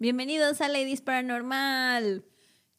Bienvenidos 0.00 0.62
a 0.62 0.68
Ladies 0.70 1.02
Paranormal. 1.02 2.24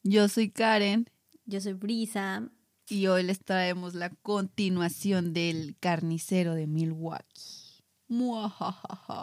Yo 0.02 0.26
soy 0.26 0.50
Karen 0.50 1.08
Yo 1.44 1.60
soy 1.60 1.74
Brisa. 1.74 2.50
y 2.88 3.06
hoy 3.06 3.22
les 3.22 3.38
traemos 3.38 3.94
la 3.94 4.10
continuación 4.10 5.32
del 5.32 5.76
carnicero 5.78 6.56
de 6.56 6.66
Milwaukee. 6.66 7.84
Muajajaja. 8.08 9.22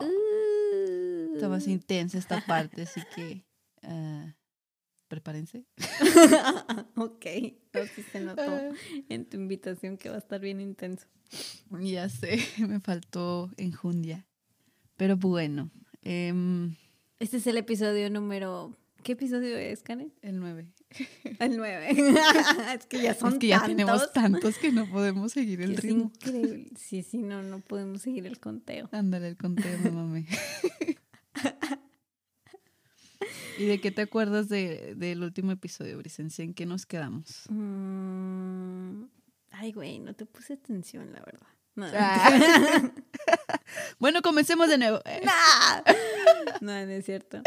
Está 1.33 1.49
más 1.49 1.67
intensa 1.67 2.17
esta 2.17 2.39
parte, 2.45 2.83
así 2.83 3.01
que 3.13 3.43
ah, 3.83 4.33
prepárense. 5.09 5.65
ok, 6.95 7.25
sí 7.93 8.03
se 8.13 8.21
notó 8.21 8.41
en 9.09 9.25
tu 9.25 9.35
invitación 9.35 9.97
que 9.97 10.07
va 10.07 10.15
a 10.15 10.19
estar 10.19 10.39
bien 10.39 10.61
intenso. 10.61 11.05
Ya 11.81 12.07
sé, 12.07 12.39
me 12.65 12.79
faltó 12.79 13.51
enjundia. 13.57 14.25
Pero 14.95 15.17
bueno, 15.17 15.69
em, 16.01 16.77
Este 17.19 17.37
es 17.37 17.47
el 17.47 17.57
episodio 17.57 18.09
número... 18.09 18.75
¿Qué 19.03 19.13
episodio 19.13 19.57
es, 19.57 19.81
Karen? 19.81 20.13
el 20.21 20.39
9. 20.39 20.73
El 21.39 21.55
9. 21.57 21.89
es 22.75 22.85
que 22.85 23.01
ya 23.01 23.13
son 23.13 23.33
Es 23.33 23.39
que 23.39 23.47
ya 23.47 23.59
tantos. 23.59 23.67
tenemos 23.77 24.13
tantos 24.13 24.57
que 24.57 24.71
no 24.73 24.89
podemos 24.89 25.31
seguir 25.31 25.61
el 25.61 25.71
es 25.73 25.79
ritmo. 25.81 26.11
increíble. 26.15 26.67
Sí, 26.75 27.01
sí, 27.03 27.17
no, 27.19 27.41
no 27.41 27.59
podemos 27.61 28.01
seguir 28.01 28.25
el 28.25 28.39
conteo. 28.39 28.89
Ándale, 28.91 29.29
el 29.29 29.37
conteo, 29.37 29.77
me 29.79 29.91
mamé. 29.91 30.25
¿Y 33.57 33.65
de 33.65 33.79
qué 33.79 33.91
te 33.91 34.01
acuerdas 34.01 34.49
de, 34.49 34.95
del 34.95 35.23
último 35.23 35.51
episodio, 35.53 35.97
Brisencia? 35.97 36.43
¿En 36.43 36.53
qué 36.53 36.65
nos 36.65 36.85
quedamos? 36.85 37.43
Mm, 37.49 39.03
Ay, 39.51 39.71
güey, 39.71 39.99
no 39.99 40.13
te 40.15 40.25
puse 40.25 40.53
atención, 40.53 41.11
la 41.13 41.19
verdad. 41.21 41.47
No, 41.87 41.87
Ah. 41.95 42.91
Bueno, 43.99 44.21
comencemos 44.21 44.69
de 44.69 44.77
nuevo. 44.77 44.99
No, 46.61 46.71
no 46.85 46.91
es 46.91 47.05
cierto. 47.05 47.41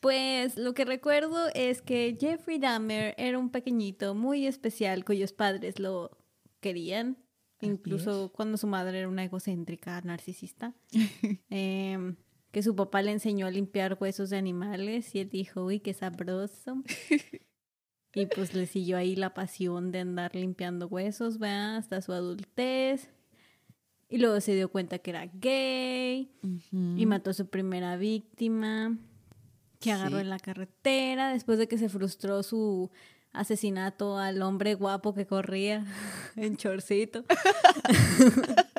Pues 0.00 0.56
lo 0.56 0.74
que 0.74 0.84
recuerdo 0.84 1.48
es 1.54 1.82
que 1.82 2.16
Jeffrey 2.18 2.58
Dahmer 2.58 3.14
era 3.18 3.38
un 3.38 3.50
pequeñito 3.50 4.14
muy 4.14 4.46
especial 4.46 5.04
cuyos 5.04 5.32
padres 5.32 5.78
lo 5.78 6.16
querían, 6.60 7.18
incluso 7.60 8.32
cuando 8.32 8.56
su 8.56 8.66
madre 8.66 9.00
era 9.00 9.08
una 9.08 9.24
egocéntrica 9.24 10.00
narcisista. 10.02 10.74
Em, 11.50 12.16
que 12.52 12.62
su 12.62 12.74
papá 12.74 13.02
le 13.02 13.12
enseñó 13.12 13.46
a 13.46 13.50
limpiar 13.50 13.96
huesos 14.00 14.30
de 14.30 14.38
animales 14.38 15.14
y 15.14 15.20
él 15.20 15.28
dijo, 15.28 15.64
uy, 15.64 15.80
qué 15.80 15.92
sabroso. 15.94 16.82
y 18.14 18.26
pues 18.26 18.54
le 18.54 18.66
siguió 18.66 18.96
ahí 18.96 19.14
la 19.16 19.34
pasión 19.34 19.92
de 19.92 20.00
andar 20.00 20.34
limpiando 20.34 20.86
huesos, 20.86 21.38
¿verdad? 21.38 21.76
Hasta 21.76 22.00
su 22.02 22.12
adultez. 22.12 23.10
Y 24.08 24.18
luego 24.18 24.40
se 24.40 24.54
dio 24.54 24.70
cuenta 24.70 24.98
que 24.98 25.10
era 25.10 25.26
gay 25.34 26.30
y 26.72 27.06
mató 27.06 27.30
a 27.30 27.34
su 27.34 27.46
primera 27.48 27.96
víctima, 27.96 28.96
que 29.80 29.92
agarró 29.92 30.16
Sí. 30.16 30.22
en 30.22 30.30
la 30.30 30.38
carretera 30.38 31.32
después 31.32 31.58
de 31.58 31.68
que 31.68 31.76
se 31.78 31.88
frustró 31.90 32.42
su 32.42 32.90
asesinato 33.32 34.16
al 34.18 34.40
hombre 34.42 34.74
guapo 34.74 35.14
que 35.14 35.26
corría 35.26 35.84
en 36.36 36.56
chorcito. 36.56 37.24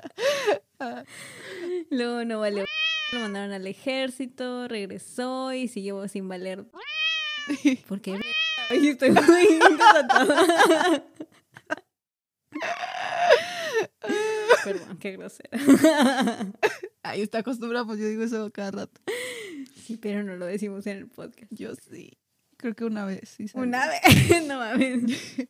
Luego 1.90 2.26
no 2.26 2.40
valió. 2.40 2.66
Lo 3.12 3.20
mandaron 3.20 3.52
al 3.52 3.68
ejército, 3.68 4.68
regresó 4.68 5.54
y 5.54 5.68
siguió 5.68 6.08
sin 6.08 6.28
valer. 6.28 6.66
¿Por 7.88 8.02
qué? 8.02 8.20
Ay, 8.70 8.90
estoy 8.90 9.12
muy 9.12 9.60
desatada. 9.60 11.04
Perdón, 14.64 14.98
qué 14.98 15.12
grosera. 15.14 15.50
Ahí 17.04 17.22
está 17.22 17.40
acostumbrado, 17.40 17.88
pues 17.88 18.00
yo 18.00 18.08
digo 18.08 18.24
eso 18.24 18.52
cada 18.52 18.72
rato. 18.72 19.02
Sí, 19.76 19.98
pero 19.98 20.24
no 20.24 20.36
lo 20.36 20.46
decimos 20.46 20.86
en 20.88 20.98
el 20.98 21.08
podcast. 21.08 21.52
Yo 21.52 21.74
sí. 21.76 22.18
Creo 22.58 22.76
que 22.76 22.86
una 22.86 23.06
vez, 23.06 23.30
sí. 23.30 23.48
salió. 23.48 23.68
Una 23.68 23.88
vez, 23.88 24.44
no 24.48 24.58
mames. 24.58 25.48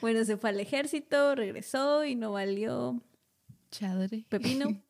Bueno, 0.00 0.24
se 0.24 0.36
fue 0.36 0.50
al 0.50 0.60
ejército, 0.60 1.34
regresó 1.34 2.04
y 2.04 2.14
no 2.14 2.32
valió 2.32 3.02
Chadre. 3.70 4.24
pepino. 4.28 4.82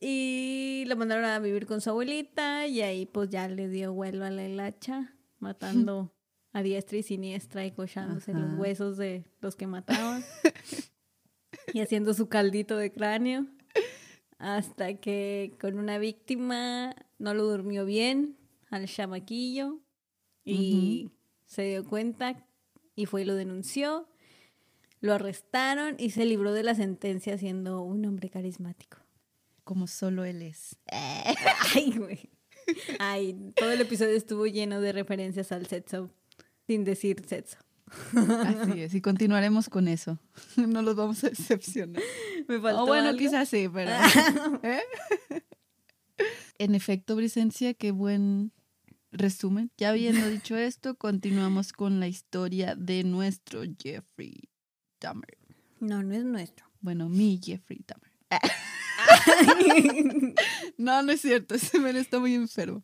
y 0.00 0.84
lo 0.86 0.96
mandaron 0.96 1.24
a 1.24 1.38
vivir 1.38 1.66
con 1.66 1.80
su 1.80 1.90
abuelita 1.90 2.66
y 2.66 2.82
ahí 2.82 3.06
pues 3.06 3.30
ya 3.30 3.48
le 3.48 3.68
dio 3.68 3.92
vuelo 3.92 4.24
a 4.24 4.30
la 4.30 4.46
hilacha, 4.46 5.14
matando 5.38 6.12
a 6.52 6.62
diestra 6.62 6.98
y 6.98 7.02
siniestra 7.02 7.64
y 7.64 7.70
cochándose 7.70 8.32
los 8.32 8.58
huesos 8.58 8.96
de 8.96 9.24
los 9.40 9.56
que 9.56 9.66
mataban 9.66 10.24
y 11.72 11.80
haciendo 11.80 12.14
su 12.14 12.28
caldito 12.28 12.76
de 12.76 12.92
cráneo 12.92 13.46
hasta 14.38 14.94
que 14.94 15.52
con 15.60 15.78
una 15.78 15.98
víctima 15.98 16.96
no 17.18 17.34
lo 17.34 17.44
durmió 17.44 17.84
bien 17.84 18.36
al 18.70 18.86
chamaquillo 18.86 19.78
y 20.44 21.10
se 21.46 21.62
dio 21.62 21.84
cuenta 21.84 22.46
y 22.96 23.06
fue 23.06 23.22
y 23.22 23.24
lo 23.26 23.34
denunció. 23.34 24.08
Lo 25.00 25.14
arrestaron 25.14 25.96
y 25.98 26.10
se 26.10 26.24
libró 26.24 26.52
de 26.52 26.62
la 26.62 26.74
sentencia 26.74 27.38
siendo 27.38 27.82
un 27.82 28.04
hombre 28.04 28.28
carismático. 28.30 28.98
Como 29.64 29.86
solo 29.86 30.24
él 30.24 30.42
es. 30.42 30.78
Ay, 31.74 31.92
güey. 31.96 32.30
Ay, 32.98 33.52
todo 33.56 33.72
el 33.72 33.80
episodio 33.80 34.16
estuvo 34.16 34.46
lleno 34.46 34.80
de 34.80 34.92
referencias 34.92 35.52
al 35.52 35.66
sexo, 35.66 36.10
sin 36.70 36.84
decir 36.84 37.20
sexo. 37.26 37.56
Así 38.46 38.82
es. 38.82 38.94
Y 38.94 39.00
continuaremos 39.00 39.68
con 39.68 39.88
eso. 39.88 40.20
No 40.56 40.82
los 40.82 40.94
vamos 40.94 41.24
a 41.24 41.30
decepcionar. 41.30 42.00
Me 42.46 42.60
faltó 42.60 42.84
O 42.84 42.86
bueno, 42.86 43.08
algo? 43.08 43.18
quizás 43.18 43.48
sí, 43.48 43.68
pero. 43.68 43.90
¿Eh? 44.62 44.82
En 46.58 46.76
efecto, 46.76 47.16
Brisencia, 47.16 47.74
qué 47.74 47.90
buen 47.90 48.52
resumen. 49.10 49.72
Ya 49.78 49.88
habiendo 49.88 50.28
dicho 50.28 50.56
esto, 50.56 50.94
continuamos 50.94 51.72
con 51.72 51.98
la 51.98 52.06
historia 52.06 52.76
de 52.76 53.02
nuestro 53.02 53.62
Jeffrey 53.82 54.48
Dahmer. 55.00 55.38
No, 55.80 56.04
no 56.04 56.14
es 56.14 56.22
nuestro. 56.22 56.66
Bueno, 56.80 57.08
mi 57.08 57.40
Jeffrey 57.42 57.84
Dahmer. 57.84 58.12
No, 60.78 61.02
no 61.02 61.10
es 61.10 61.20
cierto, 61.20 61.56
ese 61.56 61.80
men 61.80 61.96
está 61.96 62.20
muy 62.20 62.34
enfermo. 62.34 62.80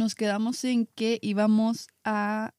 Nos 0.00 0.14
quedamos 0.14 0.64
en 0.64 0.86
que 0.86 1.18
íbamos 1.20 1.88
a 2.04 2.54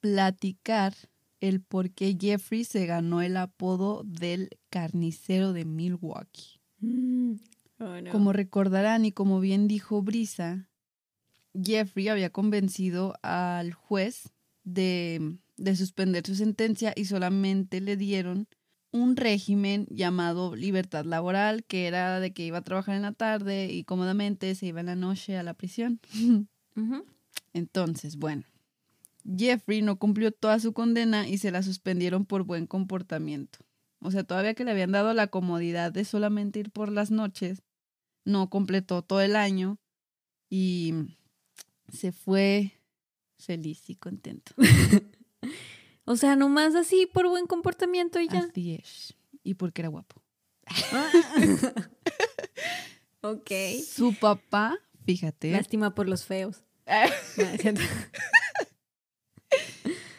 platicar 0.00 0.94
el 1.38 1.60
por 1.60 1.90
qué 1.90 2.16
Jeffrey 2.18 2.64
se 2.64 2.86
ganó 2.86 3.20
el 3.20 3.36
apodo 3.36 4.04
del 4.06 4.48
carnicero 4.70 5.52
de 5.52 5.66
Milwaukee. 5.66 6.62
Mm. 6.78 7.34
Oh, 7.78 8.00
no. 8.00 8.10
Como 8.10 8.32
recordarán 8.32 9.04
y 9.04 9.12
como 9.12 9.38
bien 9.38 9.68
dijo 9.68 10.00
Brisa, 10.00 10.70
Jeffrey 11.52 12.08
había 12.08 12.30
convencido 12.30 13.16
al 13.20 13.74
juez 13.74 14.32
de, 14.64 15.36
de 15.58 15.76
suspender 15.76 16.26
su 16.26 16.36
sentencia 16.36 16.94
y 16.96 17.04
solamente 17.04 17.82
le 17.82 17.98
dieron 17.98 18.48
un 18.92 19.16
régimen 19.16 19.86
llamado 19.90 20.56
libertad 20.56 21.04
laboral, 21.04 21.64
que 21.64 21.86
era 21.86 22.18
de 22.18 22.32
que 22.32 22.46
iba 22.46 22.56
a 22.56 22.64
trabajar 22.64 22.96
en 22.96 23.02
la 23.02 23.12
tarde 23.12 23.70
y 23.70 23.84
cómodamente 23.84 24.54
se 24.54 24.64
iba 24.64 24.80
en 24.80 24.86
la 24.86 24.96
noche 24.96 25.36
a 25.36 25.42
la 25.42 25.52
prisión. 25.52 26.00
Entonces, 27.52 28.16
bueno, 28.16 28.44
Jeffrey 29.36 29.82
no 29.82 29.98
cumplió 29.98 30.32
toda 30.32 30.58
su 30.58 30.72
condena 30.72 31.28
y 31.28 31.38
se 31.38 31.50
la 31.50 31.62
suspendieron 31.62 32.24
por 32.24 32.44
buen 32.44 32.66
comportamiento. 32.66 33.60
O 34.00 34.10
sea, 34.10 34.24
todavía 34.24 34.54
que 34.54 34.64
le 34.64 34.72
habían 34.72 34.92
dado 34.92 35.14
la 35.14 35.28
comodidad 35.28 35.92
de 35.92 36.04
solamente 36.04 36.58
ir 36.58 36.70
por 36.70 36.90
las 36.90 37.10
noches, 37.10 37.62
no 38.24 38.50
completó 38.50 39.02
todo 39.02 39.20
el 39.20 39.36
año 39.36 39.78
y 40.50 40.94
se 41.92 42.12
fue 42.12 42.72
feliz 43.38 43.88
y 43.90 43.96
contento. 43.96 44.52
O 46.04 46.16
sea, 46.16 46.36
nomás 46.36 46.74
así 46.74 47.06
por 47.06 47.28
buen 47.28 47.46
comportamiento 47.46 48.20
y 48.20 48.28
ya. 48.28 48.40
Así 48.40 48.74
es. 48.74 49.14
Y 49.44 49.54
porque 49.54 49.82
era 49.82 49.88
guapo. 49.88 50.20
ok. 53.20 53.50
Su 53.86 54.14
papá, 54.14 54.78
fíjate, 55.04 55.52
Lástima 55.52 55.94
por 55.94 56.08
los 56.08 56.24
feos. 56.24 56.62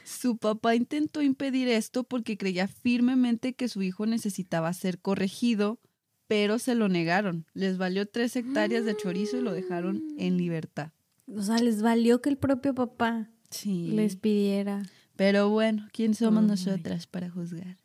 Su 0.06 0.38
papá 0.38 0.75
intentó 0.75 1.21
impedir 1.21 1.68
esto 1.68 2.03
porque 2.06 2.38
creía 2.38 2.68
firmemente 2.68 3.53
que 3.53 3.68
su 3.68 3.81
hijo 3.81 4.06
necesitaba 4.06 4.71
ser 4.74 5.00
corregido, 5.00 5.80
pero 6.27 6.59
se 6.59 6.75
lo 6.75 6.88
negaron. 6.88 7.45
Les 7.53 7.77
valió 7.77 8.06
tres 8.07 8.35
hectáreas 8.38 8.85
de 8.85 8.95
chorizo 8.95 9.38
y 9.38 9.41
lo 9.41 9.51
dejaron 9.51 10.01
en 10.18 10.38
libertad. 10.38 10.91
O 11.27 11.41
sea, 11.41 11.57
les 11.57 11.81
valió 11.81 12.21
que 12.21 12.30
el 12.30 12.38
propio 12.38 12.74
papá 12.74 13.30
Sí. 13.50 13.89
les 13.91 14.15
pidiera. 14.15 14.83
Pero 15.18 15.50
bueno, 15.50 15.88
¿quién 15.91 16.15
somos 16.15 16.44
nosotras 16.44 17.06
para 17.06 17.30
juzgar? 17.30 17.77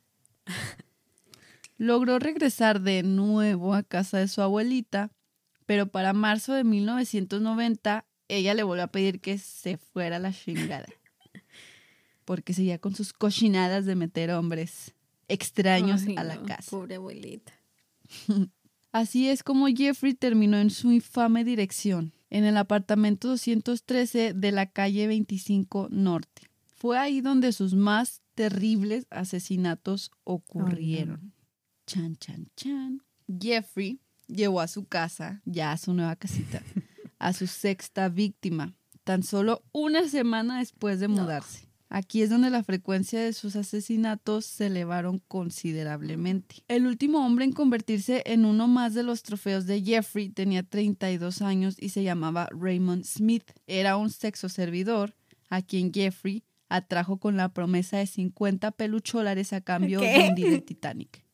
Logró 1.76 2.18
regresar 2.18 2.80
de 2.80 3.02
nuevo 3.02 3.74
a 3.74 3.82
casa 3.82 4.18
de 4.18 4.28
su 4.28 4.40
abuelita, 4.42 5.10
pero 5.68 5.86
para 5.90 6.14
marzo 6.14 6.54
de 6.54 6.64
1990 6.64 8.06
ella 8.28 8.54
le 8.54 8.62
volvió 8.62 8.84
a 8.84 8.86
pedir 8.86 9.20
que 9.20 9.36
se 9.36 9.76
fuera 9.76 10.16
a 10.16 10.18
la 10.18 10.32
chingada. 10.32 10.86
Porque 12.24 12.54
seguía 12.54 12.78
con 12.78 12.94
sus 12.94 13.12
cochinadas 13.12 13.84
de 13.84 13.94
meter 13.94 14.30
hombres 14.30 14.94
extraños 15.28 16.04
Ay, 16.06 16.14
a 16.16 16.24
la 16.24 16.36
no, 16.36 16.46
casa. 16.46 16.70
Pobre 16.70 16.94
abuelita. 16.94 17.52
Así 18.92 19.28
es 19.28 19.42
como 19.42 19.66
Jeffrey 19.66 20.14
terminó 20.14 20.56
en 20.56 20.70
su 20.70 20.90
infame 20.90 21.44
dirección, 21.44 22.14
en 22.30 22.44
el 22.44 22.56
apartamento 22.56 23.28
213 23.28 24.32
de 24.32 24.52
la 24.52 24.70
calle 24.70 25.06
25 25.06 25.88
Norte. 25.90 26.48
Fue 26.76 26.96
ahí 26.96 27.20
donde 27.20 27.52
sus 27.52 27.74
más 27.74 28.22
terribles 28.34 29.06
asesinatos 29.10 30.12
ocurrieron. 30.24 31.34
Chan, 31.86 32.16
chan, 32.16 32.48
chan. 32.56 33.02
Jeffrey 33.38 34.00
llevó 34.28 34.60
a 34.60 34.68
su 34.68 34.84
casa, 34.84 35.42
ya 35.44 35.72
a 35.72 35.78
su 35.78 35.94
nueva 35.94 36.16
casita, 36.16 36.62
a 37.18 37.32
su 37.32 37.46
sexta 37.46 38.08
víctima, 38.08 38.74
tan 39.04 39.22
solo 39.22 39.64
una 39.72 40.08
semana 40.08 40.58
después 40.58 41.00
de 41.00 41.08
mudarse. 41.08 41.68
Aquí 41.90 42.20
es 42.20 42.28
donde 42.28 42.50
la 42.50 42.62
frecuencia 42.62 43.18
de 43.20 43.32
sus 43.32 43.56
asesinatos 43.56 44.44
se 44.44 44.66
elevaron 44.66 45.22
considerablemente. 45.26 46.56
El 46.68 46.86
último 46.86 47.24
hombre 47.24 47.46
en 47.46 47.52
convertirse 47.52 48.22
en 48.26 48.44
uno 48.44 48.68
más 48.68 48.92
de 48.92 49.02
los 49.02 49.22
trofeos 49.22 49.64
de 49.66 49.82
Jeffrey 49.82 50.28
tenía 50.28 50.62
32 50.62 51.40
años 51.40 51.76
y 51.78 51.88
se 51.88 52.02
llamaba 52.02 52.48
Raymond 52.50 53.04
Smith. 53.04 53.52
Era 53.66 53.96
un 53.96 54.10
sexo 54.10 54.50
servidor 54.50 55.14
a 55.48 55.62
quien 55.62 55.90
Jeffrey 55.92 56.44
atrajo 56.68 57.16
con 57.16 57.38
la 57.38 57.48
promesa 57.54 57.96
de 57.96 58.06
50 58.06 58.70
pelucholares 58.72 59.54
a 59.54 59.62
cambio 59.62 60.00
de 60.00 60.28
hundir 60.28 60.52
el 60.52 60.62
Titanic. 60.62 61.24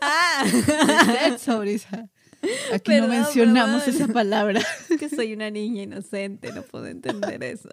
Ah, 0.00 0.44
Sexo, 1.06 1.60
Brisa. 1.60 2.08
Aquí 2.72 2.96
no 3.00 3.08
mencionamos 3.08 3.82
perdón. 3.82 4.02
esa 4.02 4.12
palabra. 4.12 4.60
es 4.90 4.98
que 4.98 5.08
soy 5.08 5.32
una 5.32 5.50
niña 5.50 5.82
inocente, 5.82 6.52
no 6.52 6.62
puedo 6.62 6.86
entender 6.86 7.42
eso. 7.42 7.70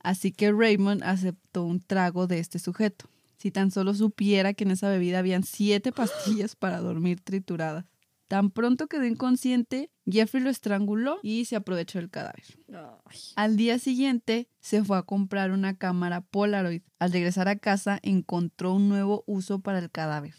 Así 0.00 0.32
que 0.32 0.52
Raymond 0.52 1.02
aceptó 1.02 1.64
un 1.64 1.80
trago 1.80 2.26
de 2.26 2.38
este 2.38 2.58
sujeto. 2.58 3.08
Si 3.38 3.50
tan 3.50 3.70
solo 3.70 3.94
supiera 3.94 4.54
que 4.54 4.64
en 4.64 4.70
esa 4.70 4.88
bebida 4.88 5.18
habían 5.18 5.42
siete 5.42 5.92
pastillas 5.92 6.56
para 6.56 6.80
dormir 6.80 7.20
trituradas. 7.20 7.84
Tan 8.28 8.50
pronto 8.50 8.88
quedó 8.88 9.04
inconsciente, 9.04 9.90
Jeffrey 10.04 10.42
lo 10.42 10.50
estranguló 10.50 11.18
y 11.22 11.44
se 11.44 11.54
aprovechó 11.54 11.98
del 11.98 12.10
cadáver. 12.10 12.42
Ay. 12.72 13.18
Al 13.36 13.56
día 13.56 13.78
siguiente 13.78 14.48
se 14.60 14.82
fue 14.82 14.98
a 14.98 15.02
comprar 15.02 15.52
una 15.52 15.76
cámara 15.76 16.22
Polaroid. 16.22 16.82
Al 16.98 17.12
regresar 17.12 17.48
a 17.48 17.56
casa 17.56 18.00
encontró 18.02 18.74
un 18.74 18.88
nuevo 18.88 19.22
uso 19.26 19.60
para 19.60 19.78
el 19.78 19.90
cadáver. 19.90 20.34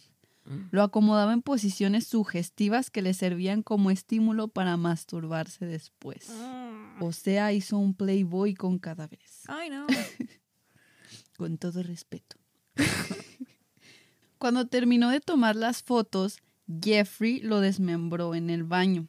Lo 0.71 0.81
acomodaba 0.81 1.33
en 1.33 1.41
posiciones 1.41 2.07
sugestivas 2.07 2.89
que 2.89 3.01
le 3.01 3.13
servían 3.13 3.63
como 3.63 3.91
estímulo 3.91 4.47
para 4.47 4.77
masturbarse 4.77 5.65
después. 5.65 6.31
O 7.01 7.11
sea, 7.11 7.51
hizo 7.51 7.77
un 7.77 7.93
playboy 7.93 8.53
con 8.53 8.79
cadáveres. 8.79 9.43
Ay, 9.47 9.69
no. 9.69 9.85
Con 11.37 11.57
todo 11.57 11.83
respeto. 11.83 12.37
Cuando 14.39 14.67
terminó 14.67 15.09
de 15.09 15.19
tomar 15.19 15.55
las 15.55 15.83
fotos, 15.83 16.39
Jeffrey 16.81 17.39
lo 17.39 17.59
desmembró 17.59 18.35
en 18.35 18.49
el 18.49 18.63
baño. 18.63 19.07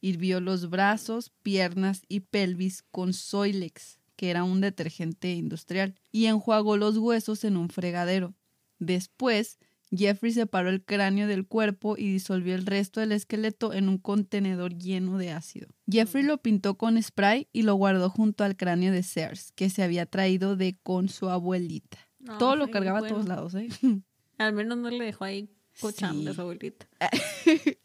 Hirvió 0.00 0.40
los 0.40 0.68
brazos, 0.68 1.32
piernas 1.42 2.02
y 2.08 2.20
pelvis 2.20 2.82
con 2.90 3.12
Soilex, 3.12 3.98
que 4.16 4.30
era 4.30 4.44
un 4.44 4.60
detergente 4.60 5.32
industrial, 5.34 5.94
y 6.12 6.26
enjuagó 6.26 6.76
los 6.76 6.98
huesos 6.98 7.44
en 7.44 7.56
un 7.56 7.68
fregadero. 7.68 8.34
Después, 8.78 9.58
Jeffrey 9.90 10.32
separó 10.32 10.68
el 10.68 10.84
cráneo 10.84 11.28
del 11.28 11.46
cuerpo 11.46 11.96
y 11.96 12.10
disolvió 12.10 12.54
el 12.54 12.66
resto 12.66 13.00
del 13.00 13.12
esqueleto 13.12 13.72
en 13.72 13.88
un 13.88 13.98
contenedor 13.98 14.76
lleno 14.76 15.16
de 15.16 15.30
ácido. 15.30 15.68
Jeffrey 15.90 16.24
lo 16.24 16.38
pintó 16.38 16.76
con 16.76 17.00
spray 17.00 17.48
y 17.52 17.62
lo 17.62 17.74
guardó 17.74 18.10
junto 18.10 18.44
al 18.44 18.56
cráneo 18.56 18.92
de 18.92 19.02
Sears, 19.02 19.52
que 19.52 19.70
se 19.70 19.82
había 19.82 20.06
traído 20.06 20.56
de 20.56 20.76
con 20.82 21.08
su 21.08 21.30
abuelita. 21.30 21.98
Todo 22.38 22.56
lo 22.56 22.68
cargaba 22.70 22.98
bueno. 22.98 23.14
a 23.14 23.16
todos 23.16 23.28
lados, 23.28 23.54
¿eh? 23.54 23.68
Al 24.38 24.52
menos 24.52 24.76
no 24.78 24.90
le 24.90 25.04
dejó 25.04 25.24
ahí 25.24 25.48
cochando 25.80 26.32
Sí. 26.34 26.40
abuelita. 26.40 26.86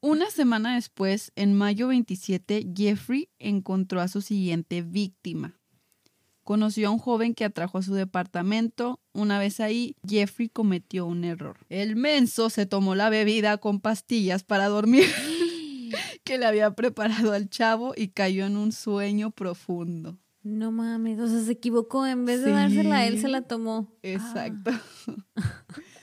Una 0.00 0.30
semana 0.30 0.74
después, 0.74 1.32
en 1.34 1.54
mayo 1.54 1.88
27, 1.88 2.72
Jeffrey 2.76 3.30
encontró 3.38 4.00
a 4.02 4.08
su 4.08 4.20
siguiente 4.20 4.82
víctima. 4.82 5.58
Conoció 6.42 6.88
a 6.88 6.90
un 6.90 6.98
joven 6.98 7.32
que 7.34 7.46
atrajo 7.46 7.78
a 7.78 7.82
su 7.82 7.94
departamento. 7.94 9.00
Una 9.14 9.38
vez 9.38 9.60
ahí, 9.60 9.96
Jeffrey 10.06 10.50
cometió 10.50 11.06
un 11.06 11.24
error. 11.24 11.56
El 11.70 11.96
menso 11.96 12.50
se 12.50 12.66
tomó 12.66 12.94
la 12.94 13.08
bebida 13.08 13.56
con 13.56 13.80
pastillas 13.80 14.44
para 14.44 14.68
dormir 14.68 15.06
que 16.24 16.36
le 16.36 16.44
había 16.44 16.72
preparado 16.74 17.32
al 17.32 17.48
chavo 17.48 17.94
y 17.96 18.08
cayó 18.08 18.44
en 18.44 18.58
un 18.58 18.72
sueño 18.72 19.30
profundo. 19.30 20.18
No 20.42 20.70
mames, 20.70 21.18
o 21.18 21.26
sea, 21.28 21.40
se 21.42 21.52
equivocó. 21.52 22.04
En 22.06 22.26
vez 22.26 22.40
de 22.42 22.48
Sí. 22.48 22.52
dársela 22.52 22.96
a 22.98 23.06
él, 23.06 23.18
se 23.18 23.28
la 23.28 23.40
tomó. 23.40 23.90
Exacto. 24.02 24.70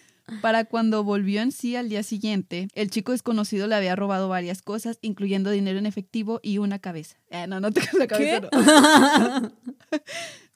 Para 0.42 0.66
cuando 0.66 1.04
volvió 1.04 1.42
en 1.42 1.52
sí 1.52 1.76
al 1.76 1.90
día 1.90 2.04
siguiente, 2.04 2.68
el 2.74 2.90
chico 2.90 3.12
desconocido 3.12 3.68
le 3.68 3.76
había 3.76 3.96
robado 3.96 4.30
varias 4.30 4.62
cosas, 4.62 4.98
incluyendo 5.02 5.52
dinero 5.52 5.78
en 5.80 5.86
efectivo 5.86 6.40
y 6.42 6.58
una 6.60 6.80
cabeza. 6.80 7.18
Eh, 7.30 7.48
no, 7.48 7.60
no 7.60 7.72
te 7.72 7.82
la 7.98 8.08
cabeza. 8.08 8.50
no. 8.52 9.52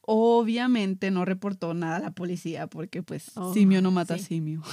Obviamente 0.08 1.10
no 1.10 1.26
reportó 1.26 1.74
nada 1.74 1.98
a 1.98 2.00
la 2.00 2.12
policía 2.12 2.68
porque 2.68 3.02
pues 3.02 3.32
Oh, 3.36 3.54
simio 3.54 3.82
no 3.82 3.90
mata 3.92 4.18
sí. 4.18 4.24
simio. 4.26 4.62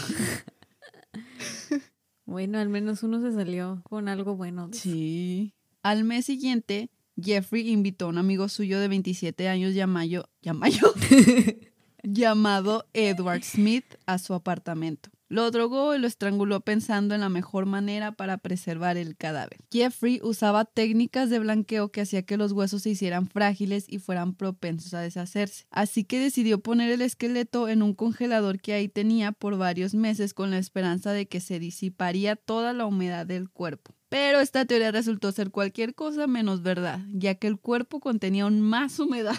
Bueno, 2.25 2.59
al 2.61 2.69
menos 2.69 3.03
uno 3.03 3.21
se 3.21 3.33
salió 3.33 3.83
con 3.91 4.09
algo 4.09 4.37
bueno. 4.37 4.71
Sí. 4.73 5.55
Al 5.83 6.05
mes 6.05 6.25
siguiente, 6.27 6.89
Jeffrey 7.21 7.69
invitó 7.69 8.07
a 8.07 8.09
un 8.09 8.19
amigo 8.19 8.49
suyo 8.49 8.79
de 8.79 8.87
27 8.89 9.49
años 9.49 9.75
llamado, 9.75 10.31
llamado, 10.41 10.95
llamado 12.03 12.87
Edward 12.93 13.43
Smith 13.43 13.95
a 14.07 14.19
su 14.19 14.35
apartamento. 14.35 15.11
Lo 15.33 15.51
drogó 15.51 15.95
y 15.95 15.99
lo 15.99 16.07
estranguló 16.07 16.61
pensando 16.61 17.15
en 17.15 17.23
la 17.23 17.31
mejor 17.31 17.65
manera 17.65 18.13
para 18.13 18.37
preservar 18.37 18.99
el 18.99 19.17
cadáver. 19.17 19.61
Jeffrey 19.71 20.21
usaba 20.23 20.67
técnicas 20.67 21.31
de 21.31 21.39
blanqueo 21.39 21.91
que 21.91 22.03
hacía 22.03 22.21
que 22.21 22.37
los 22.37 22.53
huesos 22.53 22.83
se 22.83 22.91
hicieran 22.91 23.29
frágiles 23.29 23.87
y 23.89 23.99
fueran 23.99 24.35
propensos 24.35 24.93
a 24.93 25.01
deshacerse. 25.01 25.65
Así 25.71 26.05
que 26.05 26.21
decidió 26.21 26.61
poner 26.61 26.91
el 26.91 27.01
esqueleto 27.01 27.71
en 27.71 27.81
un 27.83 27.95
congelador 27.95 28.61
que 28.61 28.75
ahí 28.75 28.89
tenía 28.91 29.33
por 29.33 29.57
varios 29.57 29.95
meses 29.95 30.35
con 30.35 30.51
la 30.51 30.59
esperanza 30.59 31.13
de 31.13 31.27
que 31.27 31.41
se 31.41 31.59
disiparía 31.59 32.37
toda 32.37 32.75
la 32.75 32.85
humedad 32.85 33.25
del 33.25 33.49
cuerpo. 33.49 33.95
Pero 34.11 34.41
esta 34.41 34.67
teoría 34.67 34.91
resultó 34.91 35.33
ser 35.33 35.51
cualquier 35.51 35.95
cosa 35.95 36.27
menos 36.27 36.61
verdad, 36.61 37.01
ya 37.15 37.37
que 37.37 37.47
el 37.47 37.59
cuerpo 37.59 38.01
contenía 38.01 38.45
aún 38.45 38.61
más 38.61 38.99
humedad 38.99 39.39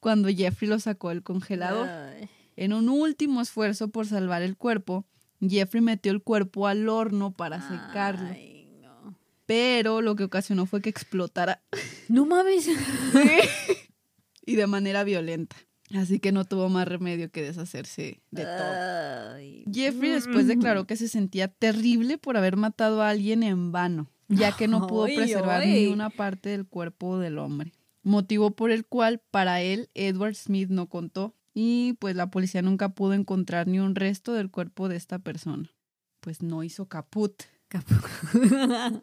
cuando 0.00 0.28
Jeffrey 0.28 0.68
lo 0.68 0.78
sacó 0.78 1.10
del 1.10 1.22
congelador. 1.22 1.88
Ay. 1.88 2.28
En 2.56 2.72
un 2.72 2.88
último 2.88 3.40
esfuerzo 3.40 3.88
por 3.88 4.06
salvar 4.06 4.42
el 4.42 4.56
cuerpo, 4.56 5.06
Jeffrey 5.40 5.80
metió 5.80 6.10
el 6.12 6.22
cuerpo 6.22 6.66
al 6.66 6.88
horno 6.88 7.32
para 7.32 7.62
secarlo. 7.62 8.28
Ay, 8.30 8.68
no. 8.82 9.16
Pero 9.46 10.02
lo 10.02 10.16
que 10.16 10.24
ocasionó 10.24 10.66
fue 10.66 10.82
que 10.82 10.90
explotara 10.90 11.62
No 12.08 12.26
mames. 12.26 12.68
y 14.46 14.56
de 14.56 14.66
manera 14.66 15.04
violenta. 15.04 15.56
Así 15.94 16.18
que 16.18 16.32
no 16.32 16.44
tuvo 16.44 16.68
más 16.68 16.86
remedio 16.86 17.30
que 17.30 17.42
deshacerse 17.42 18.20
de 18.30 18.42
todo. 18.42 19.34
Ay. 19.34 19.64
Jeffrey 19.72 20.10
después 20.10 20.46
declaró 20.46 20.86
que 20.86 20.96
se 20.96 21.08
sentía 21.08 21.48
terrible 21.48 22.18
por 22.18 22.36
haber 22.36 22.56
matado 22.56 23.02
a 23.02 23.08
alguien 23.08 23.42
en 23.42 23.72
vano, 23.72 24.10
ya 24.28 24.54
que 24.54 24.68
no 24.68 24.86
pudo 24.86 25.06
preservar 25.06 25.64
ni 25.66 25.86
una 25.86 26.10
parte 26.10 26.50
del 26.50 26.66
cuerpo 26.66 27.18
del 27.18 27.38
hombre. 27.38 27.72
Motivo 28.08 28.52
por 28.52 28.70
el 28.70 28.86
cual 28.86 29.20
para 29.30 29.60
él 29.60 29.90
Edward 29.92 30.34
Smith 30.34 30.70
no 30.70 30.88
contó 30.88 31.34
y 31.52 31.92
pues 31.98 32.16
la 32.16 32.30
policía 32.30 32.62
nunca 32.62 32.88
pudo 32.88 33.12
encontrar 33.12 33.66
ni 33.66 33.80
un 33.80 33.94
resto 33.94 34.32
del 34.32 34.50
cuerpo 34.50 34.88
de 34.88 34.96
esta 34.96 35.18
persona. 35.18 35.70
Pues 36.20 36.40
no 36.40 36.64
hizo 36.64 36.86
caput. 36.86 37.42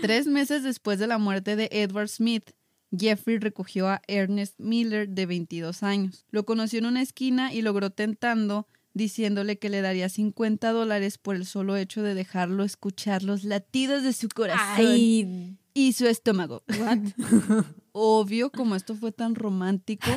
Tres 0.00 0.26
meses 0.26 0.62
después 0.62 0.98
de 0.98 1.06
la 1.06 1.18
muerte 1.18 1.54
de 1.54 1.68
Edward 1.70 2.08
Smith, 2.08 2.52
Jeffrey 2.96 3.38
recogió 3.38 3.88
a 3.88 4.00
Ernest 4.08 4.58
Miller 4.58 5.06
de 5.06 5.26
22 5.26 5.82
años. 5.82 6.24
Lo 6.30 6.46
conoció 6.46 6.78
en 6.78 6.86
una 6.86 7.02
esquina 7.02 7.52
y 7.52 7.60
logró 7.60 7.90
tentando, 7.90 8.66
diciéndole 8.94 9.58
que 9.58 9.68
le 9.68 9.82
daría 9.82 10.08
50 10.08 10.72
dólares 10.72 11.18
por 11.18 11.36
el 11.36 11.44
solo 11.44 11.76
hecho 11.76 12.02
de 12.02 12.14
dejarlo 12.14 12.64
escuchar 12.64 13.22
los 13.22 13.44
latidos 13.44 14.02
de 14.02 14.14
su 14.14 14.30
corazón 14.30 14.86
Ay, 14.86 15.58
y 15.74 15.92
su 15.92 16.06
estómago. 16.06 16.62
what? 16.78 16.98
Obvio, 17.92 18.50
como 18.50 18.74
esto 18.76 18.94
fue 18.94 19.12
tan 19.12 19.34
romántico, 19.34 20.10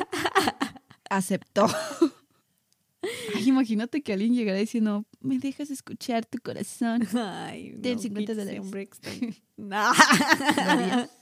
aceptó. 1.10 1.66
Ay, 3.34 3.48
imagínate 3.48 4.02
que 4.02 4.12
alguien 4.12 4.34
llegara 4.34 4.58
diciendo, 4.58 5.04
me 5.20 5.38
dejas 5.38 5.70
escuchar 5.70 6.24
tu 6.24 6.38
corazón. 6.38 7.06
Ay, 7.16 7.76
Ten 7.82 7.96
no, 7.96 8.02
50 8.02 8.32
pinche 8.34 8.34
dólares. 8.34 9.40
No. 9.56 9.92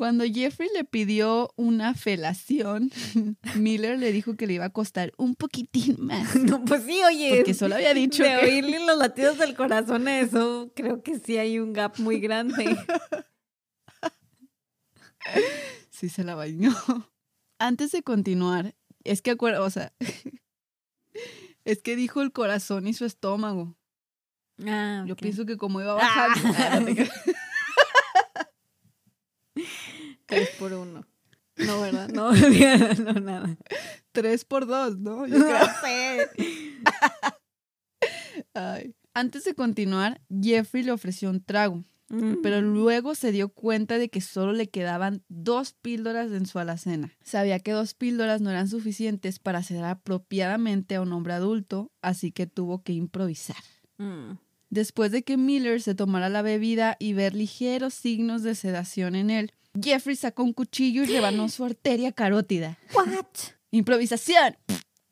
Cuando 0.00 0.24
Jeffrey 0.24 0.70
le 0.74 0.84
pidió 0.84 1.52
una 1.56 1.92
felación, 1.92 2.90
Miller 3.56 3.98
le 3.98 4.12
dijo 4.12 4.34
que 4.34 4.46
le 4.46 4.54
iba 4.54 4.64
a 4.64 4.70
costar 4.70 5.12
un 5.18 5.34
poquitín 5.34 5.96
más. 5.98 6.34
No, 6.36 6.64
pues 6.64 6.84
sí, 6.84 7.02
oye. 7.06 7.34
Porque 7.36 7.52
solo 7.52 7.74
había 7.74 7.92
dicho 7.92 8.22
de 8.22 8.30
que... 8.30 8.46
oírle 8.46 8.82
los 8.86 8.96
latidos 8.96 9.36
del 9.36 9.54
corazón 9.54 10.08
a 10.08 10.20
eso, 10.20 10.72
creo 10.74 11.02
que 11.02 11.18
sí 11.18 11.36
hay 11.36 11.58
un 11.58 11.74
gap 11.74 11.98
muy 11.98 12.18
grande. 12.18 12.78
Sí, 15.90 16.08
se 16.08 16.24
la 16.24 16.34
bañó. 16.34 16.74
Antes 17.58 17.92
de 17.92 18.02
continuar, 18.02 18.74
Es 19.04 19.20
que 19.20 19.32
acuerdo, 19.32 19.62
o 19.62 19.68
sea, 19.68 19.92
es 21.66 21.82
que 21.82 21.94
dijo 21.94 22.22
el 22.22 22.32
corazón 22.32 22.86
y 22.86 22.94
su 22.94 23.04
estómago. 23.04 23.76
Ah, 24.66 25.04
Yo 25.06 25.12
ok. 25.12 25.20
pienso 25.20 25.44
que 25.44 25.58
como 25.58 25.82
iba 25.82 25.92
bajando. 25.92 26.54
Ah, 26.58 26.80
no 30.30 30.36
te 30.36 30.36
creas. 30.36 30.48
Tres 30.48 30.58
por 30.58 30.72
uno. 30.72 31.06
No, 31.56 31.80
¿verdad? 31.80 32.08
No, 32.14 32.32
no, 32.32 33.20
nada. 33.20 33.56
Tres 34.12 34.44
por 34.44 34.66
dos, 34.66 34.98
¿no? 34.98 35.26
Yo 35.26 35.36
creo. 35.36 35.58
No 35.58 35.66
sé. 35.82 36.30
Ay. 38.54 38.94
Antes 39.12 39.44
de 39.44 39.54
continuar, 39.54 40.20
Jeffrey 40.30 40.84
le 40.84 40.92
ofreció 40.92 41.30
un 41.30 41.42
trago, 41.42 41.84
pero 42.42 42.60
luego 42.60 43.16
se 43.16 43.32
dio 43.32 43.48
cuenta 43.48 43.98
de 43.98 44.08
que 44.08 44.20
solo 44.20 44.52
le 44.52 44.68
quedaban 44.68 45.24
dos 45.28 45.72
píldoras 45.72 46.30
en 46.30 46.46
su 46.46 46.60
alacena. 46.60 47.12
Sabía 47.22 47.58
que 47.58 47.72
dos 47.72 47.94
píldoras 47.94 48.40
no 48.40 48.50
eran 48.50 48.68
suficientes 48.68 49.40
para 49.40 49.64
sedar 49.64 49.86
apropiadamente 49.86 50.94
a 50.94 51.02
un 51.02 51.12
hombre 51.12 51.32
adulto, 51.32 51.90
así 52.02 52.30
que 52.30 52.46
tuvo 52.46 52.82
que 52.82 52.92
improvisar. 52.92 53.62
Mm. 53.98 54.38
Después 54.70 55.10
de 55.10 55.24
que 55.24 55.36
Miller 55.36 55.82
se 55.82 55.96
tomara 55.96 56.28
la 56.28 56.42
bebida 56.42 56.96
y 57.00 57.12
ver 57.12 57.34
ligeros 57.34 57.94
signos 57.94 58.44
de 58.44 58.54
sedación 58.54 59.16
en 59.16 59.30
él, 59.30 59.52
Jeffrey 59.80 60.16
sacó 60.16 60.42
un 60.42 60.52
cuchillo 60.52 61.02
y 61.02 61.06
rebanó 61.06 61.48
su 61.48 61.64
arteria 61.64 62.12
carótida. 62.12 62.78
What? 62.94 63.24
¡Improvisación! 63.70 64.56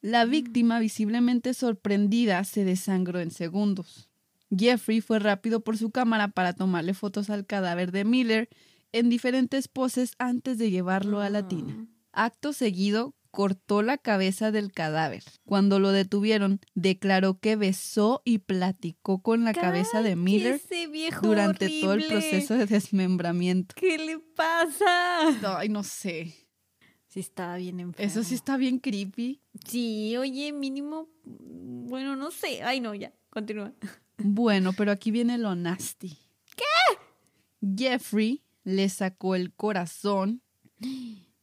La 0.01 0.25
víctima, 0.25 0.79
visiblemente 0.79 1.55
sorprendida, 1.55 2.43
se 2.45 2.65
desangró 2.65 3.21
en 3.21 3.31
segundos. 3.31 4.09
Jeffrey 4.57 5.01
fue 5.01 5.19
rápido 5.19 5.61
por 5.61 5.77
su 5.77 5.91
cámara 5.91 6.29
para 6.29 6.53
tomarle 6.53 6.95
fotos 6.95 7.31
al 7.31 7.47
cadáver 7.47 7.93
de 7.93 8.05
Miller 8.05 8.49
en 8.93 9.09
diferentes 9.09 9.69
poses 9.69 10.13
antes 10.19 10.59
de 10.59 10.71
llevarlo 10.71 11.21
a 11.21 11.31
la 11.31 11.47
tina. 11.47 11.87
Acto 12.13 12.53
seguido, 12.53 13.15
cortó 13.31 13.83
la 13.83 13.99
cabeza 13.99 14.51
del 14.51 14.73
cadáver. 14.73 15.23
Cuando 15.45 15.79
lo 15.79 15.93
detuvieron, 15.93 16.61
declaró 16.75 17.39
que 17.39 17.57
besó 17.57 18.23
y 18.25 18.39
platicó 18.39 19.23
con 19.23 19.45
la 19.45 19.55
cabeza 19.55 20.03
de 20.03 20.17
Miller 20.17 20.61
durante 21.23 21.69
todo 21.81 21.95
el 21.95 22.07
proceso 22.07 22.55
de 22.55 22.67
desmembramiento. 22.67 23.75
¿Qué 23.77 23.99
le 23.99 24.19
pasa? 24.19 25.59
Ay, 25.59 25.69
no 25.69 25.83
sé. 25.83 26.49
Sí, 27.09 27.21
estaba 27.21 27.57
bien 27.57 27.81
enfermo. 27.81 28.07
Eso 28.07 28.23
sí 28.23 28.35
está 28.35 28.57
bien 28.57 28.79
creepy. 28.79 29.41
Sí, 29.67 30.17
oye, 30.17 30.53
mínimo. 30.53 31.09
Bueno, 31.25 32.17
no 32.17 32.31
sé. 32.31 32.63
Ay, 32.63 32.81
no, 32.81 32.95
ya. 32.95 33.13
Continúa. 33.31 33.73
Bueno, 34.19 34.73
pero 34.73 34.93
aquí 34.93 35.11
viene 35.11 35.39
lo 35.39 35.55
nasty. 35.55 36.19
¿Qué? 36.57 36.65
Jeffrey 37.77 38.43
le 38.65 38.89
sacó 38.89 39.35
el 39.35 39.55
corazón, 39.55 40.43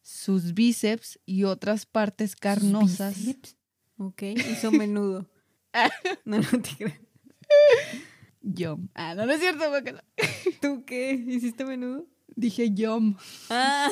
sus 0.08 0.54
bíceps 0.54 1.20
y 1.26 1.46
otras 1.46 1.88
partes 1.88 2.36
carnosas. 2.36 3.18
Bíceps. 3.18 3.56
Ok, 3.98 4.22
hizo 4.24 4.72
menudo. 4.72 5.28
no, 6.26 6.38
no 6.38 6.50
te 6.62 6.70
creas. 6.78 7.00
Yum. 8.42 8.90
Ah, 8.94 9.16
no, 9.16 9.26
no 9.26 9.32
es 9.34 9.40
cierto, 9.40 9.68
guácala. 9.68 10.04
¿Tú 10.62 10.84
qué? 10.86 11.14
¿Hiciste 11.14 11.66
menudo? 11.66 12.06
Dije 12.36 12.70
yum. 12.72 13.16
Ah. 13.50 13.90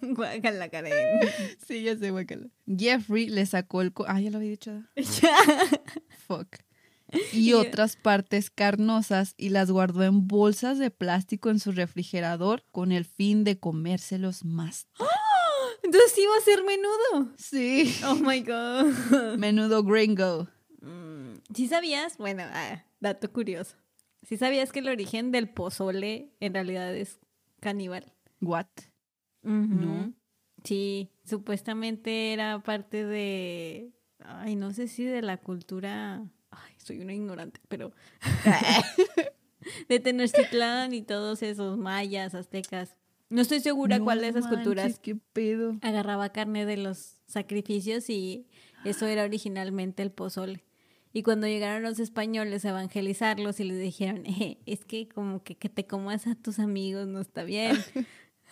Guácala, 0.00 0.68
Karen. 0.68 0.94
Sí, 1.66 1.82
ya 1.82 1.96
sé, 1.96 2.10
guácala. 2.10 2.48
Jeffrey 2.66 3.28
le 3.28 3.46
sacó 3.46 3.82
el... 3.82 3.92
co- 3.92 4.04
Ah, 4.08 4.20
ya 4.20 4.30
lo 4.30 4.38
había 4.38 4.50
dicho. 4.50 4.82
Fuck. 6.26 6.56
Y 7.32 7.54
otras 7.54 7.96
partes 7.96 8.50
carnosas 8.50 9.34
y 9.36 9.48
las 9.50 9.70
guardó 9.70 10.02
en 10.02 10.28
bolsas 10.28 10.78
de 10.78 10.90
plástico 10.90 11.50
en 11.50 11.58
su 11.58 11.72
refrigerador 11.72 12.64
con 12.70 12.92
el 12.92 13.04
fin 13.04 13.44
de 13.44 13.58
comérselos 13.58 14.44
más. 14.44 14.86
Entonces 15.82 16.18
iba 16.18 16.36
a 16.36 16.40
ser 16.40 16.64
menudo. 16.64 17.34
Sí. 17.38 17.94
Oh 18.04 18.16
my 18.16 18.40
god. 18.40 19.36
Menudo 19.38 19.82
gringo. 19.82 20.48
Mm, 20.82 21.34
¿Sí 21.54 21.68
sabías? 21.68 22.18
Bueno, 22.18 22.42
ah, 22.46 22.84
dato 23.00 23.32
curioso. 23.32 23.76
¿Sí 24.22 24.36
sabías 24.36 24.72
que 24.72 24.80
el 24.80 24.88
origen 24.88 25.30
del 25.32 25.48
pozole 25.48 26.34
en 26.40 26.54
realidad 26.54 26.94
es 26.94 27.18
caníbal? 27.60 28.12
What? 28.40 28.66
No. 29.42 30.12
Sí, 30.64 31.10
supuestamente 31.24 32.32
era 32.32 32.62
parte 32.62 33.04
de. 33.04 33.92
Ay, 34.18 34.56
no 34.56 34.72
sé 34.72 34.88
si 34.88 35.04
de 35.04 35.22
la 35.22 35.38
cultura. 35.38 36.28
Soy 36.78 37.00
una 37.00 37.12
ignorante, 37.12 37.60
pero. 37.68 37.92
de 39.88 40.00
Tenochtitlán 40.00 40.94
y 40.94 41.02
todos 41.02 41.42
esos 41.42 41.78
mayas, 41.78 42.34
aztecas. 42.34 42.96
No 43.30 43.42
estoy 43.42 43.60
segura 43.60 43.98
No 43.98 44.04
cuál 44.04 44.20
de 44.20 44.28
esas 44.28 44.44
manches, 44.44 44.58
culturas 44.64 44.98
¿Qué 45.00 45.14
pedo? 45.16 45.76
agarraba 45.82 46.30
carne 46.30 46.64
de 46.64 46.78
los 46.78 47.18
sacrificios 47.26 48.08
y 48.08 48.46
eso 48.84 49.06
era 49.06 49.24
originalmente 49.24 50.02
el 50.02 50.10
pozole. 50.10 50.64
Y 51.12 51.22
cuando 51.22 51.46
llegaron 51.46 51.82
los 51.82 51.98
españoles 51.98 52.64
a 52.64 52.70
evangelizarlos 52.70 53.60
y 53.60 53.64
les 53.64 53.80
dijeron, 53.80 54.24
"Eh, 54.26 54.58
es 54.66 54.84
que 54.84 55.08
como 55.08 55.42
que, 55.42 55.56
que 55.56 55.68
te 55.68 55.86
comas 55.86 56.26
a 56.26 56.36
tus 56.36 56.58
amigos 56.58 57.06
no 57.06 57.20
está 57.20 57.42
bien. 57.44 57.76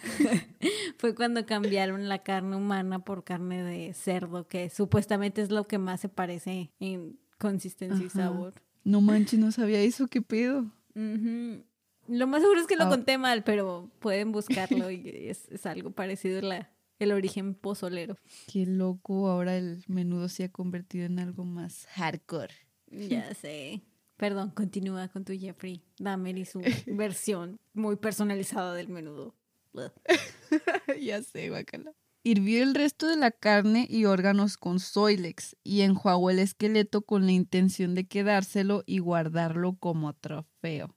Fue 0.99 1.14
cuando 1.14 1.47
cambiaron 1.47 2.09
la 2.09 2.23
carne 2.23 2.56
humana 2.56 2.99
por 2.99 3.25
carne 3.25 3.62
de 3.62 3.95
cerdo, 3.95 4.47
que 4.47 4.68
supuestamente 4.68 5.40
es 5.42 5.50
lo 5.50 5.66
que 5.66 5.78
más 5.78 6.00
se 6.00 6.09
parece 6.11 6.71
en 6.80 7.18
consistencia 7.38 8.05
y 8.05 8.11
sabor. 8.11 8.55
No 8.85 9.00
manches, 9.00 9.38
no 9.38 9.50
sabía 9.52 9.81
eso. 9.81 10.07
¿Qué 10.09 10.23
pedo? 10.23 10.71
Lo 12.09 12.26
más 12.26 12.40
seguro 12.43 12.61
es 12.61 12.66
que 12.66 12.76
lo 12.76 12.85
Ah. 12.85 12.88
conté 12.88 13.19
mal, 13.19 13.43
pero 13.45 13.90
pueden 13.99 14.33
buscarlo 14.33 14.90
y 14.90 15.02
es, 15.28 15.49
es 15.50 15.66
algo 15.66 15.90
parecido 15.90 16.38
a 16.38 16.43
la, 16.43 16.71
el 16.99 17.12
origen 17.12 17.55
pozolero. 17.55 18.16
Qué 18.50 18.64
loco. 18.66 19.28
Ahora 19.28 19.57
el 19.57 19.83
menudo 19.88 20.28
se 20.28 20.45
ha 20.45 20.49
convertido 20.52 21.05
en 21.07 21.19
algo 21.19 21.45
más 21.45 21.87
hardcore. 21.95 22.55
Ya 22.90 23.35
sé. 23.35 23.83
Perdón, 24.16 24.50
continúa 24.50 25.09
con 25.09 25.25
tu 25.25 25.35
Jeffrey 25.38 25.83
Dahmer 25.99 26.38
y 26.38 26.45
su 26.47 26.61
versión 26.87 27.59
muy 27.75 27.97
personalizada 27.97 28.73
del 28.75 28.88
menudo. 28.88 29.35
Ya 31.00 31.23
sé, 31.23 31.50
guacala. 31.50 31.93
Hirvió 32.26 32.64
el 32.64 32.75
resto 32.75 33.06
de 33.06 33.14
la 33.14 33.30
carne 33.30 33.87
y 33.88 34.06
órganos 34.06 34.56
con 34.56 34.80
Soilex 34.80 35.56
y 35.62 35.83
enjuagó 35.83 36.30
el 36.30 36.40
esqueleto 36.40 37.02
con 37.02 37.25
la 37.25 37.30
intención 37.30 37.95
de 37.95 38.09
quedárselo 38.09 38.83
y 38.85 38.99
guardarlo 38.99 39.76
como 39.76 40.12
trofeo. 40.12 40.92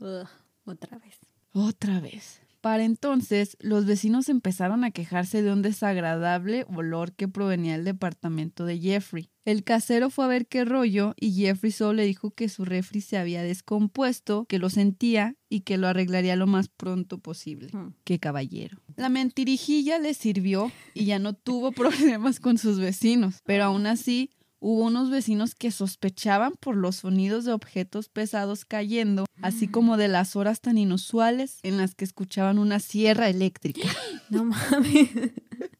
Ugh, 0.00 0.26
Otra 0.64 0.98
vez. 0.98 1.18
Otra 1.52 2.00
vez. 2.00 2.40
Para 2.62 2.84
entonces, 2.84 3.56
los 3.58 3.86
vecinos 3.86 4.28
empezaron 4.28 4.84
a 4.84 4.92
quejarse 4.92 5.42
de 5.42 5.52
un 5.52 5.62
desagradable 5.62 6.64
olor 6.72 7.12
que 7.12 7.26
provenía 7.26 7.72
del 7.72 7.84
departamento 7.84 8.64
de 8.64 8.78
Jeffrey. 8.78 9.30
El 9.44 9.64
casero 9.64 10.10
fue 10.10 10.26
a 10.26 10.28
ver 10.28 10.46
qué 10.46 10.64
rollo 10.64 11.14
y 11.18 11.32
Jeffrey 11.32 11.72
solo 11.72 11.94
le 11.94 12.04
dijo 12.04 12.30
que 12.30 12.48
su 12.48 12.64
refri 12.64 13.00
se 13.00 13.18
había 13.18 13.42
descompuesto, 13.42 14.46
que 14.48 14.60
lo 14.60 14.70
sentía 14.70 15.34
y 15.48 15.62
que 15.62 15.76
lo 15.76 15.88
arreglaría 15.88 16.36
lo 16.36 16.46
más 16.46 16.68
pronto 16.68 17.18
posible. 17.18 17.68
Hmm. 17.72 17.94
Qué 18.04 18.20
caballero. 18.20 18.78
La 18.94 19.08
mentirijilla 19.08 19.98
le 19.98 20.14
sirvió 20.14 20.70
y 20.94 21.06
ya 21.06 21.18
no 21.18 21.32
tuvo 21.32 21.72
problemas 21.72 22.38
con 22.38 22.58
sus 22.58 22.78
vecinos, 22.78 23.40
pero 23.44 23.64
aún 23.64 23.88
así 23.88 24.30
hubo 24.64 24.84
unos 24.84 25.10
vecinos 25.10 25.54
que 25.56 25.72
sospechaban 25.72 26.52
por 26.60 26.76
los 26.76 26.96
sonidos 26.96 27.44
de 27.44 27.52
objetos 27.52 28.08
pesados 28.08 28.64
cayendo, 28.64 29.26
así 29.42 29.66
como 29.66 29.96
de 29.96 30.06
las 30.08 30.36
horas 30.36 30.60
tan 30.60 30.78
inusuales 30.78 31.58
en 31.64 31.76
las 31.78 31.94
que 31.96 32.04
escuchaban 32.04 32.58
una 32.58 32.78
sierra 32.78 33.28
eléctrica. 33.28 33.88
No 34.30 34.44
mames. 34.44 35.10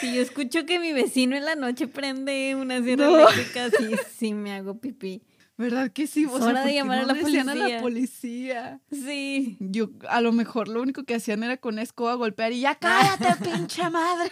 Si 0.00 0.14
yo 0.14 0.20
escucho 0.20 0.66
que 0.66 0.78
mi 0.78 0.92
vecino 0.92 1.34
en 1.34 1.44
la 1.46 1.54
noche 1.56 1.88
prende 1.88 2.54
una 2.54 2.82
sierra 2.82 3.06
No. 3.06 3.16
eléctrica, 3.30 3.70
sí, 3.70 3.96
sí 4.16 4.34
me 4.34 4.52
hago 4.52 4.78
pipí. 4.78 5.22
¿Verdad 5.56 5.90
que 5.90 6.06
sí? 6.06 6.24
Es 6.24 6.30
hora 6.30 6.62
de 6.64 6.74
llamar 6.74 6.98
a 6.98 7.06
la 7.06 7.14
decían 7.14 7.48
a 7.48 7.52
policía. 7.54 7.76
la 7.76 7.82
policía? 7.82 8.80
Sí. 8.92 9.56
Yo, 9.58 9.88
a 10.08 10.20
lo 10.20 10.32
mejor 10.32 10.68
lo 10.68 10.82
único 10.82 11.04
que 11.04 11.14
hacían 11.14 11.42
era 11.42 11.56
con 11.56 11.78
escoba 11.78 12.14
golpear 12.14 12.52
y 12.52 12.60
ya 12.60 12.74
cállate, 12.76 13.42
pinche 13.42 13.88
madre. 13.90 14.30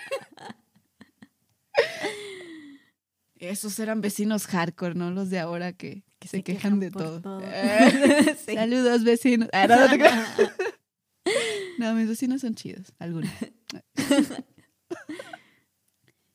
Esos 3.38 3.78
eran 3.78 4.00
vecinos 4.00 4.46
hardcore, 4.46 4.94
¿no? 4.94 5.10
Los 5.10 5.28
de 5.30 5.38
ahora 5.38 5.72
que, 5.72 6.04
Que 6.18 6.28
se, 6.28 6.38
se 6.38 6.42
quejan 6.42 6.80
quejan 6.80 6.80
de 6.80 6.90
todo. 6.90 7.20
todo. 7.20 7.40
Sí. 8.46 8.54
Saludos, 8.54 9.04
vecinos. 9.04 9.48
Ah, 9.52 9.66
no, 9.66 9.80
no 9.80 9.90
te 9.90 9.98
creas. 9.98 10.28
No, 11.78 11.92
mis 11.94 12.08
vecinos 12.08 12.40
son 12.40 12.54
chidos, 12.54 12.94
algunos. 12.98 13.30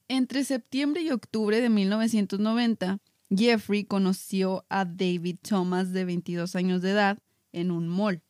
Entre 0.08 0.43
septiembre 0.43 1.01
y 1.01 1.10
octubre 1.12 1.62
de 1.62 1.70
1990, 1.70 3.00
Jeffrey 3.36 3.86
conoció 3.86 4.65
a 4.70 4.84
David 4.86 5.38
Thomas, 5.41 5.93
de 5.93 6.03
22 6.05 6.55
años 6.55 6.81
de 6.81 6.91
edad, 6.91 7.20
en 7.53 7.72
un 7.72 7.88
mall. 7.88 8.22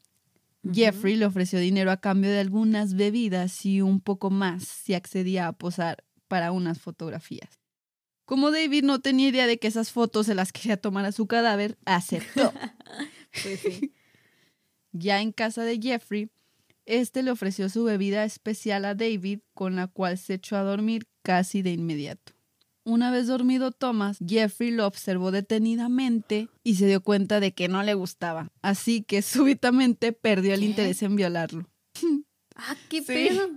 Jeffrey 0.71 1.15
le 1.15 1.25
ofreció 1.25 1.57
dinero 1.57 1.89
a 1.89 1.97
cambio 1.97 2.29
de 2.29 2.39
algunas 2.39 2.93
bebidas 2.93 3.65
y 3.65 3.81
un 3.81 3.99
poco 3.99 4.29
más 4.29 4.63
si 4.63 4.93
accedía 4.93 5.47
a 5.47 5.53
posar 5.53 6.03
para 6.27 6.51
unas 6.51 6.79
fotografías. 6.79 7.60
Como 8.25 8.51
David 8.51 8.83
no 8.83 8.99
tenía 8.99 9.29
idea 9.29 9.47
de 9.47 9.57
que 9.59 9.67
esas 9.67 9.91
fotos 9.91 10.25
se 10.27 10.35
las 10.35 10.51
quería 10.53 10.77
tomar 10.77 11.05
a 11.05 11.11
su 11.11 11.27
cadáver, 11.27 11.77
aceptó. 11.85 12.53
Pues 13.43 13.59
sí. 13.61 13.93
Ya 14.93 15.21
en 15.21 15.31
casa 15.31 15.63
de 15.63 15.79
Jeffrey, 15.81 16.29
este 16.85 17.23
le 17.23 17.31
ofreció 17.31 17.69
su 17.69 17.85
bebida 17.85 18.25
especial 18.25 18.83
a 18.83 18.93
David, 18.93 19.39
con 19.53 19.77
la 19.77 19.87
cual 19.87 20.17
se 20.17 20.33
echó 20.33 20.57
a 20.57 20.63
dormir 20.63 21.07
casi 21.23 21.61
de 21.61 21.71
inmediato. 21.71 22.33
Una 22.83 23.09
vez 23.09 23.27
dormido 23.27 23.71
Thomas, 23.71 24.17
Jeffrey 24.27 24.69
lo 24.71 24.85
observó 24.85 25.31
detenidamente 25.31 26.49
y 26.63 26.75
se 26.75 26.87
dio 26.87 27.01
cuenta 27.01 27.39
de 27.39 27.53
que 27.53 27.69
no 27.69 27.83
le 27.83 27.93
gustaba, 27.93 28.51
así 28.61 29.01
que 29.01 29.21
súbitamente 29.21 30.11
perdió 30.11 30.53
el 30.55 30.59
¿Qué? 30.59 30.65
interés 30.65 31.01
en 31.03 31.15
violarlo. 31.15 31.69
Ah, 32.57 32.75
qué 32.89 32.97
Sí. 32.99 33.05
pedo. 33.07 33.49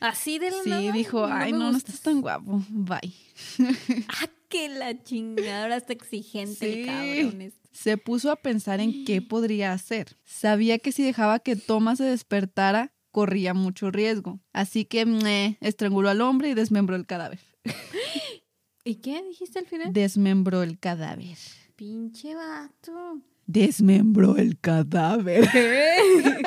Así 0.00 0.38
de 0.38 0.50
la 0.50 0.62
Sí, 0.64 0.70
nada, 0.70 0.92
dijo, 0.92 1.24
ay, 1.26 1.52
no, 1.52 1.58
no 1.58 1.72
gustas". 1.72 1.94
estás 1.94 2.00
tan 2.02 2.20
guapo, 2.20 2.62
bye. 2.70 3.12
Ah, 4.08 4.28
que 4.48 4.68
la 4.68 5.00
chingada, 5.02 5.62
ahora 5.62 5.76
está 5.76 5.92
exigente 5.92 6.54
Sí. 6.74 6.80
el 6.80 6.86
cabrón. 6.86 7.42
este. 7.42 7.68
Se 7.72 7.96
puso 7.98 8.30
a 8.32 8.36
pensar 8.36 8.80
en 8.80 9.04
qué 9.04 9.22
podría 9.22 9.72
hacer. 9.72 10.16
Sabía 10.24 10.78
que 10.78 10.90
si 10.92 11.02
dejaba 11.04 11.38
que 11.38 11.54
Thomas 11.54 11.98
se 11.98 12.04
despertara, 12.04 12.92
corría 13.12 13.54
mucho 13.54 13.90
riesgo. 13.90 14.40
Así 14.52 14.84
que 14.84 15.04
meh, 15.06 15.56
estranguló 15.60 16.08
al 16.08 16.20
hombre 16.20 16.48
y 16.50 16.54
desmembró 16.54 16.96
el 16.96 17.06
cadáver. 17.06 17.40
¿Y 18.84 18.96
qué 18.96 19.22
dijiste 19.22 19.58
al 19.58 19.66
final? 19.66 19.92
Desmembró 19.92 20.62
el 20.62 20.78
cadáver. 20.78 21.36
Pinche 21.76 22.34
vato. 22.34 23.20
Desmembró 23.46 24.36
el 24.36 24.58
cadáver. 24.58 25.46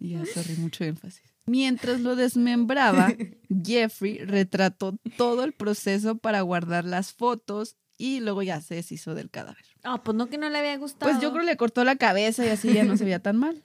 Ya, 0.00 0.24
sorry, 0.26 0.54
mucho 0.58 0.84
énfasis. 0.84 1.22
Mientras 1.48 2.00
lo 2.00 2.16
desmembraba, 2.16 3.08
Jeffrey 3.64 4.18
retrató 4.18 4.96
todo 5.16 5.44
el 5.44 5.52
proceso 5.52 6.16
para 6.18 6.40
guardar 6.42 6.84
las 6.84 7.12
fotos 7.12 7.76
y 7.96 8.20
luego 8.20 8.42
ya 8.42 8.60
se 8.60 8.76
deshizo 8.76 9.14
del 9.14 9.30
cadáver. 9.30 9.64
Ah, 9.82 10.02
pues 10.02 10.16
no 10.16 10.28
que 10.28 10.38
no 10.38 10.48
le 10.48 10.58
había 10.58 10.76
gustado. 10.76 11.10
Pues 11.10 11.22
yo 11.22 11.30
creo 11.32 11.42
que 11.42 11.50
le 11.50 11.56
cortó 11.56 11.84
la 11.84 11.96
cabeza 11.96 12.44
y 12.46 12.48
así 12.48 12.72
ya 12.72 12.84
no 12.84 12.96
se 12.96 13.04
veía 13.04 13.20
tan 13.20 13.36
mal. 13.36 13.62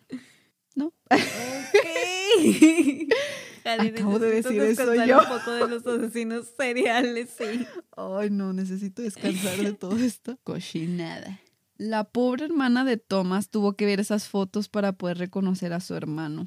Ok. 0.79 0.93
Jale, 3.63 3.89
Acabo 3.89 4.19
de 4.19 4.41
decir 4.41 4.61
eso 4.61 4.93
yo. 5.05 5.19
un 5.19 5.27
poco 5.27 5.51
de 5.51 5.67
los 5.69 5.87
asesinos 5.87 6.47
seriales, 6.57 7.29
sí. 7.37 7.65
Ay, 7.95 8.29
no, 8.29 8.51
necesito 8.51 9.01
descansar 9.01 9.57
de 9.57 9.73
todo 9.73 9.97
esto. 9.97 10.37
Cochinada. 10.43 11.39
La 11.77 12.03
pobre 12.03 12.45
hermana 12.45 12.85
de 12.85 12.97
Thomas 12.97 13.49
tuvo 13.49 13.73
que 13.73 13.85
ver 13.85 13.99
esas 13.99 14.27
fotos 14.27 14.67
para 14.67 14.93
poder 14.93 15.17
reconocer 15.17 15.73
a 15.73 15.79
su 15.79 15.95
hermano. 15.95 16.45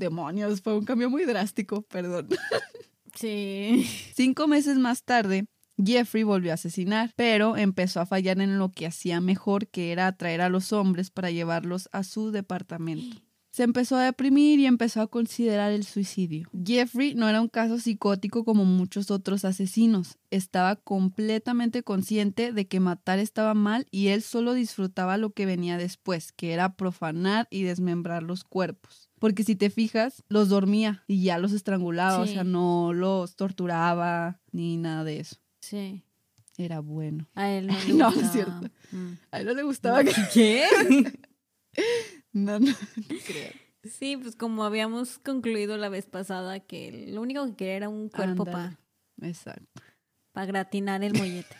Demonios, 0.00 0.60
fue 0.60 0.76
un 0.76 0.84
cambio 0.84 1.08
muy 1.08 1.24
drástico, 1.24 1.82
perdón. 1.82 2.28
Sí. 3.12 3.84
Cinco 4.14 4.46
meses 4.46 4.78
más 4.78 5.02
tarde, 5.02 5.44
Jeffrey 5.84 6.22
volvió 6.22 6.52
a 6.52 6.54
asesinar, 6.54 7.12
pero 7.16 7.56
empezó 7.56 8.00
a 8.00 8.06
fallar 8.06 8.40
en 8.40 8.58
lo 8.58 8.70
que 8.70 8.86
hacía 8.86 9.20
mejor, 9.20 9.66
que 9.68 9.92
era 9.92 10.06
atraer 10.06 10.40
a 10.40 10.48
los 10.48 10.72
hombres 10.72 11.10
para 11.10 11.30
llevarlos 11.30 11.88
a 11.92 12.04
su 12.04 12.30
departamento. 12.30 13.16
Se 13.52 13.64
empezó 13.64 13.96
a 13.96 14.04
deprimir 14.04 14.60
y 14.60 14.66
empezó 14.66 15.00
a 15.00 15.08
considerar 15.08 15.72
el 15.72 15.84
suicidio. 15.84 16.48
Jeffrey 16.64 17.14
no 17.16 17.28
era 17.28 17.40
un 17.40 17.48
caso 17.48 17.80
psicótico 17.80 18.44
como 18.44 18.64
muchos 18.64 19.10
otros 19.10 19.44
asesinos. 19.44 20.18
Estaba 20.30 20.76
completamente 20.76 21.82
consciente 21.82 22.52
de 22.52 22.68
que 22.68 22.78
matar 22.78 23.18
estaba 23.18 23.54
mal 23.54 23.88
y 23.90 24.08
él 24.08 24.22
solo 24.22 24.54
disfrutaba 24.54 25.16
lo 25.16 25.30
que 25.30 25.46
venía 25.46 25.78
después, 25.78 26.30
que 26.30 26.52
era 26.52 26.76
profanar 26.76 27.48
y 27.50 27.64
desmembrar 27.64 28.22
los 28.22 28.44
cuerpos. 28.44 29.09
Porque 29.20 29.44
si 29.44 29.54
te 29.54 29.70
fijas, 29.70 30.24
los 30.28 30.48
dormía 30.48 31.04
y 31.06 31.22
ya 31.22 31.38
los 31.38 31.52
estrangulaba, 31.52 32.18
o 32.18 32.26
sea, 32.26 32.42
no 32.42 32.92
los 32.92 33.36
torturaba 33.36 34.40
ni 34.50 34.76
nada 34.76 35.04
de 35.04 35.20
eso. 35.20 35.36
Sí. 35.60 36.02
Era 36.56 36.80
bueno. 36.80 37.28
A 37.34 37.48
él 37.50 37.68
no 37.68 37.74
le 37.86 37.94
No, 37.94 38.08
es 38.08 38.14
gustaba. 38.16 38.32
cierto. 38.32 38.70
Mm. 38.90 39.12
A 39.30 39.40
él 39.40 39.46
no 39.46 39.54
le 39.54 39.62
gustaba 39.62 40.02
que... 40.04 40.12
¿Qué? 40.34 40.64
No, 42.32 42.58
no, 42.58 42.66
no 42.70 43.16
creo. 43.26 43.52
Sí, 43.84 44.16
pues 44.16 44.34
como 44.36 44.64
habíamos 44.64 45.18
concluido 45.18 45.76
la 45.76 45.88
vez 45.88 46.06
pasada 46.06 46.58
que 46.60 47.06
lo 47.08 47.20
único 47.22 47.44
que 47.46 47.54
quería 47.56 47.76
era 47.76 47.88
un 47.88 48.08
cuerpo 48.08 48.44
para 48.44 48.78
Exacto. 49.22 49.80
gratinar 50.34 51.02
el 51.04 51.14
mollete. 51.14 51.56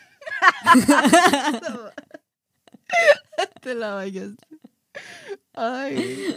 Te 3.61 3.73
la 3.75 3.93
vayas. 3.95 4.31
Ay. 5.53 6.35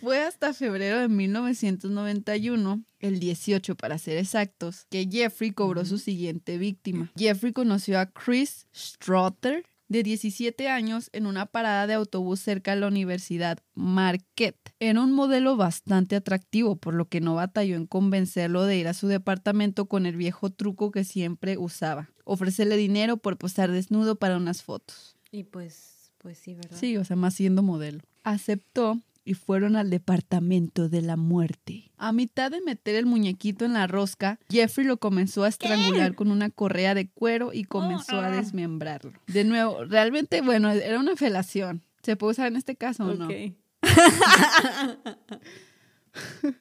Fue 0.00 0.22
hasta 0.22 0.54
febrero 0.54 0.98
de 1.00 1.08
1991, 1.08 2.82
el 3.00 3.20
18 3.20 3.74
para 3.74 3.98
ser 3.98 4.16
exactos, 4.16 4.86
que 4.90 5.06
Jeffrey 5.10 5.50
cobró 5.50 5.84
su 5.84 5.98
siguiente 5.98 6.56
víctima. 6.56 7.12
Jeffrey 7.16 7.52
conoció 7.52 7.98
a 7.98 8.06
Chris 8.06 8.66
Strother, 8.74 9.64
de 9.88 10.04
17 10.04 10.68
años, 10.68 11.10
en 11.12 11.26
una 11.26 11.46
parada 11.46 11.86
de 11.88 11.94
autobús 11.94 12.40
cerca 12.40 12.74
de 12.74 12.80
la 12.80 12.86
Universidad 12.86 13.58
Marquette. 13.74 14.72
Era 14.78 15.02
un 15.02 15.12
modelo 15.12 15.56
bastante 15.56 16.14
atractivo, 16.14 16.76
por 16.76 16.94
lo 16.94 17.06
que 17.06 17.20
no 17.20 17.34
batalló 17.34 17.74
en 17.74 17.86
convencerlo 17.86 18.64
de 18.64 18.76
ir 18.76 18.86
a 18.86 18.94
su 18.94 19.08
departamento 19.08 19.86
con 19.86 20.06
el 20.06 20.16
viejo 20.16 20.50
truco 20.50 20.92
que 20.92 21.02
siempre 21.02 21.58
usaba. 21.58 22.08
Ofrecerle 22.24 22.76
dinero 22.76 23.16
por 23.16 23.36
posar 23.36 23.72
desnudo 23.72 24.14
para 24.14 24.36
unas 24.36 24.62
fotos. 24.62 25.16
Y 25.32 25.42
pues, 25.42 26.12
pues 26.18 26.38
sí, 26.38 26.54
¿verdad? 26.54 26.78
Sí, 26.78 26.96
o 26.96 27.04
sea, 27.04 27.16
más 27.16 27.34
siendo 27.34 27.64
modelo. 27.64 28.00
Aceptó 28.22 29.00
y 29.30 29.34
fueron 29.34 29.76
al 29.76 29.90
departamento 29.90 30.88
de 30.88 31.02
la 31.02 31.16
muerte. 31.16 31.92
A 31.98 32.10
mitad 32.10 32.50
de 32.50 32.60
meter 32.62 32.96
el 32.96 33.06
muñequito 33.06 33.64
en 33.64 33.74
la 33.74 33.86
rosca, 33.86 34.40
Jeffrey 34.50 34.84
lo 34.84 34.96
comenzó 34.96 35.44
a 35.44 35.48
estrangular 35.48 36.16
con 36.16 36.32
una 36.32 36.50
correa 36.50 36.96
de 36.96 37.08
cuero 37.08 37.52
y 37.52 37.62
comenzó 37.62 38.16
a 38.16 38.26
ah. 38.26 38.30
desmembrarlo. 38.32 39.12
De 39.28 39.44
nuevo, 39.44 39.84
realmente, 39.84 40.40
bueno, 40.40 40.72
era 40.72 40.98
una 40.98 41.14
felación. 41.14 41.84
¿Se 42.02 42.16
puede 42.16 42.32
usar 42.32 42.48
en 42.48 42.56
este 42.56 42.74
caso 42.74 43.04
o 43.04 43.14
no? 43.14 43.28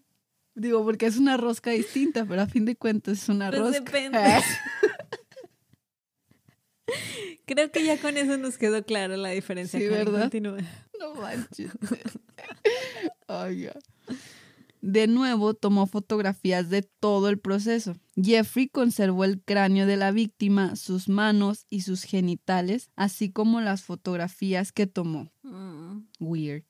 Digo, 0.53 0.83
porque 0.83 1.07
es 1.07 1.17
una 1.17 1.37
rosca 1.37 1.71
distinta, 1.71 2.23
pero 2.25 2.43
a 2.43 2.45
fin 2.45 2.65
de 2.65 2.75
cuentas 2.75 3.23
es 3.23 3.29
una 3.29 3.49
Pues 3.49 3.61
rosca. 3.61 3.79
depende. 3.79 4.19
Creo 7.45 7.71
que 7.71 7.83
ya 7.83 7.99
con 7.99 8.17
eso 8.17 8.37
nos 8.37 8.57
quedó 8.57 8.83
clara 8.83 9.17
la 9.17 9.29
diferencia. 9.29 9.79
Sí, 9.79 9.87
Karen. 9.87 10.05
¿verdad? 10.05 10.21
Continúa. 10.21 10.57
No 10.99 11.15
manches. 11.15 11.71
De 14.81 15.07
nuevo 15.07 15.53
tomó 15.53 15.87
fotografías 15.87 16.69
de 16.69 16.83
todo 16.83 17.27
el 17.29 17.37
proceso. 17.37 17.95
Jeffrey 18.15 18.69
conservó 18.69 19.25
el 19.25 19.41
cráneo 19.41 19.85
de 19.85 19.97
la 19.97 20.11
víctima, 20.11 20.77
sus 20.77 21.09
manos 21.09 21.65
y 21.69 21.81
sus 21.81 22.03
genitales, 22.03 22.89
así 22.95 23.29
como 23.29 23.59
las 23.59 23.83
fotografías 23.83 24.71
que 24.71 24.87
tomó. 24.87 25.31
Mm. 25.43 26.07
Weird. 26.19 26.63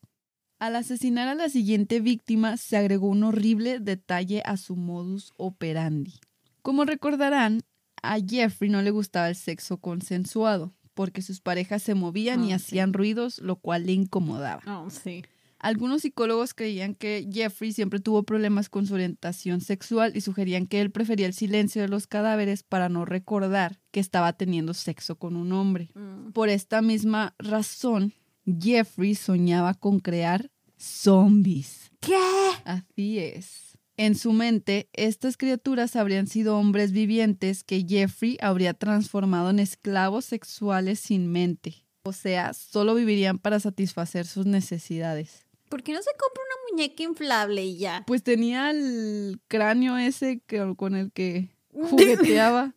Al 0.58 0.76
asesinar 0.76 1.28
a 1.28 1.36
la 1.36 1.50
siguiente 1.50 2.02
víctima, 2.02 2.58
se 2.58 2.78
agregó 2.78 3.08
un 3.08 3.24
horrible 3.24 3.80
detalle 3.80 4.42
a 4.44 4.58
su 4.58 4.76
modus 4.76 5.32
operandi. 5.38 6.16
Como 6.62 6.84
recordarán, 6.84 7.62
a 8.04 8.18
Jeffrey 8.20 8.70
no 8.70 8.82
le 8.82 8.92
gustaba 8.92 9.30
el 9.30 9.36
sexo 9.36 9.78
consensuado, 9.78 10.74
porque 10.94 11.22
sus 11.22 11.42
parejas 11.42 11.84
se 11.84 11.96
movían 11.96 12.44
y 12.44 12.54
Ah, 12.54 12.60
sí. 12.60 12.66
hacían 12.66 12.94
ruidos, 12.94 13.40
lo 13.40 13.56
cual 13.58 13.86
le 13.86 13.94
incomodaba. 13.94 14.62
Oh, 14.68 14.90
sí. 14.90 15.24
Algunos 15.62 16.04
psicólogos 16.04 16.54
creían 16.54 16.96
que 16.96 17.28
Jeffrey 17.32 17.74
siempre 17.74 18.00
tuvo 18.00 18.24
problemas 18.24 18.70
con 18.70 18.88
su 18.88 18.94
orientación 18.94 19.60
sexual 19.60 20.14
y 20.16 20.22
sugerían 20.22 20.68
que 20.68 20.80
él 20.80 20.90
prefería 20.90 21.28
el 21.28 21.34
silencio 21.34 21.82
de 21.82 21.90
los 21.90 22.08
cadáveres 22.08 22.64
para 22.64 22.88
no 22.88 23.04
recordar 23.04 23.78
que 23.92 24.00
estaba 24.00 24.32
teniendo 24.34 24.74
sexo 24.74 25.18
con 25.18 25.36
un 25.36 25.52
hombre. 25.52 25.90
Mm. 25.96 26.32
Por 26.32 26.48
esta 26.48 26.82
misma 26.82 27.36
razón, 27.40 28.14
Jeffrey 28.46 29.16
soñaba 29.16 29.74
con 29.74 30.00
crear 30.00 30.50
zombies. 30.78 31.92
¿Qué? 32.00 32.16
Así 32.64 33.20
es. 33.20 33.69
En 34.02 34.16
su 34.16 34.32
mente, 34.32 34.88
estas 34.94 35.36
criaturas 35.36 35.98
habrían 35.98 36.26
sido 36.26 36.58
hombres 36.58 36.94
vivientes 36.94 37.66
que 37.66 37.84
Jeffrey 37.86 38.38
habría 38.40 38.74
transformado 38.74 39.50
en 39.50 39.60
esclavos 39.60 40.24
sexuales 40.24 41.02
sin 41.02 41.30
mente. 41.30 41.84
O 42.04 42.14
sea, 42.14 42.54
solo 42.54 42.96
vivirían 42.96 43.40
para 43.40 43.60
satisfacer 43.60 44.26
sus 44.26 44.46
necesidades. 44.46 45.46
¿Por 45.68 45.84
qué 45.84 45.92
no 45.92 46.02
se 46.02 46.12
compra 46.12 46.42
una 46.46 46.72
muñeca 46.72 47.04
inflable 47.04 47.66
y 47.66 47.78
ya? 47.78 48.06
Pues 48.08 48.24
tenía 48.24 48.72
el 48.72 49.42
cráneo 49.50 49.98
ese 49.98 50.40
que- 50.48 50.76
con 50.78 50.96
el 50.96 51.12
que 51.12 51.50
jugueteaba. 51.74 52.74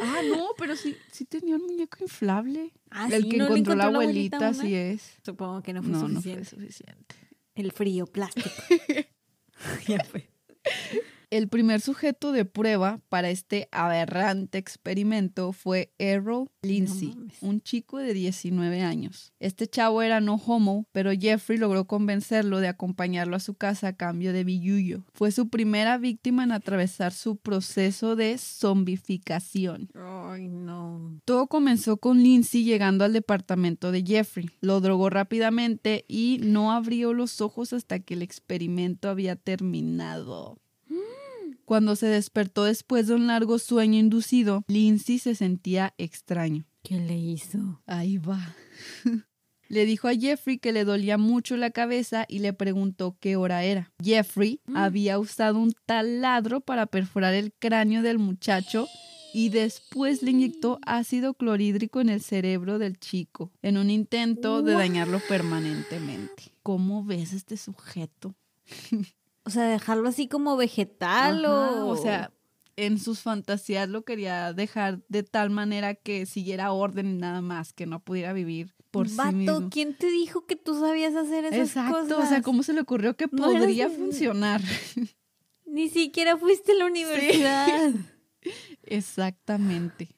Ah, 0.00 0.20
no, 0.26 0.48
pero 0.56 0.74
sí, 0.76 0.96
sí 1.10 1.24
tenía 1.24 1.56
un 1.56 1.62
muñeco 1.66 1.98
inflable. 2.00 2.72
Ah, 2.90 3.08
el 3.10 3.22
sí, 3.24 3.28
que 3.28 3.36
¿no 3.38 3.44
encontró 3.46 3.74
la 3.74 3.84
la 3.84 3.90
abuelita, 3.90 4.48
así 4.48 4.68
una? 4.68 4.78
es. 4.80 5.18
Supongo 5.24 5.62
que 5.62 5.72
no 5.72 5.82
fue 5.82 5.92
No, 5.92 5.98
no 6.08 6.20
fue 6.20 6.34
suficiente. 6.34 6.44
suficiente. 6.50 7.14
El 7.54 7.72
frío 7.72 8.06
plástico. 8.06 8.48
ya 9.88 10.02
fue. 10.04 10.28
El 11.32 11.48
primer 11.48 11.80
sujeto 11.80 12.30
de 12.30 12.44
prueba 12.44 13.00
para 13.08 13.30
este 13.30 13.66
aberrante 13.72 14.58
experimento 14.58 15.54
fue 15.54 15.90
Errol 15.96 16.50
Lindsay, 16.60 17.14
un 17.40 17.62
chico 17.62 17.96
de 17.96 18.12
19 18.12 18.82
años. 18.82 19.32
Este 19.40 19.66
chavo 19.66 20.02
era 20.02 20.20
no 20.20 20.34
homo, 20.34 20.84
pero 20.92 21.10
Jeffrey 21.18 21.58
logró 21.58 21.86
convencerlo 21.86 22.60
de 22.60 22.68
acompañarlo 22.68 23.34
a 23.34 23.40
su 23.40 23.54
casa 23.54 23.88
a 23.88 23.92
cambio 23.94 24.34
de 24.34 24.44
billuyo. 24.44 25.06
Fue 25.14 25.32
su 25.32 25.48
primera 25.48 25.96
víctima 25.96 26.44
en 26.44 26.52
atravesar 26.52 27.14
su 27.14 27.36
proceso 27.36 28.14
de 28.14 28.36
zombificación. 28.36 29.88
Ay, 29.94 30.48
no. 30.48 31.18
Todo 31.24 31.46
comenzó 31.46 31.96
con 31.96 32.22
Lindsay 32.22 32.62
llegando 32.62 33.06
al 33.06 33.14
departamento 33.14 33.90
de 33.90 34.04
Jeffrey. 34.04 34.50
Lo 34.60 34.82
drogó 34.82 35.08
rápidamente 35.08 36.04
y 36.08 36.40
no 36.42 36.72
abrió 36.72 37.14
los 37.14 37.40
ojos 37.40 37.72
hasta 37.72 38.00
que 38.00 38.12
el 38.12 38.20
experimento 38.20 39.08
había 39.08 39.34
terminado. 39.34 40.58
Cuando 41.72 41.96
se 41.96 42.04
despertó 42.06 42.64
después 42.64 43.06
de 43.06 43.14
un 43.14 43.28
largo 43.28 43.58
sueño 43.58 43.98
inducido, 43.98 44.62
Lindsay 44.68 45.18
se 45.18 45.34
sentía 45.34 45.94
extraño. 45.96 46.66
¿Qué 46.82 47.00
le 47.00 47.16
hizo? 47.16 47.80
Ahí 47.86 48.18
va. 48.18 48.54
Le 49.70 49.86
dijo 49.86 50.06
a 50.06 50.12
Jeffrey 50.14 50.58
que 50.58 50.70
le 50.72 50.84
dolía 50.84 51.16
mucho 51.16 51.56
la 51.56 51.70
cabeza 51.70 52.26
y 52.28 52.40
le 52.40 52.52
preguntó 52.52 53.16
qué 53.20 53.36
hora 53.36 53.64
era. 53.64 53.90
Jeffrey 54.04 54.60
Mm. 54.66 54.76
había 54.76 55.18
usado 55.18 55.60
un 55.60 55.72
taladro 55.86 56.60
para 56.60 56.84
perforar 56.84 57.32
el 57.32 57.54
cráneo 57.58 58.02
del 58.02 58.18
muchacho 58.18 58.86
y 59.32 59.48
después 59.48 60.22
le 60.22 60.32
inyectó 60.32 60.78
ácido 60.84 61.32
clorhídrico 61.32 62.02
en 62.02 62.10
el 62.10 62.20
cerebro 62.20 62.78
del 62.78 62.98
chico 62.98 63.50
en 63.62 63.78
un 63.78 63.88
intento 63.88 64.60
de 64.60 64.74
dañarlo 64.74 65.22
permanentemente. 65.26 66.52
¿Cómo 66.62 67.02
ves 67.02 67.32
a 67.32 67.36
este 67.36 67.56
sujeto? 67.56 68.34
O 69.44 69.50
sea, 69.50 69.64
dejarlo 69.64 70.08
así 70.08 70.28
como 70.28 70.56
vegetal 70.56 71.44
Ajá, 71.44 71.84
o... 71.84 71.88
o 71.88 71.96
sea, 71.96 72.32
en 72.76 72.98
sus 72.98 73.20
fantasías 73.20 73.88
lo 73.88 74.02
quería 74.04 74.52
dejar 74.52 75.00
de 75.08 75.22
tal 75.22 75.50
manera 75.50 75.94
que 75.94 76.26
siguiera 76.26 76.72
orden 76.72 77.06
y 77.06 77.14
nada 77.18 77.40
más, 77.42 77.72
que 77.72 77.86
no 77.86 78.00
pudiera 78.00 78.32
vivir 78.32 78.74
por 78.90 79.08
sí 79.08 79.16
Vato, 79.16 79.32
mismo. 79.32 79.68
¿quién 79.70 79.94
te 79.96 80.06
dijo 80.10 80.46
que 80.46 80.56
tú 80.56 80.78
sabías 80.80 81.14
hacer 81.16 81.44
esas 81.46 81.58
Exacto, 81.68 81.98
cosas? 82.00 82.18
o 82.26 82.28
sea, 82.28 82.42
¿cómo 82.42 82.62
se 82.62 82.72
le 82.72 82.80
ocurrió 82.82 83.16
que 83.16 83.26
No 83.30 83.44
podría 83.44 83.88
un- 83.88 83.96
funcionar? 83.96 84.60
Ni 85.66 85.88
siquiera 85.88 86.36
fuiste 86.36 86.72
a 86.72 86.74
la 86.76 86.86
universidad. 86.86 87.90
Exactamente. 88.82 90.08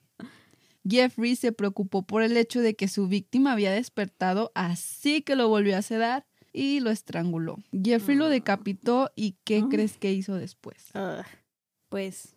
Jeffrey 0.89 1.35
se 1.37 1.53
preocupó 1.53 2.03
por 2.03 2.23
el 2.23 2.37
hecho 2.37 2.61
de 2.61 2.75
que 2.77 2.89
su 2.89 3.09
víctima 3.09 3.53
había 3.53 3.73
despertado, 3.73 4.53
así 4.55 5.23
que 5.23 5.35
lo 5.37 5.49
volvió 5.49 5.79
a 5.79 5.83
sedar 5.83 6.27
y 6.55 6.81
lo 6.81 6.91
estranguló. 6.91 7.59
Jeffrey 7.73 8.17
lo 8.17 8.29
decapitó 8.31 9.11
y 9.17 9.37
¿qué 9.45 9.59
Ah. 9.65 9.69
crees 9.71 9.99
que 9.99 10.13
hizo 10.13 10.35
después? 10.37 10.87
Ugh. 10.95 11.25
Pues, 11.91 12.35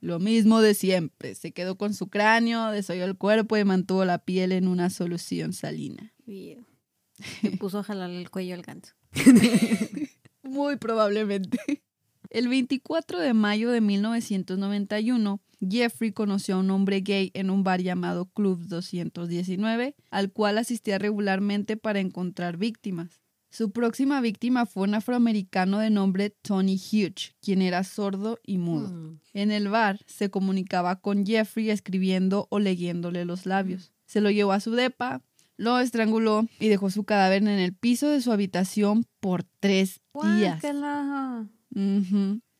Lo 0.00 0.18
mismo 0.18 0.60
de 0.60 0.74
siempre. 0.74 1.36
Se 1.36 1.52
quedó 1.52 1.76
con 1.78 1.94
su 1.94 2.08
cráneo, 2.08 2.70
desolló 2.72 3.04
el 3.04 3.16
cuerpo 3.16 3.56
y 3.56 3.64
mantuvo 3.64 4.04
la 4.04 4.18
piel 4.18 4.50
en 4.50 4.66
una 4.66 4.90
solución 4.90 5.52
salina. 5.52 6.12
Se 7.40 7.50
puso 7.56 7.78
a 7.78 7.82
jalarle 7.84 8.18
el 8.18 8.28
cuello 8.30 8.54
al 8.56 8.62
ganso. 8.62 8.94
Muy 10.42 10.76
probablemente. 10.76 11.82
El 12.30 12.48
24 12.48 13.20
de 13.20 13.32
mayo 13.34 13.70
de 13.70 13.80
1991, 13.80 15.40
Jeffrey 15.70 16.10
conoció 16.12 16.56
a 16.56 16.58
un 16.58 16.70
hombre 16.70 17.00
gay 17.02 17.30
en 17.34 17.50
un 17.50 17.62
bar 17.62 17.80
llamado 17.80 18.26
Club 18.26 18.58
219, 18.66 19.94
al 20.10 20.32
cual 20.32 20.58
asistía 20.58 20.98
regularmente 20.98 21.76
para 21.76 22.00
encontrar 22.00 22.56
víctimas. 22.56 23.20
Su 23.52 23.70
próxima 23.70 24.22
víctima 24.22 24.64
fue 24.64 24.84
un 24.84 24.94
afroamericano 24.94 25.78
de 25.78 25.90
nombre 25.90 26.30
Tony 26.30 26.76
Hughes, 26.76 27.34
quien 27.42 27.60
era 27.60 27.84
sordo 27.84 28.38
y 28.42 28.56
mudo. 28.56 28.88
Mm. 28.88 29.20
En 29.34 29.50
el 29.50 29.68
bar 29.68 30.00
se 30.06 30.30
comunicaba 30.30 30.96
con 30.96 31.26
Jeffrey 31.26 31.68
escribiendo 31.68 32.46
o 32.48 32.58
leyéndole 32.58 33.26
los 33.26 33.44
labios. 33.44 33.92
Se 34.06 34.22
lo 34.22 34.30
llevó 34.30 34.52
a 34.52 34.60
su 34.60 34.70
depa, 34.70 35.20
lo 35.58 35.78
estranguló 35.80 36.46
y 36.60 36.68
dejó 36.68 36.88
su 36.88 37.04
cadáver 37.04 37.42
en 37.42 37.48
el 37.48 37.74
piso 37.74 38.08
de 38.08 38.22
su 38.22 38.32
habitación 38.32 39.04
por 39.20 39.44
tres 39.60 40.00
días. 40.14 40.62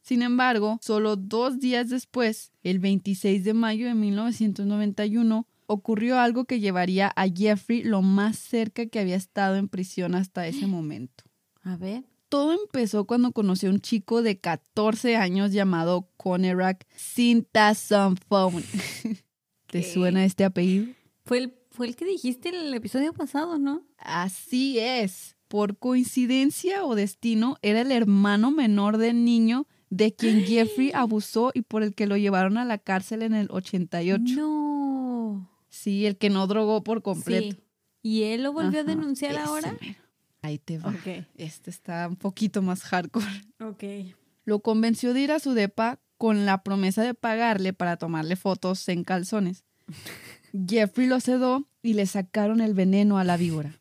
Sin 0.03 0.21
embargo, 0.21 0.79
solo 0.83 1.17
dos 1.17 1.59
días 1.59 1.89
después, 1.89 2.53
el 2.63 2.81
26 2.81 3.45
de 3.45 3.55
mayo 3.55 3.87
de 3.87 3.95
1991, 3.95 5.47
ocurrió 5.73 6.19
algo 6.19 6.45
que 6.45 6.61
llevaría 6.61 7.13
a 7.17 7.27
Jeffrey 7.29 7.83
lo 7.83 8.03
más 8.03 8.39
cerca 8.39 8.87
que 8.87 9.01
había 9.01 9.17
estado 9.17 9.57
en 9.57 9.69
prisión 9.69 10.15
hasta 10.15 10.47
ese 10.47 10.67
momento. 10.67 11.25
A 11.63 11.77
ver. 11.77 12.05
Todo 12.29 12.53
empezó 12.53 13.05
cuando 13.05 13.33
conoció 13.33 13.69
a 13.69 13.73
un 13.73 13.81
chico 13.81 14.23
de 14.23 14.39
14 14.39 15.17
años 15.17 15.53
llamado 15.53 16.09
Conerak 16.17 16.87
Sintasamphone. 16.97 18.65
¿Te 19.67 19.81
¿Qué? 19.81 19.83
suena 19.83 20.25
este 20.25 20.45
apellido? 20.45 20.87
Fue 21.25 21.39
el, 21.39 21.55
fue 21.71 21.87
el 21.89 21.97
que 21.97 22.05
dijiste 22.05 22.49
en 22.49 22.55
el 22.55 22.75
episodio 22.75 23.13
pasado, 23.13 23.59
¿no? 23.59 23.85
Así 23.99 24.79
es. 24.79 25.37
Por 25.49 25.79
coincidencia 25.79 26.85
o 26.85 26.95
destino, 26.95 27.57
era 27.61 27.83
el 27.83 27.93
hermano 27.93 28.51
menor 28.51 28.97
del 28.97 29.25
niño 29.25 29.67
de 29.91 30.15
quien 30.15 30.43
Jeffrey 30.47 30.91
abusó 30.95 31.51
y 31.53 31.63
por 31.63 31.83
el 31.83 31.95
que 31.95 32.07
lo 32.07 32.17
llevaron 32.17 32.57
a 32.57 32.65
la 32.65 32.79
cárcel 32.79 33.23
en 33.23 33.35
el 33.35 33.49
88. 33.51 34.35
No. 34.37 35.52
Sí, 35.73 36.05
el 36.05 36.19
que 36.19 36.29
no 36.29 36.47
drogó 36.47 36.85
por 36.85 37.01
completo. 37.01 37.57
Sí. 37.57 37.63
¿Y 38.03 38.23
él 38.25 38.43
lo 38.43 38.53
volvió 38.53 38.81
a 38.81 38.85
denunciar 38.85 39.39
ahora? 39.39 39.75
mero. 39.81 39.99
Ahí 40.43 40.59
te 40.59 40.77
va. 40.77 40.91
Ok. 40.91 41.25
Este 41.37 41.71
está 41.71 42.07
un 42.09 42.17
poquito 42.17 42.61
más 42.61 42.83
hardcore. 42.83 43.43
Ok. 43.59 44.15
Lo 44.45 44.61
convenció 44.61 45.15
de 45.15 45.23
ir 45.23 45.33
a 45.33 45.39
su 45.39 45.55
depa 45.55 45.99
con 46.19 46.45
la 46.45 46.63
promesa 46.63 47.03
de 47.03 47.15
pagarle 47.15 47.73
para 47.73 47.97
tomarle 47.97 48.37
fotos 48.37 48.87
en 48.91 49.03
calzones. 49.03 49.65
Jeffrey 50.69 51.07
lo 51.07 51.21
sedó 51.21 51.67
y 51.81 51.95
le 51.95 52.05
sacaron 52.05 52.61
el 52.61 52.75
veneno 52.75 53.17
a 53.17 53.25
la 53.25 53.39
víbora. 53.39 53.81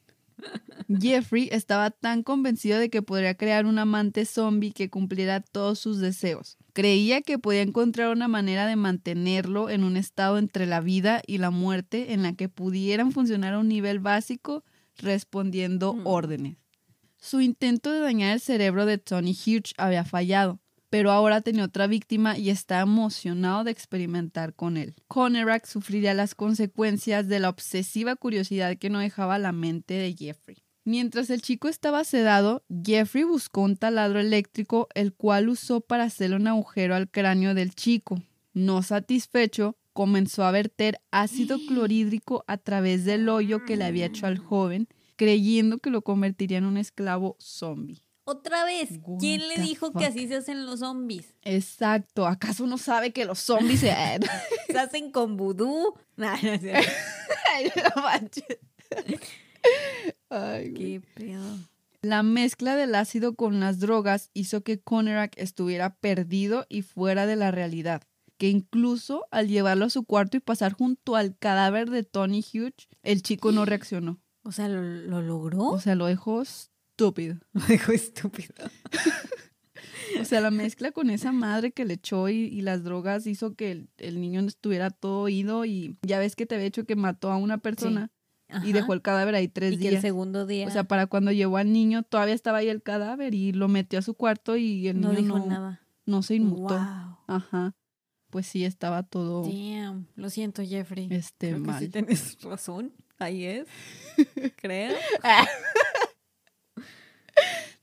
Jeffrey 0.87 1.49
estaba 1.51 1.91
tan 1.91 2.23
convencido 2.23 2.79
de 2.79 2.89
que 2.89 3.01
podría 3.01 3.35
crear 3.35 3.65
un 3.65 3.79
amante 3.79 4.25
zombie 4.25 4.71
que 4.71 4.89
cumpliera 4.89 5.41
todos 5.41 5.77
sus 5.77 5.99
deseos. 5.99 6.57
Creía 6.73 7.21
que 7.21 7.37
podía 7.37 7.61
encontrar 7.61 8.09
una 8.11 8.27
manera 8.27 8.65
de 8.65 8.75
mantenerlo 8.75 9.69
en 9.69 9.83
un 9.83 9.97
estado 9.97 10.37
entre 10.37 10.65
la 10.65 10.79
vida 10.79 11.21
y 11.27 11.37
la 11.37 11.49
muerte 11.51 12.13
en 12.13 12.23
la 12.23 12.33
que 12.33 12.47
pudieran 12.49 13.11
funcionar 13.11 13.53
a 13.55 13.59
un 13.59 13.67
nivel 13.67 13.99
básico 13.99 14.63
respondiendo 14.97 15.93
Mm. 15.93 16.07
órdenes. 16.07 16.57
Su 17.17 17.41
intento 17.41 17.91
de 17.91 17.99
dañar 17.99 18.33
el 18.33 18.39
cerebro 18.39 18.85
de 18.85 18.97
Tony 18.97 19.33
Hughes 19.33 19.73
había 19.77 20.05
fallado, 20.05 20.59
pero 20.89 21.11
ahora 21.11 21.41
tenía 21.41 21.65
otra 21.65 21.87
víctima 21.87 22.37
y 22.37 22.49
estaba 22.49 22.81
emocionado 22.81 23.63
de 23.63 23.71
experimentar 23.71 24.53
con 24.55 24.77
él. 24.77 24.95
Conerak 25.07 25.65
sufriría 25.65 26.13
las 26.13 26.35
consecuencias 26.35 27.27
de 27.27 27.39
la 27.39 27.49
obsesiva 27.49 28.15
curiosidad 28.15 28.77
que 28.77 28.89
no 28.89 28.99
dejaba 28.99 29.39
la 29.39 29.51
mente 29.51 29.93
de 29.93 30.15
Jeffrey. 30.17 30.57
Mientras 30.83 31.29
el 31.29 31.41
chico 31.41 31.67
estaba 31.67 32.03
sedado, 32.03 32.63
Jeffrey 32.83 33.23
buscó 33.23 33.61
un 33.61 33.77
taladro 33.77 34.19
eléctrico, 34.19 34.87
el 34.95 35.13
cual 35.13 35.49
usó 35.49 35.81
para 35.81 36.05
hacerle 36.05 36.37
un 36.37 36.47
agujero 36.47 36.95
al 36.95 37.09
cráneo 37.09 37.53
del 37.53 37.75
chico. 37.75 38.21
No 38.53 38.81
satisfecho, 38.81 39.77
comenzó 39.93 40.43
a 40.43 40.51
verter 40.51 40.99
ácido 41.11 41.57
clorhídrico 41.67 42.43
a 42.47 42.57
través 42.57 43.05
del 43.05 43.29
hoyo 43.29 43.63
que 43.63 43.77
le 43.77 43.85
había 43.85 44.07
hecho 44.07 44.25
al 44.25 44.39
joven, 44.39 44.87
creyendo 45.17 45.77
que 45.77 45.91
lo 45.91 46.01
convertiría 46.01 46.57
en 46.57 46.65
un 46.65 46.77
esclavo 46.77 47.35
zombie. 47.39 48.03
Otra 48.23 48.65
vez, 48.65 48.89
What 49.01 49.19
¿quién 49.19 49.47
le 49.47 49.57
dijo 49.57 49.93
que 49.93 50.05
así 50.05 50.27
se 50.27 50.37
hacen 50.37 50.65
los 50.65 50.79
zombies? 50.79 51.35
Exacto, 51.43 52.25
¿acaso 52.25 52.63
uno 52.63 52.77
sabe 52.77 53.13
que 53.13 53.25
los 53.25 53.39
zombies 53.39 53.81
se... 53.81 53.91
¿Se 54.67 54.79
hacen 54.79 55.11
con 55.11 55.37
vudú? 55.37 55.93
No 56.15 56.27
no 57.95 58.01
manches. 58.01 58.57
Ay, 60.31 60.71
güey. 60.71 60.75
¿Qué 60.75 61.01
pedo? 61.13 61.57
La 62.01 62.23
mezcla 62.23 62.75
del 62.75 62.95
ácido 62.95 63.35
con 63.35 63.59
las 63.59 63.79
drogas 63.79 64.31
hizo 64.33 64.61
que 64.61 64.79
Conerak 64.79 65.37
estuviera 65.37 65.93
perdido 65.97 66.65
y 66.69 66.81
fuera 66.81 67.27
de 67.27 67.35
la 67.35 67.51
realidad, 67.51 68.01
que 68.37 68.49
incluso 68.49 69.27
al 69.29 69.49
llevarlo 69.49 69.85
a 69.85 69.89
su 69.91 70.03
cuarto 70.03 70.37
y 70.37 70.39
pasar 70.39 70.73
junto 70.73 71.15
al 71.15 71.37
cadáver 71.37 71.91
de 71.91 72.03
Tony 72.03 72.39
Hughes, 72.41 72.87
el 73.03 73.21
chico 73.21 73.51
no 73.51 73.65
reaccionó. 73.65 74.19
O 74.43 74.51
sea, 74.51 74.67
¿lo, 74.67 74.81
lo 74.81 75.21
logró? 75.21 75.65
O 75.65 75.79
sea, 75.79 75.93
lo 75.95 76.07
dejó 76.07 76.41
estúpido. 76.41 77.35
Lo 77.53 77.65
dijo 77.65 77.91
estúpido. 77.91 78.53
O 80.19 80.25
sea, 80.25 80.41
la 80.41 80.51
mezcla 80.51 80.91
con 80.91 81.09
esa 81.09 81.31
madre 81.31 81.71
que 81.71 81.85
le 81.85 81.95
echó 81.95 82.29
y, 82.29 82.35
y 82.35 82.61
las 82.61 82.83
drogas 82.83 83.25
hizo 83.27 83.55
que 83.55 83.71
el, 83.71 83.89
el 83.97 84.21
niño 84.21 84.41
estuviera 84.41 84.91
todo 84.91 85.21
oído 85.21 85.65
y 85.65 85.97
ya 86.03 86.19
ves 86.19 86.35
que 86.35 86.45
te 86.45 86.55
había 86.55 86.67
hecho 86.67 86.85
que 86.85 86.95
mató 86.95 87.31
a 87.31 87.37
una 87.37 87.57
persona 87.57 88.11
y 88.63 88.71
dejó 88.73 88.93
el 88.93 89.01
cadáver 89.01 89.35
ahí 89.35 89.47
tres 89.47 89.73
y 89.73 89.77
que 89.77 89.85
el 89.87 89.91
días. 89.91 90.01
segundo 90.01 90.45
día 90.45 90.67
O 90.67 90.71
sea, 90.71 90.83
para 90.83 91.07
cuando 91.07 91.31
llevó 91.31 91.57
al 91.57 91.71
niño 91.71 92.03
todavía 92.03 92.33
estaba 92.35 92.59
ahí 92.59 92.69
el 92.69 92.81
cadáver 92.83 93.33
y 93.33 93.51
lo 93.53 93.67
metió 93.67 93.99
a 93.99 94.01
su 94.01 94.13
cuarto 94.13 94.57
y 94.57 94.87
el 94.87 94.99
no 95.01 95.09
niño 95.13 95.21
dijo 95.21 95.39
no, 95.39 95.45
nada. 95.45 95.81
no 96.05 96.21
se 96.23 96.35
inmutó. 96.35 96.75
Wow. 96.75 97.17
Ajá. 97.27 97.75
Pues 98.29 98.47
sí, 98.47 98.63
estaba 98.63 99.03
todo 99.03 99.43
Damn. 99.43 100.07
Lo 100.15 100.29
siento, 100.29 100.63
Jeffrey. 100.63 101.07
este 101.11 101.49
Creo 101.49 101.61
que 101.61 101.67
mal. 101.67 101.79
sí 101.79 101.89
tienes 101.89 102.37
razón. 102.43 102.93
Ahí 103.19 103.45
es. 103.45 103.67
Creo. 104.57 104.95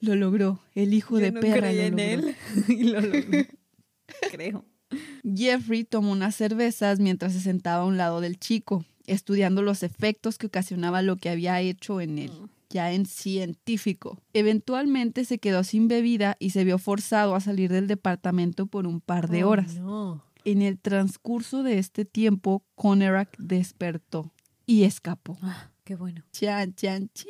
Lo 0.00 0.14
logró. 0.14 0.60
El 0.74 0.94
hijo 0.94 1.16
Yo 1.18 1.24
de 1.26 1.32
no 1.32 1.40
perra 1.40 1.58
creí 1.72 1.76
lo 1.76 1.82
en 1.82 1.90
logró. 1.96 2.28
él 2.28 2.36
y 2.68 2.84
lo 2.84 3.00
logró. 3.00 3.44
creo. 4.30 4.64
Jeffrey 5.36 5.84
tomó 5.84 6.12
unas 6.12 6.34
cervezas 6.36 7.00
mientras 7.00 7.32
se 7.32 7.40
sentaba 7.40 7.82
a 7.82 7.86
un 7.86 7.96
lado 7.96 8.20
del 8.20 8.38
chico, 8.38 8.84
estudiando 9.08 9.62
los 9.62 9.82
efectos 9.82 10.38
que 10.38 10.46
ocasionaba 10.46 11.02
lo 11.02 11.16
que 11.16 11.28
había 11.30 11.60
hecho 11.60 12.00
en 12.00 12.18
él, 12.18 12.30
ya 12.70 12.92
en 12.92 13.06
científico. 13.06 14.18
Eventualmente 14.32 15.24
se 15.24 15.38
quedó 15.38 15.64
sin 15.64 15.88
bebida 15.88 16.36
y 16.38 16.50
se 16.50 16.64
vio 16.64 16.78
forzado 16.78 17.34
a 17.34 17.40
salir 17.40 17.70
del 17.72 17.86
departamento 17.86 18.66
por 18.66 18.86
un 18.86 19.00
par 19.00 19.28
de 19.28 19.44
Oh, 19.44 19.50
horas. 19.50 19.74
no. 19.76 20.24
En 20.44 20.62
el 20.62 20.78
transcurso 20.78 21.62
de 21.62 21.78
este 21.78 22.04
tiempo, 22.04 22.62
Conerak 22.74 23.36
despertó 23.38 24.32
y 24.66 24.84
escapó. 24.84 25.36
Ah, 25.42 25.70
qué 25.84 25.94
bueno. 25.96 26.22
Chan, 26.32 26.74
chan, 26.74 27.10
chan. 27.12 27.26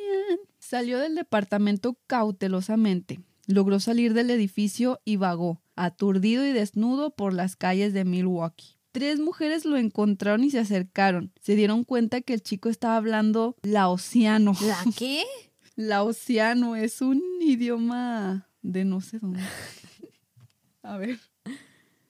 Salió 0.59 0.99
del 0.99 1.15
departamento 1.15 1.97
cautelosamente. 2.07 3.19
Logró 3.47 3.79
salir 3.79 4.13
del 4.13 4.29
edificio 4.29 4.99
y 5.05 5.15
vagó, 5.17 5.61
aturdido 5.75 6.45
y 6.45 6.51
desnudo 6.51 7.09
por 7.11 7.33
las 7.33 7.55
calles 7.55 7.93
de 7.93 8.05
Milwaukee. 8.05 8.75
Tres 8.91 9.19
mujeres 9.19 9.65
lo 9.65 9.77
encontraron 9.77 10.43
y 10.43 10.51
se 10.51 10.59
acercaron. 10.59 11.31
Se 11.41 11.55
dieron 11.55 11.83
cuenta 11.83 12.21
que 12.21 12.33
el 12.33 12.41
chico 12.41 12.69
estaba 12.69 12.97
hablando 12.97 13.55
laosiano. 13.61 14.53
¿La 14.61 14.83
qué? 14.97 15.23
Laosiano 15.75 16.75
es 16.75 17.01
un 17.01 17.21
idioma 17.39 18.49
de 18.61 18.85
no 18.85 19.01
sé 19.01 19.19
dónde. 19.19 19.41
A 20.81 20.97
ver. 20.97 21.19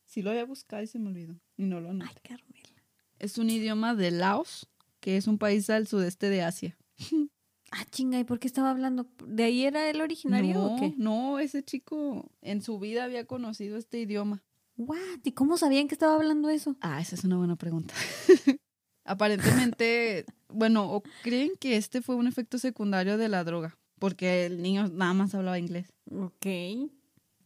Si 0.06 0.22
lo 0.22 0.32
había 0.32 0.46
buscado 0.46 0.82
y 0.82 0.88
se 0.88 1.00
me 1.00 1.10
olvidó. 1.10 1.36
Y 1.58 1.66
no 1.66 1.82
lo 1.82 1.90
anoté. 1.90 2.12
Ay, 2.16 2.22
Carmela. 2.24 2.84
Es 3.20 3.38
un 3.38 3.50
idioma 3.50 3.94
de 3.94 4.12
Laos, 4.12 4.68
que 5.02 5.18
es 5.18 5.28
un 5.28 5.38
país 5.38 5.70
al 5.70 5.88
sudeste 5.88 6.30
de 6.30 6.44
Asia. 6.44 6.78
Ah, 7.72 7.86
chinga, 7.92 8.18
¿y 8.18 8.24
por 8.24 8.40
qué 8.40 8.48
estaba 8.48 8.72
hablando? 8.72 9.06
¿De 9.28 9.44
ahí 9.44 9.64
era 9.64 9.92
el 9.92 10.02
originario 10.02 10.56
no, 10.56 10.76
o 10.76 10.80
qué? 10.80 10.94
no, 10.98 11.38
ese 11.38 11.64
chico 11.64 12.32
en 12.42 12.64
su 12.64 12.80
vida 12.80 13.04
había 13.04 13.26
conocido 13.26 13.78
este 13.78 14.00
idioma. 14.00 14.44
What? 14.80 15.20
¿Y 15.26 15.34
cómo 15.34 15.58
sabían 15.58 15.90
que 15.90 15.96
estaba 15.96 16.16
hablando 16.16 16.50
eso? 16.50 16.78
Ah, 16.80 17.02
esa 17.02 17.16
es 17.16 17.26
una 17.26 17.36
buena 17.36 17.58
pregunta. 17.58 17.94
Aparentemente, 19.04 20.26
bueno, 20.48 20.90
o 20.90 21.04
creen 21.22 21.52
que 21.60 21.76
este 21.76 22.02
fue 22.02 22.16
un 22.16 22.28
efecto 22.28 22.58
secundario 22.58 23.18
de 23.18 23.28
la 23.28 23.44
droga, 23.44 23.78
porque 24.00 24.46
el 24.46 24.62
niño 24.62 24.88
nada 24.88 25.14
más 25.14 25.36
hablaba 25.36 25.60
inglés. 25.60 25.92
Ok. 26.10 26.46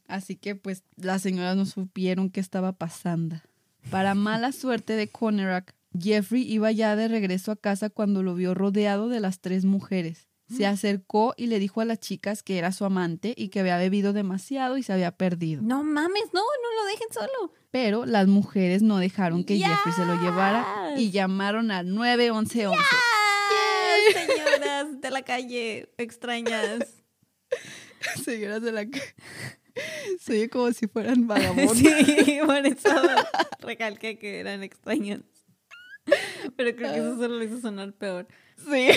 Así 0.07 0.35
que 0.35 0.55
pues 0.55 0.83
las 0.95 1.23
señoras 1.23 1.55
no 1.55 1.65
supieron 1.65 2.29
qué 2.29 2.39
estaba 2.39 2.71
pasando. 2.73 3.37
Para 3.89 4.13
mala 4.13 4.51
suerte 4.51 4.95
de 4.95 5.07
Conerak, 5.07 5.73
Jeffrey 5.99 6.43
iba 6.43 6.71
ya 6.71 6.95
de 6.95 7.07
regreso 7.07 7.51
a 7.51 7.55
casa 7.55 7.89
cuando 7.89 8.21
lo 8.21 8.35
vio 8.35 8.53
rodeado 8.53 9.09
de 9.09 9.19
las 9.19 9.39
tres 9.39 9.65
mujeres. 9.65 10.27
Se 10.49 10.65
acercó 10.67 11.34
y 11.38 11.47
le 11.47 11.58
dijo 11.60 11.82
a 11.82 11.86
las 11.86 11.99
chicas 11.99 12.43
que 12.43 12.58
era 12.58 12.71
su 12.71 12.86
amante 12.86 13.34
y 13.36 13.49
que 13.49 13.60
había 13.62 13.77
bebido 13.77 14.13
demasiado 14.13 14.77
y 14.77 14.84
se 14.84 14.93
había 14.93 15.12
perdido. 15.15 15.62
No 15.63 15.84
mames, 15.84 16.25
no, 16.34 16.41
no 16.41 16.82
lo 16.82 16.86
dejen 16.91 17.08
solo. 17.12 17.53
Pero 17.71 18.06
las 18.06 18.27
mujeres 18.27 18.82
no 18.84 18.97
dejaron 18.97 19.45
que 19.45 19.58
Jeffrey 19.58 19.93
se 19.95 20.06
lo 20.06 20.15
llevara 20.21 20.93
y 20.97 21.12
llamaron 21.12 21.71
al 21.71 21.93
911. 21.93 22.65
¡Ah, 22.65 22.71
señoras 24.13 25.01
de 25.01 25.10
la 25.12 25.21
calle 25.23 25.89
extrañas! 25.97 27.01
Señoras 28.23 28.62
de 28.62 28.71
la... 28.73 28.86
ca- 28.89 28.99
Se 30.19 30.34
oye 30.34 30.49
como 30.49 30.71
si 30.71 30.88
fueran 30.88 31.25
vagabundos. 31.27 31.77
Sí, 31.77 32.39
por 32.45 32.65
eso 32.65 32.89
recalqué 33.60 34.19
que 34.19 34.39
eran 34.39 34.62
extraños. 34.62 35.21
Pero 36.58 36.75
creo 36.75 36.91
que 36.93 36.99
eso 36.99 37.15
solo 37.15 37.38
lo 37.38 37.43
hizo 37.43 37.60
sonar 37.62 37.93
peor. 37.93 38.27
Sí. 38.58 38.88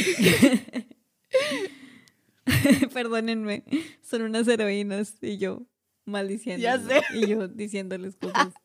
Perdónenme, 2.92 3.64
son 4.02 4.22
unas 4.22 4.46
heroínas 4.48 5.16
y 5.20 5.38
yo 5.38 5.66
maldiciendo. 6.04 6.62
Ya 6.62 6.78
sé. 6.78 7.02
Y 7.14 7.26
yo 7.26 7.48
diciéndoles 7.48 8.16
cosas. 8.16 8.52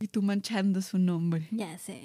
Y 0.00 0.08
tú 0.08 0.20
manchando 0.20 0.82
su 0.82 0.98
nombre. 0.98 1.48
Ya 1.50 1.78
sé. 1.78 2.02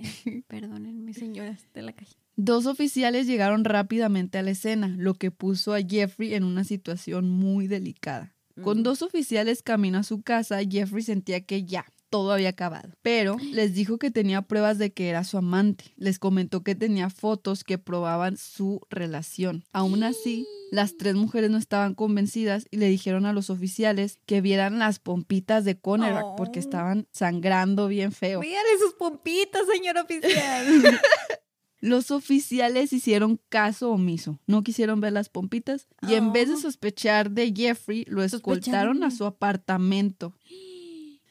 Perdónenme, 0.47 1.13
señoras 1.13 1.67
de 1.73 1.81
la 1.81 1.91
calle. 1.91 2.15
Dos 2.37 2.65
oficiales 2.65 3.27
llegaron 3.27 3.65
rápidamente 3.65 4.37
a 4.37 4.41
la 4.41 4.51
escena, 4.51 4.87
lo 4.87 5.15
que 5.15 5.31
puso 5.31 5.73
a 5.73 5.81
Jeffrey 5.81 6.33
en 6.33 6.45
una 6.45 6.63
situación 6.63 7.29
muy 7.29 7.67
delicada. 7.67 8.33
Con 8.63 8.83
dos 8.83 9.01
oficiales 9.01 9.63
camino 9.63 9.97
a 9.97 10.03
su 10.03 10.21
casa, 10.21 10.59
Jeffrey 10.69 11.03
sentía 11.03 11.41
que 11.41 11.65
ya, 11.65 11.85
todo 12.09 12.31
había 12.31 12.49
acabado. 12.49 12.89
Pero 13.01 13.37
les 13.51 13.73
dijo 13.73 13.97
que 13.97 14.11
tenía 14.11 14.41
pruebas 14.41 14.77
de 14.77 14.91
que 14.91 15.09
era 15.09 15.23
su 15.23 15.37
amante. 15.37 15.85
Les 15.95 16.19
comentó 16.19 16.63
que 16.63 16.75
tenía 16.75 17.09
fotos 17.09 17.63
que 17.63 17.77
probaban 17.77 18.37
su 18.37 18.81
relación. 18.89 19.63
Aún 19.71 20.03
así, 20.03 20.45
las 20.71 20.97
tres 20.97 21.15
mujeres 21.15 21.49
no 21.51 21.57
estaban 21.57 21.95
convencidas 21.95 22.65
y 22.71 22.77
le 22.77 22.87
dijeron 22.89 23.25
a 23.25 23.33
los 23.33 23.49
oficiales 23.49 24.17
que 24.25 24.41
vieran 24.41 24.79
las 24.79 24.99
pompitas 24.99 25.65
de 25.65 25.79
Conerak 25.79 26.35
porque 26.37 26.59
Oh. 26.59 26.61
estaban 26.61 27.07
sangrando 27.11 27.87
bien 27.87 28.11
feo. 28.11 28.39
Mírale 28.41 28.77
sus 28.79 28.93
pompitas, 28.93 29.61
señor 29.71 29.97
oficial. 29.97 30.65
Los 31.81 32.11
oficiales 32.11 32.91
hicieron 32.91 33.39
caso 33.47 33.91
omiso, 33.91 34.41
no 34.47 34.63
quisieron 34.63 34.99
ver 34.99 35.13
las 35.13 35.29
pompitas 35.29 35.87
y 36.05 36.15
en 36.15 36.33
vez 36.33 36.49
de 36.49 36.55
Oh. 36.55 36.59
sospechar 36.59 37.31
de 37.31 37.53
Jeffrey, 37.55 38.03
lo 38.09 38.21
escoltaron 38.21 39.01
a 39.05 39.11
su 39.11 39.23
apartamento. 39.25 40.33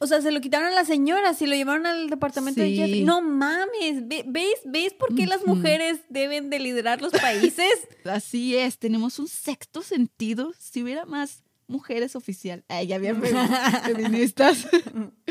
O 0.01 0.07
sea, 0.07 0.21
se 0.23 0.31
lo 0.31 0.41
quitaron 0.41 0.69
a 0.69 0.75
la 0.75 0.85
señora, 0.85 1.35
se 1.35 1.47
lo 1.49 1.55
llevaron 1.57 1.85
al 1.87 2.09
departamento 2.09 2.61
de. 2.61 2.71
Jeffrey. 2.75 3.03
No 3.05 3.21
mames, 3.21 4.07
ve- 4.07 4.25
¿ves, 4.27 4.61
¿ves 4.65 4.95
por 4.95 5.15
qué 5.15 5.27
las 5.27 5.45
mujeres 5.45 5.99
deben 6.09 6.51
de 6.51 6.61
liderar 6.61 7.03
los 7.03 7.13
países? 7.13 7.69
Así 8.05 8.57
es, 8.57 8.79
tenemos 8.79 9.19
un 9.19 9.27
sexto 9.29 9.83
sentido. 9.83 10.53
Si 10.59 10.83
hubiera 10.85 11.05
más 11.05 11.43
mujeres 11.67 12.15
oficial, 12.17 12.65
ay, 12.69 12.87
ya 12.87 12.97
había 12.97 13.15
feministas. 13.85 14.69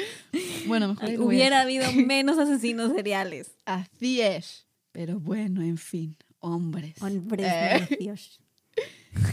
bueno, 0.67 0.89
mejor 0.89 1.05
Ay, 1.09 1.17
Hubiera 1.17 1.61
habido 1.61 1.91
menos 1.93 2.37
asesinos 2.37 2.93
seriales. 2.93 3.51
Así 3.65 4.21
es. 4.21 4.67
Pero 4.91 5.19
bueno, 5.19 5.61
en 5.61 5.77
fin, 5.77 6.17
hombres. 6.39 7.01
Hombres 7.01 7.47
Eh. 7.49 7.87
necios. 7.89 8.39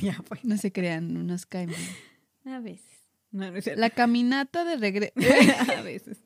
ya 0.01 0.17
pues. 0.29 0.45
No 0.45 0.57
se 0.59 0.73
crean, 0.73 1.13
no 1.13 1.23
nos 1.25 1.45
caen 1.47 1.71
bien. 1.71 2.55
A 2.55 2.61
veces. 2.61 2.94
No, 3.35 3.51
no. 3.51 3.59
La 3.77 3.91
caminata 3.91 4.65
de 4.65 4.77
regreso. 4.77 5.13
a 5.77 5.83
veces. 5.83 6.19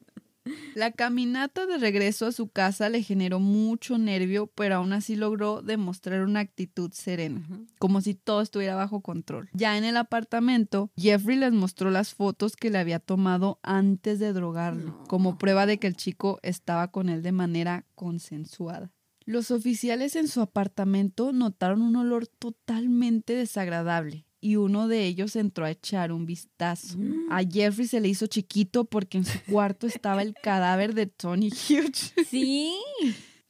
La 0.75 0.93
caminata 0.93 1.67
de 1.67 1.79
regreso 1.79 2.27
a 2.27 2.33
su 2.33 2.49
casa 2.49 2.89
le 2.89 3.03
generó 3.03 3.41
mucho 3.41 3.99
nervio, 3.99 4.47
pero 4.47 4.77
aún 4.77 4.93
así 4.93 5.17
logró 5.17 5.63
demostrar 5.63 6.23
una 6.23 6.41
actitud 6.41 6.91
serena, 6.93 7.43
como 7.79 8.01
si 8.01 8.15
todo 8.15 8.41
estuviera 8.41 8.75
bajo 8.75 9.01
control. 9.01 9.51
Ya 9.53 9.77
en 9.77 9.85
el 9.85 9.97
apartamento, 9.97 10.91
Jeffrey 10.97 11.37
les 11.37 11.53
mostró 11.53 11.91
las 11.91 12.15
fotos 12.15 12.57
que 12.57 12.71
le 12.71 12.79
había 12.79 12.99
tomado 12.99 13.59
antes 13.63 14.19
de 14.19 14.33
drogarlo, 14.33 14.85
No. 14.93 15.05
como 15.05 15.37
prueba 15.39 15.67
de 15.67 15.79
que 15.79 15.87
el 15.87 15.97
chico 15.97 16.39
estaba 16.43 16.91
con 16.91 17.09
él 17.09 17.23
de 17.23 17.33
manera 17.33 17.85
consensuada. 17.95 18.91
Los 19.27 19.51
oficiales 19.51 20.17
en 20.17 20.29
su 20.29 20.41
apartamento 20.41 21.33
notaron 21.33 21.83
un 21.83 21.97
olor 21.97 22.27
totalmente 22.27 23.35
desagradable 23.35 24.25
y 24.41 24.57
uno 24.57 24.89
de 24.89 25.07
ellos 25.07 25.37
entró 25.37 25.65
a 25.65 25.71
echar 25.71 26.13
un 26.13 26.27
vistazo. 26.27 26.97
Mm. 26.99 27.33
A 27.33 27.43
Jeffrey 27.43 27.87
se 27.87 28.01
le 28.01 28.09
hizo 28.09 28.27
chiquito 28.27 28.85
porque 28.85 29.19
en 29.19 29.25
su 29.25 29.39
cuarto 29.51 29.87
estaba 29.87 30.23
el 30.23 30.35
cadáver 30.35 30.95
de 30.95 31.07
Tony 31.07 31.51
Hughes. 31.51 32.13
Sí. 32.29 32.75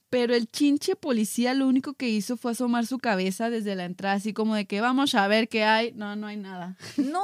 Pero 0.09 0.33
el 0.33 0.47
chinche 0.47 0.95
policía 0.95 1.53
lo 1.53 1.67
único 1.67 1.93
que 1.93 2.09
hizo 2.09 2.35
fue 2.35 2.51
asomar 2.51 2.87
su 2.87 2.97
cabeza 2.97 3.51
desde 3.51 3.75
la 3.75 3.85
entrada, 3.85 4.15
así 4.15 4.33
como 4.33 4.55
de 4.55 4.65
que 4.65 4.81
vamos 4.81 5.13
a 5.13 5.27
ver 5.27 5.49
qué 5.49 5.63
hay. 5.63 5.91
No, 5.93 6.15
no 6.15 6.27
hay 6.27 6.37
nada. 6.37 6.77
No. 6.97 7.23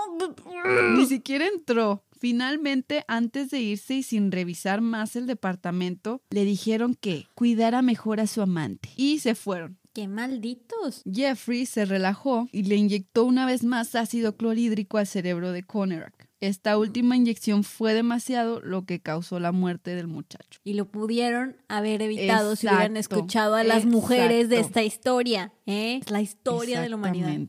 Ni 0.96 1.06
siquiera 1.08 1.48
entró. 1.48 2.04
Finalmente, 2.18 3.04
antes 3.08 3.50
de 3.50 3.60
irse 3.60 3.96
y 3.96 4.04
sin 4.04 4.32
revisar 4.32 4.82
más 4.82 5.16
el 5.16 5.28
departamento, 5.28 6.22
le 6.30 6.46
dijeron 6.46 6.96
que 6.96 7.28
cuidara 7.36 7.82
mejor 7.82 8.20
a 8.20 8.28
su 8.28 8.42
amante. 8.42 8.90
Y 8.96 9.20
se 9.20 9.36
fueron. 9.36 9.78
Qué 9.96 10.10
malditos. 10.10 11.04
Jeffrey 11.10 11.66
se 11.66 11.86
relajó 11.86 12.50
y 12.52 12.64
le 12.64 12.76
inyectó 12.76 13.24
una 13.24 13.46
vez 13.46 13.64
más 13.64 13.96
ácido 13.96 14.36
clorhídrico 14.36 14.98
al 14.98 15.08
cerebro 15.08 15.54
de 15.54 15.64
Conerak. 15.64 16.28
Esta 16.42 16.78
última 16.78 17.16
inyección 17.16 17.64
fue 17.64 17.94
demasiado, 17.94 18.60
lo 18.60 18.86
que 18.86 19.00
causó 19.00 19.40
la 19.40 19.54
muerte 19.54 19.96
del 19.96 20.08
muchacho. 20.08 20.60
Y 20.66 20.74
lo 20.74 20.92
pudieron 20.92 21.56
haber 21.70 22.02
evitado 22.02 22.58
si 22.58 22.68
hubieran 22.68 22.98
escuchado 22.98 23.56
a 23.56 23.64
las 23.64 23.86
mujeres 23.86 24.50
de 24.50 24.60
esta 24.60 24.84
historia. 24.84 25.54
¿eh? 25.66 26.02
Es 26.02 26.12
la 26.12 26.22
historia 26.22 26.82
de 26.82 26.90
la 26.90 26.98
humanidad. 26.98 27.40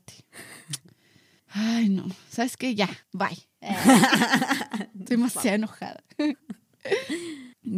Ay, 1.49 1.89
no. 1.89 2.07
¿Sabes 2.31 2.57
qué? 2.57 2.77
Ya, 2.77 2.89
bye. 3.13 3.49
Estoy 3.61 4.89
demasiado 4.95 5.57
enojada. 5.57 6.05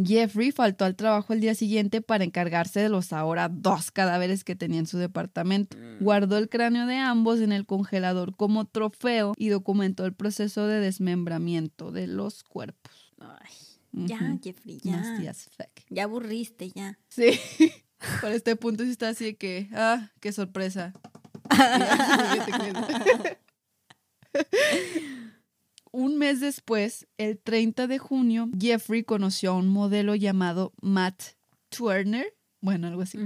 Jeffrey 0.05 0.51
faltó 0.51 0.85
al 0.85 0.95
trabajo 0.95 1.33
el 1.33 1.41
día 1.41 1.55
siguiente 1.55 2.01
para 2.01 2.23
encargarse 2.23 2.79
de 2.79 2.89
los 2.89 3.13
ahora 3.13 3.49
dos 3.49 3.91
cadáveres 3.91 4.43
que 4.43 4.55
tenía 4.55 4.79
en 4.79 4.87
su 4.87 4.97
departamento. 4.97 5.77
Guardó 5.99 6.37
el 6.37 6.49
cráneo 6.49 6.85
de 6.87 6.97
ambos 6.97 7.39
en 7.39 7.51
el 7.51 7.65
congelador 7.65 8.35
como 8.35 8.65
trofeo 8.65 9.33
y 9.37 9.49
documentó 9.49 10.05
el 10.05 10.13
proceso 10.13 10.67
de 10.67 10.79
desmembramiento 10.79 11.91
de 11.91 12.07
los 12.07 12.43
cuerpos. 12.43 13.13
Ay, 13.19 13.53
ya, 13.91 14.17
Ujú. 14.17 14.39
Jeffrey, 14.43 14.79
ya. 14.83 15.21
Ya 15.89 16.03
aburriste, 16.03 16.69
ya. 16.71 16.97
Sí. 17.09 17.39
Para 18.21 18.33
este 18.33 18.55
punto 18.55 18.83
sí 18.83 18.91
está 18.91 19.09
así 19.09 19.25
de 19.25 19.35
que, 19.35 19.69
ah, 19.73 20.09
qué 20.21 20.31
sorpresa. 20.31 20.93
Un 25.91 26.17
mes 26.17 26.39
después, 26.39 27.07
el 27.17 27.39
30 27.39 27.87
de 27.87 27.97
junio, 27.97 28.49
Jeffrey 28.59 29.03
conoció 29.03 29.51
a 29.51 29.57
un 29.57 29.67
modelo 29.67 30.15
llamado 30.15 30.73
Matt 30.81 31.21
Turner, 31.69 32.35
bueno, 32.61 32.87
algo 32.87 33.01
así, 33.01 33.17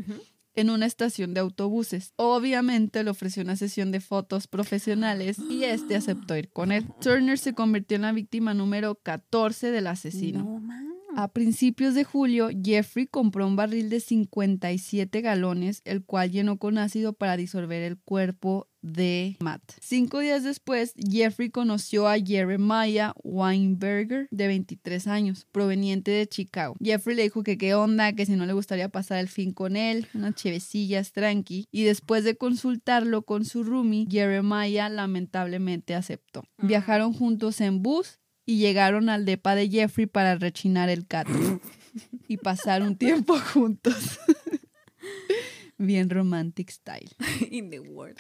en 0.56 0.70
una 0.70 0.86
estación 0.86 1.34
de 1.34 1.42
autobuses. 1.42 2.14
Obviamente 2.16 3.04
le 3.04 3.10
ofreció 3.10 3.44
una 3.44 3.56
sesión 3.56 3.92
de 3.92 4.00
fotos 4.00 4.48
profesionales 4.48 5.40
y 5.40 5.64
este 5.64 5.96
aceptó 5.96 6.38
ir 6.38 6.50
con 6.50 6.72
él. 6.72 6.86
Turner 7.02 7.38
se 7.38 7.54
convirtió 7.54 7.96
en 7.96 8.04
la 8.04 8.12
víctima 8.12 8.54
número 8.54 8.96
14 8.96 9.72
del 9.72 9.88
asesino. 9.88 10.62
No. 10.62 10.93
A 11.16 11.28
principios 11.28 11.94
de 11.94 12.04
julio, 12.04 12.50
Jeffrey 12.64 13.06
compró 13.06 13.46
un 13.46 13.56
barril 13.56 13.90
de 13.90 14.00
57 14.00 15.22
galones, 15.22 15.82
el 15.86 16.04
cual 16.04 16.32
llenó 16.32 16.58
con 16.58 16.80
ácido 16.80 17.14
para 17.14 17.38
disolver 17.38 17.84
el 17.84 17.98
cuerpo 17.98 18.68
de 18.82 19.38
Matt. 19.40 19.62
Cinco 19.80 20.20
días 20.20 20.44
después, 20.44 20.94
Jeffrey 20.98 21.50
conoció 21.50 22.08
a 22.08 22.18
Jeremiah 22.18 23.14
Weinberger, 23.24 24.28
de 24.32 24.48
23 24.48 25.08
años, 25.08 25.48
proveniente 25.52 26.12
de 26.12 26.28
Chicago. 26.28 26.76
Jeffrey 26.84 27.16
le 27.16 27.24
dijo 27.24 27.44
que 27.44 27.58
qué 27.58 27.76
onda, 27.76 28.14
que 28.14 28.26
si 28.26 28.36
no 28.36 28.46
le 28.46 28.54
gustaría 28.54 28.90
pasar 28.90 29.20
el 29.20 29.30
fin 29.30 29.54
con 29.54 29.76
él, 29.76 30.08
unas 30.14 30.36
chevecillas 30.36 31.14
tranqui, 31.14 31.68
y 31.72 31.84
después 31.84 32.24
de 32.24 32.36
consultarlo 32.36 33.22
con 33.22 33.46
su 33.46 33.64
roomie, 33.64 34.08
Jeremiah 34.10 34.90
lamentablemente 34.90 35.96
aceptó. 35.96 36.44
Viajaron 36.58 37.14
juntos 37.14 37.62
en 37.62 37.84
bus 37.84 38.20
y 38.46 38.58
llegaron 38.58 39.10
al 39.10 39.26
depa 39.26 39.56
de 39.56 39.70
Jeffrey 39.70 40.06
para 40.06 40.36
rechinar 40.36 40.90
el 40.90 41.06
catre 41.08 41.34
y 42.28 42.38
pasar 42.38 42.82
un 42.84 42.96
tiempo 42.98 43.38
juntos. 43.40 44.20
Bien 45.78 46.10
romantic 46.10 46.70
style. 46.70 47.12
In 47.50 47.70
the 47.70 47.80
world. 47.80 48.18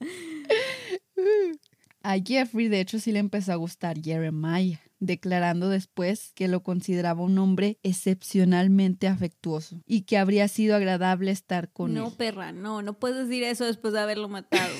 A 2.04 2.18
Jeffrey, 2.18 2.66
de 2.68 2.80
hecho, 2.80 2.98
sí 2.98 3.12
le 3.12 3.20
empezó 3.20 3.52
a 3.52 3.56
gustar 3.56 4.02
Jeremiah, 4.02 4.80
declarando 4.98 5.68
después 5.68 6.32
que 6.34 6.48
lo 6.48 6.64
consideraba 6.64 7.22
un 7.22 7.38
hombre 7.38 7.78
excepcionalmente 7.84 9.06
afectuoso 9.06 9.80
y 9.86 10.02
que 10.02 10.18
habría 10.18 10.48
sido 10.48 10.74
agradable 10.74 11.30
estar 11.30 11.70
con 11.70 11.94
no, 11.94 12.08
él. 12.08 12.12
perra, 12.16 12.50
no, 12.50 12.82
no 12.82 12.98
puedes 12.98 13.28
decir 13.28 13.44
eso 13.44 13.64
después 13.66 13.94
de 13.94 14.00
haberlo 14.00 14.28
matado. 14.28 14.74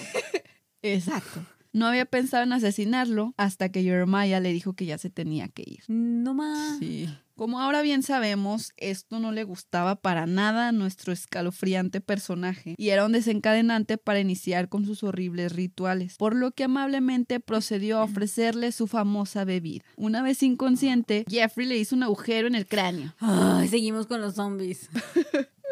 Exacto. 0.82 1.46
No 1.72 1.86
había 1.86 2.04
pensado 2.04 2.42
en 2.42 2.52
asesinarlo 2.52 3.34
hasta 3.36 3.70
que 3.70 3.82
Jeremiah 3.82 4.40
le 4.40 4.52
dijo 4.52 4.74
que 4.74 4.86
ya 4.86 4.98
se 4.98 5.10
tenía 5.10 5.48
que 5.48 5.62
ir. 5.66 5.82
no 5.88 6.34
más. 6.34 6.78
Sí. 6.78 7.08
Como 7.34 7.60
ahora 7.60 7.80
bien 7.80 8.02
sabemos, 8.02 8.72
esto 8.76 9.18
no 9.18 9.32
le 9.32 9.42
gustaba 9.44 9.96
para 9.96 10.26
nada 10.26 10.68
a 10.68 10.72
nuestro 10.72 11.12
escalofriante 11.14 12.00
personaje 12.02 12.74
y 12.76 12.90
era 12.90 13.06
un 13.06 13.12
desencadenante 13.12 13.96
para 13.96 14.20
iniciar 14.20 14.68
con 14.68 14.84
sus 14.84 15.02
horribles 15.02 15.50
rituales, 15.52 16.18
por 16.18 16.36
lo 16.36 16.52
que 16.52 16.64
amablemente 16.64 17.40
procedió 17.40 17.98
a 17.98 18.04
ofrecerle 18.04 18.70
su 18.70 18.86
famosa 18.86 19.44
bebida. 19.44 19.82
Una 19.96 20.22
vez 20.22 20.42
inconsciente, 20.42 21.24
Jeffrey 21.28 21.66
le 21.66 21.78
hizo 21.78 21.96
un 21.96 22.02
agujero 22.02 22.46
en 22.46 22.54
el 22.54 22.66
cráneo. 22.66 23.14
Ay, 23.18 23.66
seguimos 23.68 24.06
con 24.06 24.20
los 24.20 24.34
zombies. 24.34 24.88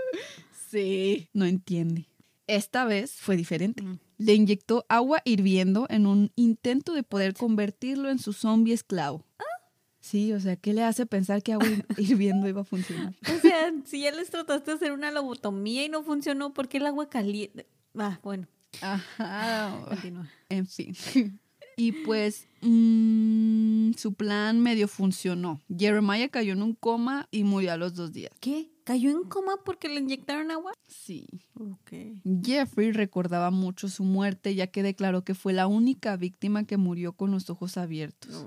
Sí. 0.71 1.29
No 1.33 1.47
entiende. 1.47 2.07
Esta 2.51 2.85
vez 2.85 3.13
fue 3.13 3.37
diferente. 3.37 3.83
Mm. 3.83 3.99
Le 4.19 4.35
inyectó 4.35 4.85
agua 4.89 5.23
hirviendo 5.25 5.87
en 5.89 6.07
un 6.07 6.33
intento 6.35 6.95
de 6.95 7.05
poder 7.05 7.35
convertirlo 7.35 8.11
en 8.11 8.19
su 8.19 8.33
zombie 8.33 8.75
esclavo. 8.75 9.25
Sí, 10.01 10.33
o 10.33 10.41
sea, 10.41 10.57
¿qué 10.57 10.73
le 10.73 10.83
hace 10.83 11.07
pensar 11.07 11.43
que 11.43 11.53
agua 11.53 11.67
hirviendo 11.99 12.49
iba 12.49 12.63
a 12.63 12.65
funcionar? 12.65 13.15
O 13.33 13.39
sea, 13.41 13.73
si 13.85 14.01
ya 14.01 14.11
les 14.11 14.31
trataste 14.31 14.71
de 14.73 14.77
hacer 14.79 14.93
una 14.93 15.11
lobotomía 15.11 15.85
y 15.85 15.89
no 15.89 16.03
funcionó, 16.03 16.53
¿por 16.53 16.69
qué 16.69 16.79
el 16.79 16.87
agua 16.87 17.09
caliente? 17.09 17.67
Ah, 17.97 18.19
bueno, 18.23 18.49
Ajá. 18.81 19.85
continúa. 19.89 20.29
En 20.49 20.67
fin. 20.67 20.95
Y 21.81 21.93
pues 21.93 22.47
mm, 22.61 23.93
su 23.97 24.13
plan 24.13 24.61
medio 24.61 24.87
funcionó. 24.87 25.63
Jeremiah 25.75 26.29
cayó 26.29 26.53
en 26.53 26.63
un 26.63 26.75
coma 26.75 27.27
y 27.31 27.43
murió 27.43 27.73
a 27.73 27.79
los 27.79 27.95
dos 27.95 28.13
días. 28.13 28.33
¿Qué? 28.39 28.69
¿Cayó 28.85 29.11
en 29.11 29.25
coma 29.25 29.55
porque 29.65 29.89
le 29.89 30.01
inyectaron 30.01 30.51
agua? 30.51 30.75
Sí. 30.87 31.27
Ok. 31.59 31.93
Jeffrey 32.45 32.93
recordaba 32.93 33.51
mucho 33.51 33.89
su 33.89 34.05
muerte 34.05 34.55
ya 34.55 34.67
que 34.67 34.83
declaró 34.83 35.25
que 35.25 35.35
fue 35.35 35.55
la 35.55 35.67
única 35.67 36.19
víctima 36.19 36.65
que 36.65 36.77
murió 36.77 37.15
con 37.15 37.31
los 37.31 37.49
ojos 37.49 37.79
abiertos. 37.79 38.47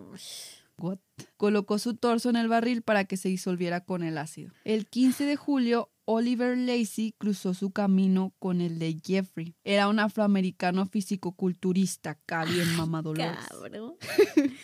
What? 0.77 0.99
Colocó 1.37 1.79
su 1.79 1.95
torso 1.95 2.29
en 2.29 2.35
el 2.35 2.47
barril 2.47 2.83
para 2.83 3.05
que 3.05 3.17
se 3.17 3.29
disolviera 3.29 3.81
con 3.81 4.03
el 4.03 4.19
ácido. 4.19 4.51
El 4.63 4.85
15 4.85 5.25
de 5.25 5.35
julio, 5.37 5.89
Oliver 6.05 6.57
Lacey 6.57 7.13
cruzó 7.17 7.53
su 7.53 7.71
camino 7.71 8.33
con 8.39 8.61
el 8.61 8.79
de 8.79 8.99
Jeffrey. 9.03 9.55
Era 9.63 9.87
un 9.87 9.99
afroamericano 9.99 10.85
físico-culturista, 10.85 12.11
acá 12.11 12.45
bien 12.45 12.75
mamadolores. 12.75 13.37
Cabrón. 13.49 13.95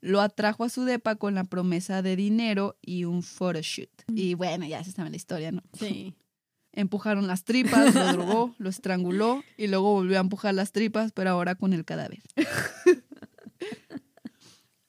Lo 0.00 0.20
atrajo 0.20 0.64
a 0.64 0.68
su 0.68 0.84
depa 0.84 1.16
con 1.16 1.34
la 1.34 1.44
promesa 1.44 2.02
de 2.02 2.16
dinero 2.16 2.76
y 2.82 3.04
un 3.04 3.22
photoshoot. 3.22 3.90
Y 4.14 4.34
bueno, 4.34 4.64
ya 4.66 4.82
se 4.84 4.92
sabe 4.92 5.10
la 5.10 5.16
historia, 5.16 5.52
¿no? 5.52 5.62
Sí. 5.78 6.14
Empujaron 6.72 7.26
las 7.26 7.44
tripas, 7.44 7.94
lo 7.94 8.12
drogó, 8.12 8.54
lo 8.58 8.68
estranguló 8.68 9.42
y 9.56 9.66
luego 9.66 9.94
volvió 9.94 10.18
a 10.18 10.20
empujar 10.20 10.54
las 10.54 10.70
tripas, 10.70 11.10
pero 11.12 11.30
ahora 11.30 11.56
con 11.56 11.72
el 11.72 11.84
cadáver. 11.84 12.20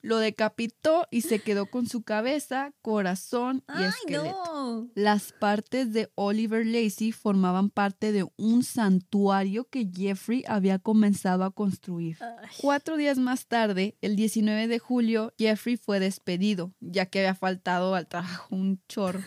Lo 0.02 0.18
decapitó 0.18 1.06
y 1.10 1.22
se 1.22 1.40
quedó 1.40 1.66
con 1.66 1.86
su 1.86 2.02
cabeza, 2.02 2.72
corazón 2.82 3.64
y 3.68 3.82
¡Ay, 3.82 3.84
esqueleto. 3.88 4.42
no! 4.46 4.90
Las 4.94 5.32
partes 5.32 5.92
de 5.92 6.10
Oliver 6.14 6.64
Lacey 6.66 7.12
formaban 7.12 7.70
parte 7.70 8.12
de 8.12 8.26
un 8.36 8.62
santuario 8.62 9.68
que 9.68 9.88
Jeffrey 9.94 10.44
había 10.48 10.78
comenzado 10.78 11.44
a 11.44 11.50
construir. 11.50 12.16
Ay. 12.20 12.48
Cuatro 12.60 12.96
días 12.96 13.18
más 13.18 13.46
tarde, 13.46 13.96
el 14.00 14.16
19 14.16 14.68
de 14.68 14.78
julio, 14.78 15.34
Jeffrey 15.38 15.76
fue 15.76 16.00
despedido, 16.00 16.72
ya 16.80 17.06
que 17.06 17.20
había 17.20 17.34
faltado 17.34 17.94
al 17.94 18.06
trabajo 18.06 18.54
un 18.54 18.80
chorro. 18.88 19.22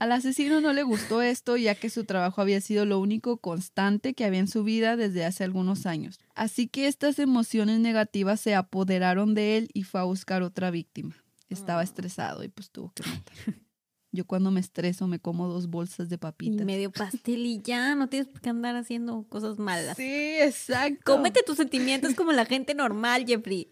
Al 0.00 0.12
asesino 0.12 0.60
no 0.60 0.72
le 0.72 0.82
gustó 0.82 1.22
esto, 1.22 1.56
ya 1.56 1.74
que 1.74 1.90
su 1.90 2.04
trabajo 2.04 2.40
había 2.40 2.60
sido 2.60 2.84
lo 2.86 3.00
único 3.00 3.38
constante 3.38 4.14
que 4.14 4.24
había 4.24 4.40
en 4.40 4.48
su 4.48 4.62
vida 4.64 4.96
desde 4.96 5.24
hace 5.24 5.44
algunos 5.44 5.86
años. 5.86 6.18
Así 6.34 6.68
que 6.68 6.86
estas 6.86 7.18
emociones 7.18 7.80
negativas 7.80 8.40
se 8.40 8.54
apoderaron 8.54 9.34
de 9.34 9.56
él 9.56 9.68
y 9.74 9.82
fue 9.82 10.00
a 10.00 10.04
buscar 10.04 10.42
otra 10.42 10.70
víctima. 10.70 11.16
Estaba 11.48 11.80
Ah. 11.80 11.84
estresado 11.84 12.44
y 12.44 12.48
pues 12.48 12.70
tuvo 12.70 12.92
que 12.94 13.02
matar. 13.08 13.34
Yo 14.10 14.24
cuando 14.26 14.50
me 14.50 14.60
estreso 14.60 15.06
me 15.06 15.18
como 15.18 15.48
dos 15.48 15.68
bolsas 15.68 16.08
de 16.08 16.14
Y 16.14 16.18
papitas. 16.18 16.64
medio 16.64 16.90
pastel 16.90 17.44
y 17.44 17.60
ya, 17.60 17.94
no 17.94 18.08
tienes 18.08 18.26
por 18.28 18.40
qué 18.40 18.48
andar 18.48 18.74
haciendo 18.76 19.24
cosas 19.28 19.58
malas. 19.58 19.96
Sí, 19.98 20.36
exacto. 20.40 21.00
Cómete 21.04 21.42
tus 21.42 21.56
sentimientos 21.58 22.14
como 22.14 22.32
la 22.32 22.46
gente 22.46 22.74
normal, 22.74 23.24
Jeffrey. 23.26 23.68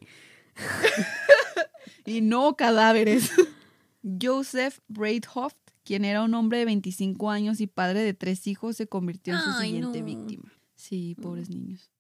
y 2.04 2.20
no 2.20 2.54
cadáveres. 2.56 3.30
Joseph 4.22 4.78
Breithoff, 4.88 5.54
quien 5.86 6.04
era 6.04 6.22
un 6.22 6.34
hombre 6.34 6.58
de 6.58 6.64
25 6.66 7.30
años 7.30 7.60
y 7.60 7.66
padre 7.66 8.00
de 8.02 8.12
tres 8.12 8.46
hijos, 8.46 8.76
se 8.76 8.86
convirtió 8.88 9.34
en 9.34 9.40
su 9.40 9.50
Ay, 9.58 9.66
siguiente 9.70 10.00
no. 10.00 10.04
víctima. 10.06 10.52
Sí, 10.74 11.16
pobres 11.22 11.48
niños. 11.48 11.90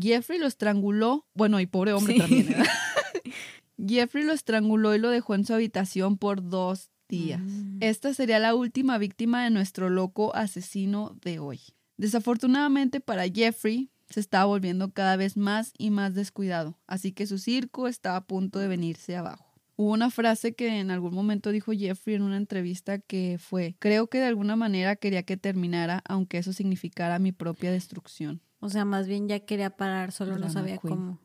Jeffrey 0.00 0.38
lo 0.38 0.46
estranguló, 0.46 1.26
bueno, 1.34 1.60
y 1.60 1.66
pobre 1.66 1.92
hombre 1.92 2.14
Sí. 2.14 2.20
también. 2.20 2.46
¿verdad? 2.48 2.64
Jeffrey 3.86 4.24
lo 4.24 4.32
estranguló 4.32 4.94
y 4.94 4.98
lo 4.98 5.10
dejó 5.10 5.34
en 5.34 5.44
su 5.44 5.52
habitación 5.54 6.16
por 6.16 6.48
dos 6.48 6.90
días. 7.08 7.40
Mm. 7.42 7.78
Esta 7.80 8.14
sería 8.14 8.38
la 8.38 8.54
última 8.54 8.96
víctima 8.98 9.44
de 9.44 9.50
nuestro 9.50 9.90
loco 9.90 10.34
asesino 10.34 11.16
de 11.22 11.38
hoy. 11.40 11.60
Desafortunadamente 11.98 13.00
para 13.00 13.24
Jeffrey, 13.28 13.90
se 14.08 14.20
estaba 14.20 14.44
volviendo 14.44 14.92
cada 14.92 15.16
vez 15.16 15.36
más 15.36 15.72
y 15.78 15.90
más 15.90 16.14
descuidado, 16.14 16.78
así 16.86 17.12
que 17.12 17.26
su 17.26 17.38
circo 17.38 17.88
estaba 17.88 18.16
a 18.16 18.24
punto 18.26 18.58
de 18.58 18.68
venirse 18.68 19.16
abajo. 19.16 19.51
Hubo 19.82 19.90
una 19.90 20.10
frase 20.10 20.54
que 20.54 20.78
en 20.78 20.92
algún 20.92 21.12
momento 21.12 21.50
dijo 21.50 21.72
Jeffrey 21.72 22.14
en 22.14 22.22
una 22.22 22.36
entrevista 22.36 23.00
que 23.00 23.36
fue, 23.40 23.74
creo 23.80 24.06
que 24.06 24.18
de 24.18 24.26
alguna 24.26 24.54
manera 24.54 24.94
quería 24.94 25.24
que 25.24 25.36
terminara, 25.36 26.04
aunque 26.06 26.38
eso 26.38 26.52
significara 26.52 27.18
mi 27.18 27.32
propia 27.32 27.72
destrucción. 27.72 28.40
O 28.60 28.68
sea, 28.68 28.84
más 28.84 29.08
bien 29.08 29.26
ya 29.26 29.40
quería 29.40 29.70
parar, 29.70 30.12
solo 30.12 30.38
no 30.38 30.48
sabía 30.50 30.78
queen. 30.78 30.94
cómo. 30.94 31.18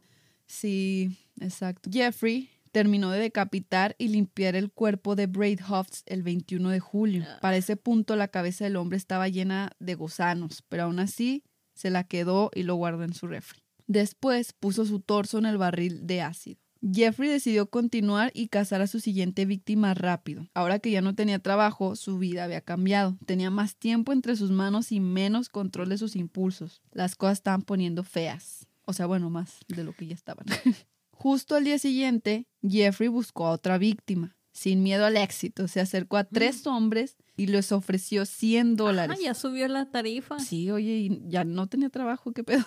Sí, 0.48 1.16
exacto. 1.40 1.92
Jeffrey 1.94 2.50
terminó 2.72 3.12
de 3.12 3.20
decapitar 3.20 3.96
y 4.00 4.08
limpiar 4.08 4.56
el 4.56 4.72
cuerpo 4.72 5.16
de 5.16 5.28
Braid 5.28 5.60
Hofts 5.70 6.02
el 6.08 6.24
21 6.24 6.72
de 6.72 6.80
julio. 6.80 7.26
Para 7.42 7.58
ese 7.58 7.78
punto 7.78 8.16
la 8.16 8.30
cabeza 8.30 8.64
del 8.64 8.78
hombre 8.78 8.98
estaba 8.98 9.28
llena 9.28 9.70
de 9.78 9.94
gusanos, 9.94 10.64
pero 10.68 10.86
aún 10.86 10.98
así 10.98 11.44
se 11.76 11.92
la 11.92 12.06
quedó 12.06 12.50
y 12.56 12.64
lo 12.64 12.74
guardó 12.74 13.04
en 13.04 13.14
su 13.14 13.28
refri. 13.28 13.62
Después 13.86 14.54
puso 14.54 14.84
su 14.84 15.00
torso 15.00 15.38
en 15.38 15.46
el 15.46 15.60
barril 15.60 16.08
de 16.08 16.24
ácido. 16.24 16.60
Jeffrey 16.82 17.30
decidió 17.30 17.70
continuar 17.70 18.32
y 18.34 18.48
cazar 18.48 18.82
a 18.82 18.88
su 18.88 19.00
siguiente 19.00 19.46
víctima 19.46 19.94
rápido. 19.94 20.48
Ahora 20.54 20.80
que 20.80 20.92
ya 20.92 21.02
no 21.02 21.16
tenía 21.16 21.40
trabajo, 21.40 21.96
su 21.96 22.18
vida 22.18 22.44
había 22.44 22.62
cambiado. 22.62 23.18
Tenía 23.26 23.50
más 23.50 23.76
tiempo 23.76 24.14
entre 24.14 24.36
sus 24.36 24.52
manos 24.52 24.92
y 24.92 25.00
menos 25.00 25.50
control 25.50 25.90
de 25.90 25.98
sus 25.98 26.16
impulsos. 26.16 26.82
Las 26.92 27.16
cosas 27.16 27.40
estaban 27.40 27.62
poniendo 27.62 28.04
feas. 28.04 28.68
O 28.86 28.94
sea, 28.94 29.06
bueno, 29.06 29.30
más 29.30 29.60
de 29.68 29.84
lo 29.84 29.94
que 29.94 30.08
ya 30.08 30.16
estaban. 30.16 30.46
Justo 31.12 31.56
al 31.56 31.64
día 31.64 31.80
siguiente, 31.80 32.48
Jeffrey 32.62 33.10
buscó 33.10 33.48
a 33.48 33.52
otra 33.52 33.78
víctima. 33.78 34.38
Sin 34.52 34.82
miedo 34.82 35.06
al 35.06 35.18
éxito, 35.18 35.68
se 35.68 35.82
acercó 35.82 36.18
a 36.18 36.24
tres 36.24 36.66
hombres 36.66 37.16
y 37.36 37.48
les 37.48 37.72
ofreció 37.72 38.26
100 38.26 38.76
dólares. 38.76 39.16
Ah, 39.20 39.24
ya 39.24 39.34
subió 39.36 39.68
la 39.68 39.92
tarifa. 39.92 40.40
Sí, 40.40 40.72
oye, 40.72 40.94
y 40.98 41.22
ya 41.28 41.44
no 41.44 41.68
tenía 41.68 41.90
trabajo, 41.90 42.32
¿qué 42.32 42.44
pedo? 42.44 42.66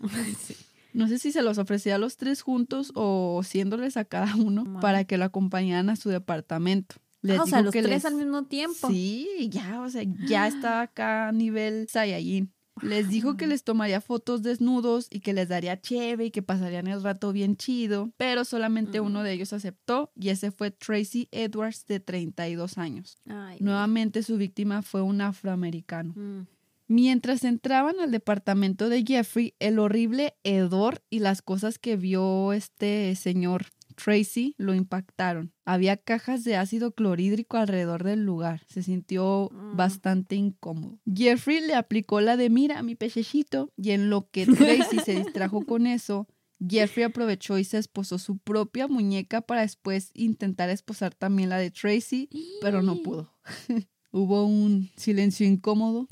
Sí. 0.38 0.54
No 0.94 1.08
sé 1.08 1.18
si 1.18 1.30
se 1.32 1.42
los 1.42 1.58
ofrecía 1.58 1.96
a 1.96 1.98
los 1.98 2.16
tres 2.16 2.40
juntos 2.40 2.92
o 2.94 3.42
siéndoles 3.44 3.96
a 3.98 4.04
cada 4.06 4.34
uno 4.36 4.80
para 4.80 5.04
que 5.04 5.18
lo 5.18 5.24
acompañaran 5.24 5.90
a 5.90 5.96
su 5.96 6.08
departamento. 6.08 6.96
Les 7.20 7.38
Ah, 7.38 7.42
o 7.42 7.46
sea, 7.46 7.62
los 7.62 7.72
que 7.72 7.82
tres 7.82 8.02
les- 8.02 8.04
al 8.04 8.14
mismo 8.14 8.44
tiempo. 8.44 8.88
Sí, 8.88 9.28
ya, 9.50 9.80
o 9.82 9.88
sea, 9.88 10.02
ya 10.26 10.46
está 10.46 10.80
acá 10.82 11.28
a 11.28 11.32
nivel 11.32 11.86
Saiyajin. 11.88 12.50
Les 12.82 13.08
dijo 13.08 13.36
que 13.36 13.46
les 13.46 13.62
tomaría 13.62 14.00
fotos 14.00 14.42
desnudos 14.42 15.06
y 15.08 15.20
que 15.20 15.32
les 15.32 15.48
daría 15.48 15.80
cheve 15.80 16.24
y 16.26 16.30
que 16.32 16.42
pasarían 16.42 16.88
el 16.88 17.02
rato 17.04 17.32
bien 17.32 17.56
chido, 17.56 18.10
pero 18.16 18.44
solamente 18.44 18.98
uno 18.98 19.22
de 19.22 19.32
ellos 19.32 19.52
aceptó 19.52 20.10
y 20.16 20.30
ese 20.30 20.50
fue 20.50 20.72
Tracy 20.72 21.28
Edwards 21.30 21.86
de 21.86 22.00
32 22.00 22.76
años. 22.76 23.16
Ay. 23.28 23.58
Nuevamente 23.60 24.24
su 24.24 24.36
víctima 24.38 24.82
fue 24.82 25.02
un 25.02 25.20
afroamericano. 25.20 26.14
Mientras 26.98 27.42
entraban 27.42 27.98
al 27.98 28.12
departamento 28.12 28.88
de 28.88 29.02
Jeffrey, 29.04 29.56
el 29.58 29.80
horrible 29.80 30.36
hedor 30.44 31.02
y 31.10 31.18
las 31.18 31.42
cosas 31.42 31.80
que 31.80 31.96
vio 31.96 32.52
este 32.52 33.16
señor 33.16 33.66
Tracy 33.96 34.54
lo 34.58 34.74
impactaron. 34.74 35.52
Había 35.64 35.96
cajas 35.96 36.44
de 36.44 36.54
ácido 36.54 36.92
clorhídrico 36.92 37.56
alrededor 37.56 38.04
del 38.04 38.24
lugar. 38.24 38.62
Se 38.68 38.84
sintió 38.84 39.50
Mm. 39.52 39.76
bastante 39.76 40.36
incómodo. 40.36 41.00
Jeffrey 41.12 41.60
le 41.66 41.74
aplicó 41.74 42.20
la 42.20 42.36
de 42.36 42.48
mira, 42.48 42.80
mi 42.84 42.94
pechecito, 42.94 43.72
y 43.76 43.90
en 43.90 44.08
lo 44.08 44.30
que 44.30 44.46
Tracy 44.46 45.00
se 45.04 45.16
distrajo 45.16 45.62
con 45.66 45.88
eso, 45.88 46.28
Jeffrey 46.64 47.02
aprovechó 47.02 47.58
y 47.58 47.64
se 47.64 47.78
esposó 47.78 48.20
su 48.20 48.38
propia 48.38 48.86
muñeca 48.86 49.40
para 49.40 49.62
después 49.62 50.12
intentar 50.14 50.70
esposar 50.70 51.12
también 51.12 51.48
la 51.48 51.58
de 51.58 51.72
Tracy, 51.72 52.28
pero 52.60 52.82
no 52.82 53.02
pudo. 53.02 53.32
Hubo 54.14 54.44
un 54.44 54.92
silencio 54.94 55.44
incómodo. 55.44 56.06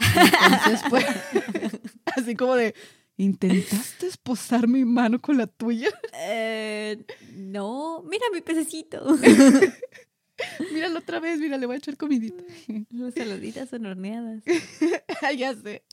Entonces 0.44 0.80
fue 0.90 1.06
así 2.16 2.34
como 2.34 2.56
de, 2.56 2.74
¿intentaste 3.16 4.08
esposar 4.08 4.66
mi 4.66 4.84
mano 4.84 5.20
con 5.20 5.38
la 5.38 5.46
tuya? 5.46 5.88
Eh, 6.12 6.98
no, 7.36 8.02
mira 8.02 8.24
mi 8.32 8.40
pececito. 8.40 9.06
Míralo 10.74 10.98
otra 10.98 11.20
vez, 11.20 11.38
mira, 11.38 11.56
le 11.58 11.66
voy 11.66 11.76
a 11.76 11.78
echar 11.78 11.96
comidita. 11.96 12.42
Las 12.90 13.14
saluditas 13.14 13.68
son 13.68 13.86
horneadas. 13.86 14.42
ya 15.38 15.54
sé. 15.54 15.84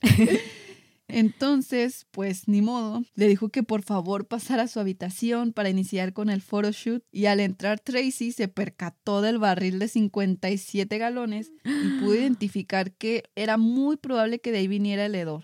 Entonces, 1.09 2.07
pues 2.11 2.47
ni 2.47 2.61
modo, 2.61 3.03
le 3.15 3.27
dijo 3.27 3.49
que 3.49 3.63
por 3.63 3.83
favor 3.83 4.27
pasara 4.27 4.63
a 4.63 4.67
su 4.67 4.79
habitación 4.79 5.53
para 5.53 5.69
iniciar 5.69 6.13
con 6.13 6.29
el 6.29 6.41
photoshoot 6.41 7.03
y 7.11 7.25
al 7.25 7.39
entrar 7.39 7.79
Tracy 7.79 8.31
se 8.31 8.47
percató 8.47 9.21
del 9.21 9.39
barril 9.39 9.79
de 9.79 9.87
57 9.87 10.97
galones 10.97 11.51
y 11.65 11.99
pudo 11.99 12.15
identificar 12.15 12.91
que 12.93 13.23
era 13.35 13.57
muy 13.57 13.97
probable 13.97 14.39
que 14.39 14.51
de 14.51 14.59
ahí 14.59 14.67
viniera 14.67 15.05
el 15.05 15.15
hedor. 15.15 15.43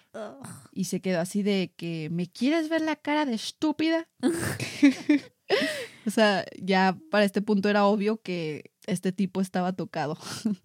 Y 0.72 0.86
se 0.86 1.02
quedó 1.02 1.20
así 1.20 1.44
de 1.44 1.74
que, 1.76 2.10
¿me 2.12 2.28
quieres 2.28 2.70
ver 2.70 2.82
la 2.82 2.96
cara 2.96 3.26
de 3.26 3.34
estúpida? 3.34 4.08
o 6.06 6.10
sea, 6.10 6.46
ya 6.62 6.98
para 7.12 7.26
este 7.26 7.42
punto 7.42 7.70
era 7.70 7.86
obvio 7.86 8.22
que 8.22 8.72
este 8.88 9.12
tipo 9.12 9.42
estaba 9.42 9.74
tocado. 9.74 10.18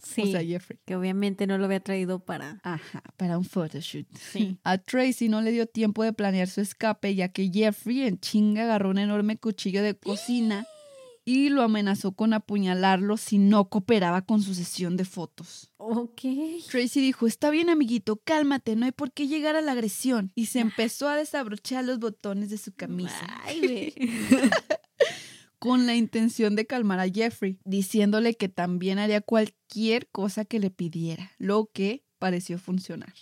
Sí, 0.03 0.23
O 0.23 0.27
sea, 0.27 0.45
Jeffrey. 0.45 0.79
que 0.85 0.97
obviamente 0.97 1.47
no 1.47 1.59
lo 1.59 1.65
había 1.65 1.81
traído 1.81 2.21
para... 2.21 2.61
Ajá, 2.63 3.03
para 3.17 3.39
un 3.39 3.45
photoshoot. 3.45 4.07
Sí. 4.17 4.59
A 4.65 4.79
Tracy 4.79 5.29
no 5.29 5.41
le 5.41 5.53
dio 5.53 5.67
tiempo 5.67 6.05
de 6.05 6.13
planear 6.13 6.49
su 6.49 6.61
escape, 6.61 7.15
ya 7.15 7.29
que 7.29 7.51
Jeffrey 7.53 8.03
en 8.03 8.19
chinga 8.19 8.63
agarró 8.65 8.91
un 8.91 8.99
enorme 8.99 9.37
cuchillo 9.39 9.83
de 9.83 9.97
cocina 9.97 10.67
y 11.25 11.49
lo 11.51 11.63
amenazó 11.63 12.13
con 12.13 12.33
apuñalarlo 12.33 13.17
si 13.17 13.39
no 13.39 13.69
cooperaba 13.69 14.23
con 14.23 14.43
su 14.43 14.55
sesión 14.55 14.97
de 14.97 15.05
fotos. 15.05 15.71
Ok. 15.77 16.23
Tracy 16.71 17.01
dijo, 17.01 17.27
está 17.27 17.51
bien 17.51 17.71
amiguito, 17.71 18.17
cálmate, 18.25 18.75
no 18.75 18.87
hay 18.87 18.93
por 18.93 19.13
qué 19.13 19.29
llegar 19.29 19.55
a 19.55 19.61
la 19.61 19.73
agresión. 19.73 20.33
Y 20.35 20.47
se 20.47 20.61
empezó 20.61 21.09
a 21.09 21.17
desabrochar 21.17 21.85
los 21.85 21.99
botones 21.99 22.51
de 22.51 22.59
su 22.59 22.73
camisa 22.73 23.41
Ay. 23.45 23.95
con 25.61 25.87
la 25.87 25.95
intención 25.95 26.57
de 26.57 26.67
calmar 26.67 26.99
a 27.01 27.09
Jeffrey, 27.09 27.59
diciéndole 27.65 28.35
que 28.35 28.49
también 28.49 28.99
haría 28.99 29.21
cualquier 29.21 30.09
cosa 30.09 30.47
que 30.47 30.59
le 30.59 30.71
pidiera, 30.71 31.33
lo 31.39 31.71
que 31.73 32.03
pareció 32.19 32.59
funcionar. 32.59 33.13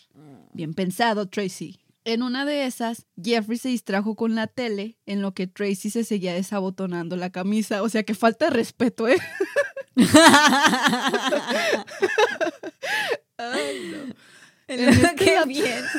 Bien 0.55 0.73
pensado, 0.73 1.29
Tracy. 1.29 1.81
En 2.05 2.23
una 2.23 2.45
de 2.45 2.65
esas, 2.65 3.07
Jeffrey 3.23 3.59
se 3.59 3.71
distrajo 3.71 4.15
con 4.15 4.37
la 4.37 4.47
tele, 4.47 4.99
en 5.05 5.21
lo 5.21 5.35
que 5.35 5.49
Tracy 5.49 5.91
se 5.91 6.05
seguía 6.05 6.33
desabotonando 6.33 7.17
la 7.17 7.31
camisa. 7.31 7.83
O 7.83 7.89
sea 7.89 8.05
que 8.05 8.15
falta 8.15 8.45
de 8.47 8.53
respeto, 8.53 9.09
¿eh? 9.09 9.19
Ay, 13.37 13.93
no. 13.93 14.15
En 14.69 14.89
este 14.89 15.15
Qué 15.17 15.41
bien. 15.47 15.85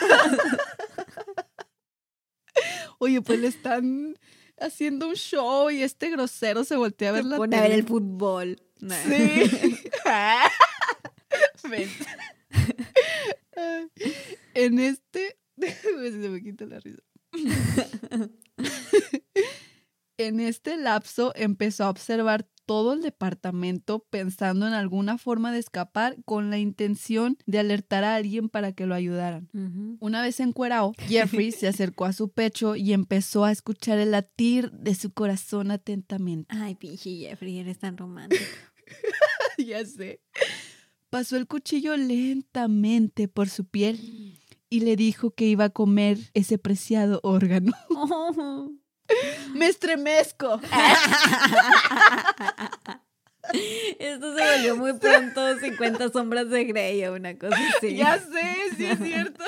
Oye, 2.99 3.21
pues 3.21 3.39
le 3.39 3.47
están 3.47 4.15
haciendo 4.61 5.07
un 5.07 5.15
show 5.15 5.69
y 5.69 5.83
este 5.83 6.09
grosero 6.09 6.63
se 6.63 6.75
voltea 6.75 7.09
a 7.09 7.11
ver 7.13 7.23
Se 7.23 7.29
la 7.29 7.37
pone 7.37 7.57
a 7.57 7.61
ver 7.61 7.69
tele. 7.71 7.81
el 7.81 7.87
fútbol. 7.87 8.61
Sí. 8.79 8.87
Ven. 11.69 11.89
Ay, 13.55 13.87
en 14.53 14.79
este. 14.79 15.37
Se 15.57 16.29
me 16.29 16.41
quita 16.41 16.65
la 16.65 16.79
risa. 16.79 17.01
En 20.19 20.41
este 20.41 20.75
lapso 20.75 21.31
empezó 21.37 21.85
a 21.85 21.89
observar 21.89 22.45
todo 22.65 22.91
el 22.91 23.01
departamento 23.01 24.05
pensando 24.09 24.67
en 24.67 24.73
alguna 24.73 25.17
forma 25.17 25.53
de 25.53 25.59
escapar 25.59 26.17
con 26.25 26.49
la 26.49 26.57
intención 26.57 27.37
de 27.45 27.59
alertar 27.59 28.03
a 28.03 28.15
alguien 28.15 28.49
para 28.49 28.73
que 28.73 28.85
lo 28.85 28.95
ayudaran. 28.95 29.47
Una 30.01 30.21
vez 30.21 30.41
encuerado, 30.41 30.91
Jeffrey 31.07 31.53
se 31.53 31.69
acercó 31.69 32.03
a 32.03 32.11
su 32.11 32.29
pecho 32.31 32.75
y 32.75 32.91
empezó 32.91 33.45
a 33.45 33.53
escuchar 33.53 33.97
el 33.97 34.11
latir 34.11 34.71
de 34.71 34.93
su 34.93 35.13
corazón 35.13 35.71
atentamente. 35.71 36.53
Ay, 36.53 36.75
pinche 36.75 37.15
Jeffrey, 37.15 37.57
eres 37.59 37.79
tan 37.79 37.95
romántico. 37.95 38.43
ya 39.57 39.85
sé. 39.85 40.19
Pasó 41.09 41.37
el 41.37 41.47
cuchillo 41.47 41.95
lentamente 41.95 43.29
por 43.29 43.47
su 43.47 43.63
piel 43.63 44.37
y 44.69 44.81
le 44.81 44.97
dijo 44.97 45.31
que 45.31 45.45
iba 45.45 45.63
a 45.63 45.69
comer 45.69 46.17
ese 46.33 46.57
preciado 46.57 47.21
órgano. 47.23 47.71
Oh. 47.91 48.69
¡Me 49.53 49.67
estremezco! 49.67 50.59
Esto 53.99 54.37
se 54.37 54.43
volvió 54.43 54.75
muy 54.75 54.93
pronto 54.93 55.57
50 55.59 56.09
sombras 56.09 56.49
de 56.49 56.65
Grey 56.65 57.03
o 57.05 57.13
una 57.13 57.37
cosa 57.37 57.57
así. 57.77 57.95
Ya 57.95 58.19
sé, 58.19 58.55
sí 58.77 58.85
es 58.85 58.99
cierto. 58.99 59.43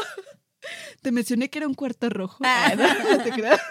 Te 1.01 1.12
mencioné 1.12 1.49
que 1.49 1.59
era 1.59 1.68
un 1.68 1.74
cuarto 1.74 2.09
rojo. 2.09 2.43
Ah, 2.43 2.74
no, 2.76 3.18
no 3.18 3.24
te 3.24 3.32
creas. 3.32 3.62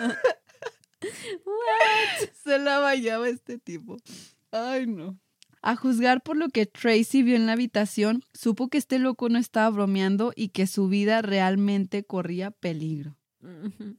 Se 2.45 2.59
la 2.59 2.79
bañaba 2.79 3.29
este 3.29 3.59
tipo. 3.59 3.97
Ay, 4.53 4.87
no. 4.87 5.19
A 5.63 5.77
juzgar 5.77 6.23
por 6.23 6.37
lo 6.37 6.49
que 6.49 6.67
Tracy 6.67 7.23
vio 7.23 7.37
en 7.37 7.47
la 7.47 7.53
habitación, 7.53 8.25
supo 8.33 8.69
que 8.69 8.79
este 8.79 8.99
loco 8.99 9.29
no 9.29 9.39
estaba 9.39 9.69
bromeando 9.71 10.33
y 10.35 10.49
que 10.49 10.67
su 10.67 10.89
vida 10.89 11.21
realmente 11.23 12.03
corría 12.03 12.51
peligro. 12.51 13.20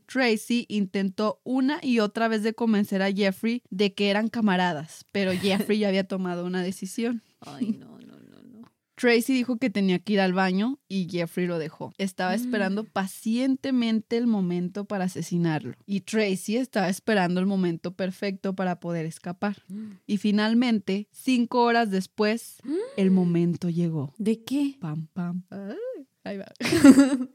Tracy 0.05 0.65
intentó 0.69 1.39
una 1.43 1.79
y 1.81 1.99
otra 1.99 2.27
vez 2.27 2.43
de 2.43 2.53
convencer 2.53 3.01
a 3.01 3.11
Jeffrey 3.11 3.61
de 3.69 3.93
que 3.93 4.09
eran 4.09 4.27
camaradas, 4.27 5.05
pero 5.11 5.31
Jeffrey 5.33 5.79
ya 5.79 5.87
había 5.87 6.07
tomado 6.07 6.45
una 6.45 6.61
decisión. 6.63 7.23
Ay, 7.39 7.71
no, 7.79 7.97
no, 7.99 8.17
no, 8.19 8.43
no. 8.43 8.71
Tracy 8.95 9.33
dijo 9.33 9.57
que 9.57 9.71
tenía 9.71 9.97
que 9.97 10.13
ir 10.13 10.19
al 10.21 10.33
baño 10.33 10.79
y 10.87 11.07
Jeffrey 11.09 11.47
lo 11.47 11.57
dejó. 11.57 11.91
Estaba 11.97 12.31
Mm. 12.33 12.35
esperando 12.35 12.83
pacientemente 12.83 14.15
el 14.17 14.27
momento 14.27 14.85
para 14.85 15.05
asesinarlo. 15.05 15.73
Y 15.87 16.01
Tracy 16.01 16.57
estaba 16.57 16.87
esperando 16.87 17.39
el 17.39 17.47
momento 17.47 17.95
perfecto 17.95 18.53
para 18.55 18.79
poder 18.79 19.07
escapar. 19.07 19.63
Y 20.05 20.17
finalmente, 20.17 21.07
cinco 21.11 21.63
horas 21.63 21.89
después, 21.89 22.57
el 22.95 23.09
momento 23.11 23.69
llegó. 23.69 24.13
¿De 24.19 24.43
qué? 24.43 24.75
Pam, 24.79 25.07
pam. 25.13 25.43
Ay, 25.49 26.05
ahí 26.23 26.37
va. 26.37 26.45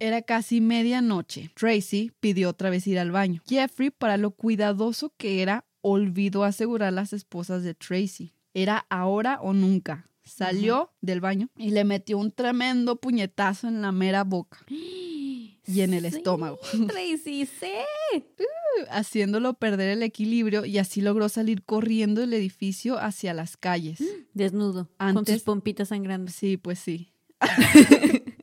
Era 0.00 0.22
casi 0.22 0.60
medianoche. 0.60 1.50
Tracy 1.54 2.10
pidió 2.20 2.48
otra 2.50 2.70
vez 2.70 2.86
ir 2.86 2.98
al 2.98 3.10
baño. 3.12 3.42
Jeffrey, 3.46 3.90
para 3.90 4.16
lo 4.16 4.30
cuidadoso 4.32 5.12
que 5.16 5.42
era, 5.42 5.64
olvidó 5.82 6.44
asegurar 6.44 6.92
las 6.92 7.12
esposas 7.12 7.62
de 7.62 7.74
Tracy. 7.74 8.32
Era 8.54 8.86
ahora 8.90 9.38
o 9.42 9.52
nunca. 9.52 10.08
Salió 10.24 10.92
del 11.00 11.20
baño 11.20 11.48
y 11.56 11.70
le 11.70 11.84
metió 11.84 12.16
un 12.18 12.30
tremendo 12.30 12.96
puñetazo 12.96 13.68
en 13.68 13.82
la 13.82 13.90
mera 13.92 14.22
boca 14.24 14.58
y 14.68 15.80
en 15.80 15.92
el 15.94 16.08
Sí, 16.10 16.16
estómago, 16.18 16.58
Tracy, 16.88 17.46
sí. 17.46 17.72
haciéndolo 18.90 19.54
perder 19.54 19.88
el 19.88 20.02
equilibrio 20.02 20.64
y 20.64 20.78
así 20.78 21.00
logró 21.00 21.28
salir 21.28 21.62
corriendo 21.64 22.20
del 22.20 22.32
edificio 22.34 22.98
hacia 22.98 23.34
las 23.34 23.56
calles. 23.56 23.98
Desnudo, 24.34 24.88
con 24.98 25.08
Antes- 25.18 25.34
sus 25.36 25.42
pompitas 25.42 25.88
sangrando. 25.88 26.30
Sí, 26.30 26.56
pues 26.56 26.78
sí. 26.78 27.12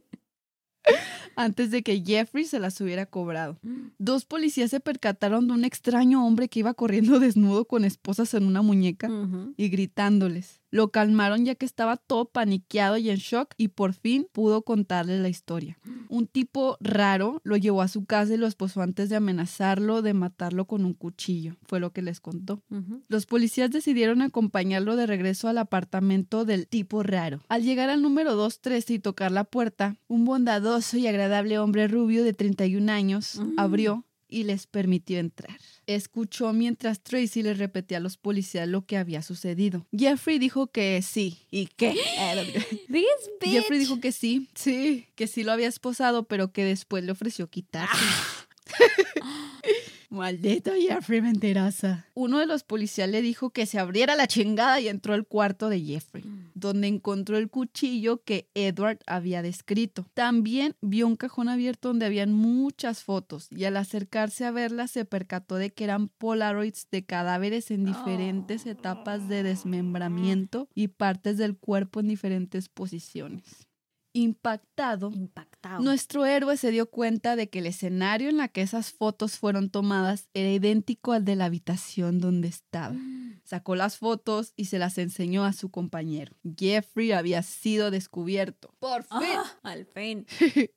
Antes 1.37 1.69
de 1.69 1.83
que 1.83 2.03
Jeffrey 2.03 2.45
se 2.45 2.59
las 2.59 2.81
hubiera 2.81 3.05
cobrado. 3.05 3.59
Dos 3.99 4.25
policías 4.25 4.71
se 4.71 4.79
percataron 4.79 5.47
de 5.47 5.53
un 5.53 5.65
extraño 5.65 6.25
hombre 6.25 6.49
que 6.49 6.59
iba 6.59 6.73
corriendo 6.73 7.19
desnudo 7.19 7.65
con 7.65 7.85
esposas 7.85 8.33
en 8.33 8.45
una 8.45 8.61
muñeca 8.61 9.09
y 9.55 9.69
gritándoles, 9.69 10.61
lo 10.77 10.91
calmaron 10.91 11.43
ya 11.43 11.55
que 11.55 11.65
estaba 11.65 11.97
todo 11.97 12.25
paniqueado 12.25 12.97
y 12.97 13.09
en 13.09 13.17
shock 13.17 13.53
y 13.57 13.69
por 13.69 13.93
fin 13.93 14.27
pudo 14.31 14.61
contarle 14.61 15.19
la 15.19 15.27
historia. 15.27 15.79
Un 16.07 16.27
tipo 16.27 16.77
raro 16.79 17.41
lo 17.43 17.57
llevó 17.57 17.81
a 17.81 17.87
su 17.87 18.05
casa 18.05 18.35
y 18.35 18.37
lo 18.37 18.45
esposó 18.45 18.83
antes 18.83 19.09
de 19.09 19.15
amenazarlo 19.15 20.03
de 20.03 20.13
matarlo 20.13 20.65
con 20.65 20.85
un 20.85 20.93
cuchillo, 20.93 21.55
fue 21.63 21.79
lo 21.79 21.91
que 21.91 22.03
les 22.03 22.19
contó. 22.19 22.61
Los 23.07 23.25
policías 23.25 23.71
decidieron 23.71 24.21
acompañarlo 24.21 24.95
de 24.95 25.07
regreso 25.07 25.47
al 25.47 25.57
apartamento 25.57 26.45
del 26.45 26.67
tipo 26.67 27.01
raro. 27.01 27.41
Al 27.49 27.63
llegar 27.63 27.89
al 27.89 28.03
número 28.03 28.35
213 28.35 28.93
y 28.93 28.99
tocar 28.99 29.31
la 29.31 29.45
puerta, 29.45 29.95
un 30.07 30.25
bondadoso 30.25 30.97
y 30.97 31.07
agradable 31.07 31.57
hombre 31.57 31.87
rubio 31.87 32.23
de 32.23 32.33
31 32.33 32.89
años 32.91 33.39
Mm. 33.39 33.53
abrió 33.59 34.05
y 34.27 34.43
les 34.43 34.67
permitió 34.67 35.19
entrar. 35.19 35.57
Escuchó 35.85 36.53
mientras 36.53 37.01
Tracy 37.01 37.43
le 37.43 37.53
repetía 37.53 37.97
a 37.97 38.01
los 38.01 38.17
policías 38.17 38.67
lo 38.67 38.85
que 38.85 38.97
había 38.97 39.21
sucedido. 39.21 39.85
Jeffrey 39.97 40.39
dijo 40.39 40.67
que 40.67 41.01
sí. 41.01 41.39
¿Y 41.51 41.67
qué? 41.67 41.95
Jeffrey 43.41 43.79
dijo 43.79 43.99
que 43.99 44.11
sí, 44.11 44.49
sí, 44.55 45.07
que 45.15 45.27
sí 45.27 45.43
lo 45.43 45.51
había 45.51 45.67
esposado, 45.67 46.23
pero 46.23 46.51
que 46.51 46.65
después 46.65 47.03
le 47.03 47.11
ofreció 47.11 47.49
quitarse. 47.49 47.95
Maldito 50.09 50.71
Jeffrey 50.73 51.21
mentirosa. 51.21 52.05
Uno 52.13 52.39
de 52.39 52.45
los 52.45 52.63
policías 52.63 53.09
le 53.09 53.21
dijo 53.21 53.49
que 53.49 53.65
se 53.65 53.77
abriera 53.77 54.15
la 54.15 54.27
chingada 54.27 54.79
y 54.79 54.87
entró 54.87 55.13
al 55.13 55.27
cuarto 55.27 55.67
de 55.67 55.81
Jeffrey, 55.81 56.23
donde 56.53 56.87
encontró 56.87 57.37
el 57.37 57.49
cuchillo 57.49 58.23
que 58.23 58.49
Edward 58.55 58.99
había 59.05 59.41
descrito. 59.41 60.05
También 60.13 60.75
vio 60.81 61.07
un 61.07 61.17
cajón 61.17 61.49
abierto 61.49 61.89
donde 61.89 62.05
habían 62.05 62.31
muchas 62.31 63.03
fotos 63.03 63.47
y 63.51 63.65
al 63.65 63.75
acercarse 63.75 64.45
a 64.45 64.51
verlas 64.51 64.91
se 64.91 65.03
percató 65.03 65.55
de 65.55 65.71
que 65.71 65.83
eran 65.83 66.07
polaroids 66.07 66.87
de 66.89 67.05
cadáveres 67.05 67.69
en 67.69 67.83
diferentes 67.83 68.65
etapas 68.65 69.27
de 69.27 69.43
desmembramiento 69.43 70.69
y 70.73 70.87
partes 70.87 71.37
del 71.37 71.57
cuerpo 71.57 71.99
en 71.99 72.07
diferentes 72.07 72.69
posiciones. 72.69 73.66
Impactado, 74.13 75.11
Impactado. 75.13 75.81
nuestro 75.81 76.25
héroe 76.25 76.57
se 76.57 76.71
dio 76.71 76.89
cuenta 76.89 77.35
de 77.35 77.49
que 77.49 77.59
el 77.59 77.67
escenario 77.67 78.29
en 78.29 78.37
la 78.37 78.47
que 78.47 78.61
esas 78.61 78.91
fotos 78.91 79.37
fueron 79.37 79.69
tomadas 79.69 80.27
era 80.33 80.49
idéntico 80.49 81.11
al 81.11 81.23
de 81.25 81.35
la 81.35 81.45
habitación 81.45 82.19
donde 82.19 82.47
estaba. 82.47 82.95
Sacó 83.43 83.75
las 83.75 83.97
fotos 83.97 84.53
y 84.55 84.65
se 84.65 84.79
las 84.79 84.97
enseñó 84.97 85.45
a 85.45 85.53
su 85.53 85.69
compañero. 85.69 86.35
Jeffrey 86.57 87.11
había 87.11 87.43
sido 87.43 87.91
descubierto. 87.91 88.73
Por 88.79 89.03
fin. 89.03 89.37
Ah, 89.37 89.53
al 89.63 89.85
fin. 89.85 90.25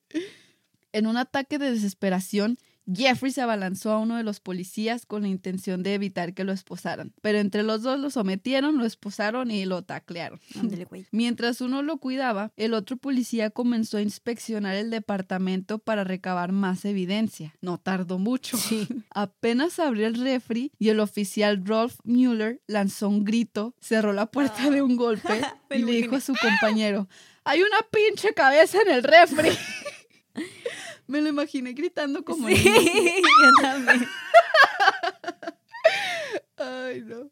En 0.92 1.06
un 1.06 1.16
ataque 1.16 1.58
de 1.58 1.70
desesperación, 1.70 2.58
Jeffrey 2.94 3.32
se 3.32 3.40
abalanzó 3.40 3.92
a 3.92 3.98
uno 3.98 4.16
de 4.16 4.22
los 4.22 4.40
policías 4.40 5.06
con 5.06 5.22
la 5.22 5.28
intención 5.28 5.82
de 5.82 5.94
evitar 5.94 6.34
que 6.34 6.44
lo 6.44 6.52
esposaran. 6.52 7.12
Pero 7.22 7.38
entre 7.38 7.62
los 7.62 7.82
dos 7.82 7.98
lo 7.98 8.10
sometieron, 8.10 8.78
lo 8.78 8.84
esposaron 8.84 9.50
y 9.50 9.64
lo 9.64 9.82
taclearon. 9.82 10.40
Ándale, 10.58 10.84
güey. 10.84 11.06
Mientras 11.12 11.60
uno 11.60 11.82
lo 11.82 11.98
cuidaba, 11.98 12.52
el 12.56 12.74
otro 12.74 12.96
policía 12.96 13.50
comenzó 13.50 13.98
a 13.98 14.02
inspeccionar 14.02 14.74
el 14.74 14.90
departamento 14.90 15.78
para 15.78 16.04
recabar 16.04 16.52
más 16.52 16.84
evidencia. 16.84 17.54
No 17.60 17.78
tardó 17.78 18.18
mucho. 18.18 18.58
Apenas 19.10 19.78
abrió 19.78 20.06
el 20.06 20.14
refri 20.14 20.72
y 20.78 20.88
el 20.88 21.00
oficial 21.00 21.64
Rolf 21.64 21.96
Mueller 22.04 22.60
lanzó 22.66 23.08
un 23.08 23.24
grito, 23.24 23.74
cerró 23.80 24.12
la 24.12 24.26
puerta 24.26 24.70
de 24.70 24.82
un 24.82 24.96
golpe 24.96 25.40
y 25.70 25.78
le 25.78 25.92
dijo 25.92 26.16
a 26.16 26.20
su 26.20 26.34
compañero, 26.34 27.08
hay 27.44 27.62
una 27.62 27.78
pinche 27.90 28.34
cabeza 28.34 28.78
en 28.82 28.94
el 28.94 29.02
refri. 29.02 29.50
Me 31.10 31.20
lo 31.20 31.28
imaginé 31.28 31.72
gritando 31.72 32.24
como 32.24 32.46
sí, 32.46 32.54
yo 32.64 33.62
también. 33.62 34.06
Ay, 36.56 37.02
no. 37.04 37.28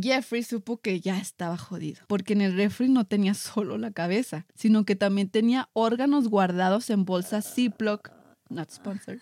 Jeffrey 0.00 0.44
supo 0.44 0.76
que 0.76 1.00
ya 1.00 1.18
estaba 1.18 1.56
jodido, 1.56 2.04
porque 2.06 2.34
en 2.34 2.42
el 2.42 2.56
refri 2.56 2.88
no 2.88 3.04
tenía 3.04 3.34
solo 3.34 3.76
la 3.76 3.90
cabeza, 3.90 4.46
sino 4.54 4.84
que 4.84 4.94
también 4.94 5.28
tenía 5.28 5.68
órganos 5.72 6.28
guardados 6.28 6.88
en 6.90 7.04
bolsas 7.04 7.52
Ziploc, 7.52 8.12
not 8.50 8.70
sponsored, 8.70 9.20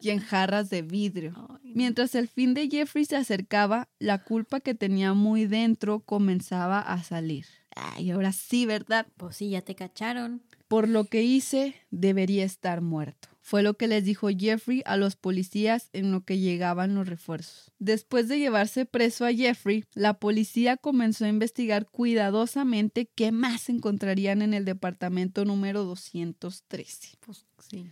y 0.00 0.10
en 0.10 0.18
jarras 0.18 0.68
de 0.68 0.82
vidrio. 0.82 1.60
Mientras 1.62 2.16
el 2.16 2.26
fin 2.26 2.52
de 2.52 2.68
Jeffrey 2.68 3.04
se 3.04 3.14
acercaba, 3.14 3.88
la 4.00 4.24
culpa 4.24 4.58
que 4.58 4.74
tenía 4.74 5.14
muy 5.14 5.46
dentro 5.46 6.00
comenzaba 6.00 6.80
a 6.80 7.00
salir. 7.04 7.46
Ay, 7.76 8.10
ahora 8.10 8.32
sí, 8.32 8.66
¿verdad? 8.66 9.06
Pues 9.16 9.36
sí, 9.36 9.50
ya 9.50 9.62
te 9.62 9.76
cacharon. 9.76 10.42
Por 10.68 10.88
lo 10.88 11.04
que 11.04 11.22
hice, 11.22 11.74
debería 11.90 12.44
estar 12.44 12.82
muerto. 12.82 13.28
Fue 13.40 13.62
lo 13.62 13.78
que 13.78 13.88
les 13.88 14.04
dijo 14.04 14.28
Jeffrey 14.28 14.82
a 14.84 14.98
los 14.98 15.16
policías 15.16 15.88
en 15.94 16.12
lo 16.12 16.22
que 16.22 16.38
llegaban 16.38 16.94
los 16.94 17.08
refuerzos. 17.08 17.72
Después 17.78 18.28
de 18.28 18.38
llevarse 18.38 18.84
preso 18.84 19.24
a 19.24 19.32
Jeffrey, 19.32 19.84
la 19.94 20.18
policía 20.18 20.76
comenzó 20.76 21.24
a 21.24 21.28
investigar 21.28 21.86
cuidadosamente 21.86 23.08
qué 23.14 23.32
más 23.32 23.70
encontrarían 23.70 24.42
en 24.42 24.52
el 24.52 24.66
departamento 24.66 25.46
número 25.46 25.84
213. 25.84 27.16
Pues 27.20 27.46
sí. 27.70 27.86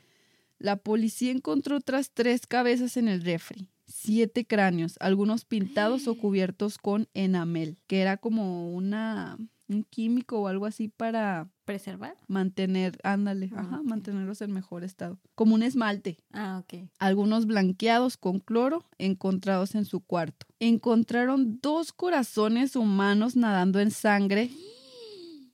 La 0.59 0.77
policía 0.77 1.33
encontró 1.33 1.77
otras 1.79 2.11
tres 2.12 2.47
cabezas 2.47 2.99
en 2.99 3.09
el 3.09 3.22
refri, 3.22 3.70
siete 3.87 4.47
cráneos, 4.47 4.97
algunos 5.01 5.47
pintados 5.47 6.07
o 6.09 6.16
cubiertos 6.16 6.77
con 6.77 7.09
enamel, 7.14 7.79
que 7.87 8.03
era 8.03 8.18
como 8.18 8.70
una 8.74 9.39
un 9.69 9.83
químico 9.85 10.41
o 10.41 10.47
algo 10.49 10.67
así 10.67 10.89
para 10.89 11.49
¿Preservar? 11.64 12.17
mantener, 12.29 12.99
ándale, 13.03 13.51
Ah, 13.55 13.61
ajá, 13.61 13.83
mantenerlos 13.83 14.41
en 14.41 14.53
mejor 14.53 14.85
estado. 14.85 15.19
Como 15.35 15.55
un 15.55 15.62
esmalte. 15.62 16.19
Ah, 16.33 16.62
ok. 16.62 16.89
Algunos 16.99 17.47
blanqueados 17.47 18.17
con 18.17 18.39
cloro 18.41 18.85
encontrados 18.99 19.75
en 19.75 19.85
su 19.85 20.01
cuarto. 20.01 20.47
Encontraron 20.61 21.59
dos 21.61 21.93
corazones 21.93 22.77
humanos 22.77 23.35
nadando 23.37 23.81
en 23.81 23.91
sangre 23.91 24.51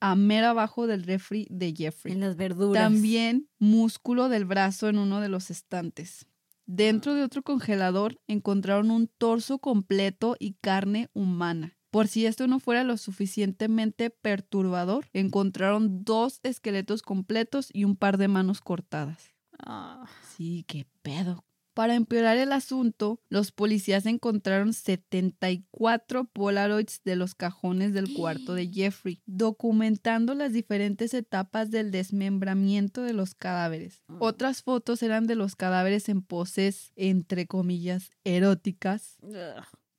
a 0.01 0.17
mera 0.17 0.51
abajo 0.51 0.87
del 0.87 1.05
refri 1.05 1.47
de 1.49 1.73
Jeffrey. 1.75 2.13
En 2.13 2.21
las 2.21 2.37
verduras. 2.37 2.83
También 2.83 3.49
músculo 3.59 4.29
del 4.29 4.45
brazo 4.45 4.89
en 4.89 4.99
uno 4.99 5.21
de 5.21 5.29
los 5.29 5.51
estantes. 5.51 6.27
Dentro 6.67 7.15
de 7.15 7.23
otro 7.23 7.43
congelador 7.43 8.21
encontraron 8.27 8.91
un 8.91 9.07
torso 9.07 9.59
completo 9.59 10.37
y 10.39 10.55
carne 10.61 11.09
humana. 11.13 11.77
Por 11.93 12.09
si 12.09 12.25
esto 12.25 12.47
no 12.47 12.59
fuera 12.59 12.85
lo 12.85 12.97
suficientemente 12.97 14.09
perturbador, 14.09 15.11
encontraron 15.13 16.05
dos 16.05 16.41
esqueletos 16.43 17.03
completos 17.03 17.69
y 17.71 17.85
un 17.85 17.97
par 17.97 18.17
de 18.17 18.29
manos 18.29 18.63
cortadas. 18.63 19.35
Ah, 19.59 20.07
Sí, 20.35 20.65
qué 20.67 20.87
pedo. 21.03 21.45
Para 21.75 21.95
empeorar 21.95 22.39
el 22.39 22.53
asunto, 22.53 23.21
los 23.29 23.53
policías 23.53 24.07
encontraron 24.07 24.73
74 24.73 26.25
Polaroids 26.25 27.03
de 27.05 27.17
los 27.17 27.35
cajones 27.35 27.93
del 27.93 28.15
cuarto 28.15 28.55
de 28.55 28.69
Jeffrey, 28.73 29.23
documentando 29.27 30.35
las 30.35 30.55
diferentes 30.55 31.13
etapas 31.13 31.71
del 31.71 31.91
desmembramiento 31.91 33.03
de 33.03 33.13
los 33.13 33.35
cadáveres. 33.35 34.03
Mm. 34.09 34.17
Otras 34.21 34.63
fotos 34.63 35.03
eran 35.03 35.27
de 35.27 35.35
los 35.35 35.57
cadáveres 35.57 36.09
en 36.09 36.23
poses, 36.23 36.93
entre 36.97 37.47
comillas, 37.47 38.11
eróticas. 38.25 39.19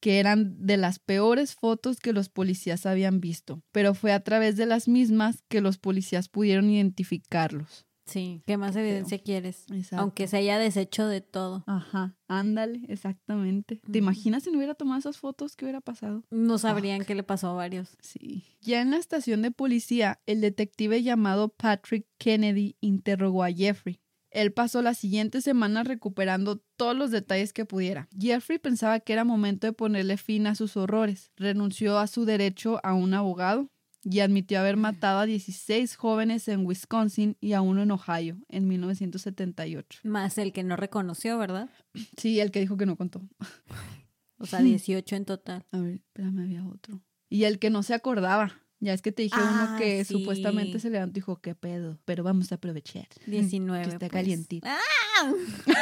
Que 0.03 0.19
eran 0.19 0.57
de 0.59 0.75
las 0.75 0.99
peores 0.99 1.55
fotos 1.55 2.01
que 2.01 2.11
los 2.11 2.27
policías 2.27 2.85
habían 2.85 3.21
visto, 3.21 3.63
pero 3.71 3.93
fue 3.93 4.11
a 4.11 4.21
través 4.21 4.57
de 4.57 4.65
las 4.65 4.89
mismas 4.89 5.45
que 5.47 5.61
los 5.61 5.77
policías 5.77 6.27
pudieron 6.27 6.69
identificarlos. 6.69 7.85
Sí. 8.05 8.43
¿Qué 8.45 8.57
más 8.57 8.75
evidencia 8.75 9.17
quieres? 9.19 9.63
Exacto. 9.71 10.01
Aunque 10.01 10.27
se 10.27 10.35
haya 10.35 10.59
deshecho 10.59 11.07
de 11.07 11.21
todo. 11.21 11.63
Aja, 11.67 12.17
ándale, 12.27 12.81
exactamente. 12.89 13.79
¿Te 13.89 13.97
imaginas 13.97 14.43
si 14.43 14.51
no 14.51 14.57
hubiera 14.57 14.75
tomado 14.75 14.99
esas 14.99 15.17
fotos? 15.17 15.55
¿Qué 15.55 15.63
hubiera 15.63 15.79
pasado? 15.79 16.25
No 16.29 16.57
sabrían 16.57 17.05
qué 17.05 17.15
le 17.15 17.23
pasó 17.23 17.51
a 17.51 17.53
varios. 17.53 17.95
Sí. 18.01 18.43
Ya 18.59 18.81
en 18.81 18.91
la 18.91 18.97
estación 18.97 19.41
de 19.41 19.51
policía, 19.51 20.19
el 20.25 20.41
detective 20.41 21.01
llamado 21.01 21.47
Patrick 21.47 22.07
Kennedy 22.17 22.75
interrogó 22.81 23.41
a 23.41 23.53
Jeffrey. 23.53 24.01
Él 24.33 24.51
pasó 24.51 24.81
la 24.81 24.95
siguiente 24.95 25.41
semana 25.41 25.83
recuperando 25.83 26.57
todos 26.75 26.95
los 26.95 27.11
detalles 27.11 27.53
que 27.53 27.65
pudiera. 27.65 28.09
Jeffrey 28.19 28.57
pensaba 28.57 28.99
que 28.99 29.13
era 29.13 29.23
momento 29.23 29.67
de 29.67 29.73
ponerle 29.73 30.17
fin 30.17 30.47
a 30.47 30.55
sus 30.55 30.75
horrores. 30.75 31.31
Renunció 31.37 31.99
a 31.99 32.07
su 32.07 32.25
derecho 32.25 32.79
a 32.83 32.93
un 32.93 33.13
abogado 33.13 33.69
y 34.03 34.19
admitió 34.19 34.59
haber 34.59 34.75
matado 34.75 35.19
a 35.19 35.25
16 35.25 35.95
jóvenes 35.95 36.47
en 36.47 36.65
Wisconsin 36.65 37.37
y 37.39 37.53
a 37.53 37.61
uno 37.61 37.83
en 37.83 37.91
Ohio 37.91 38.37
en 38.49 38.67
1978. 38.67 40.01
Más 40.03 40.37
el 40.37 40.51
que 40.51 40.63
no 40.63 40.75
reconoció, 40.75 41.37
¿verdad? 41.37 41.69
Sí, 42.17 42.39
el 42.39 42.51
que 42.51 42.59
dijo 42.59 42.75
que 42.75 42.85
no 42.85 42.95
contó. 42.95 43.21
O 44.37 44.45
sea, 44.45 44.59
18 44.63 45.15
en 45.15 45.25
total. 45.25 45.65
A 45.71 45.79
ver, 45.79 45.95
espérame, 45.95 46.39
había 46.39 46.65
otro. 46.65 47.01
Y 47.29 47.45
el 47.45 47.59
que 47.59 47.69
no 47.69 47.83
se 47.83 47.93
acordaba. 47.93 48.62
Ya 48.83 48.93
es 48.93 49.01
que 49.01 49.13
te 49.13 49.23
dije 49.23 49.35
Ah, 49.39 49.67
uno 49.69 49.79
que 49.79 50.03
sí. 50.03 50.13
supuestamente 50.13 50.77
se 50.79 50.89
levantó 50.89 51.11
y 51.13 51.21
dijo, 51.21 51.37
¿qué 51.37 51.55
pedo? 51.55 51.97
Pero 52.03 52.23
vamos 52.23 52.51
a 52.51 52.55
aprovechar. 52.55 53.07
19. 53.27 53.81
Que 53.83 53.89
está 53.89 53.99
pues. 53.99 54.11
calientito. 54.11 54.67
¡Ah! 54.69 55.31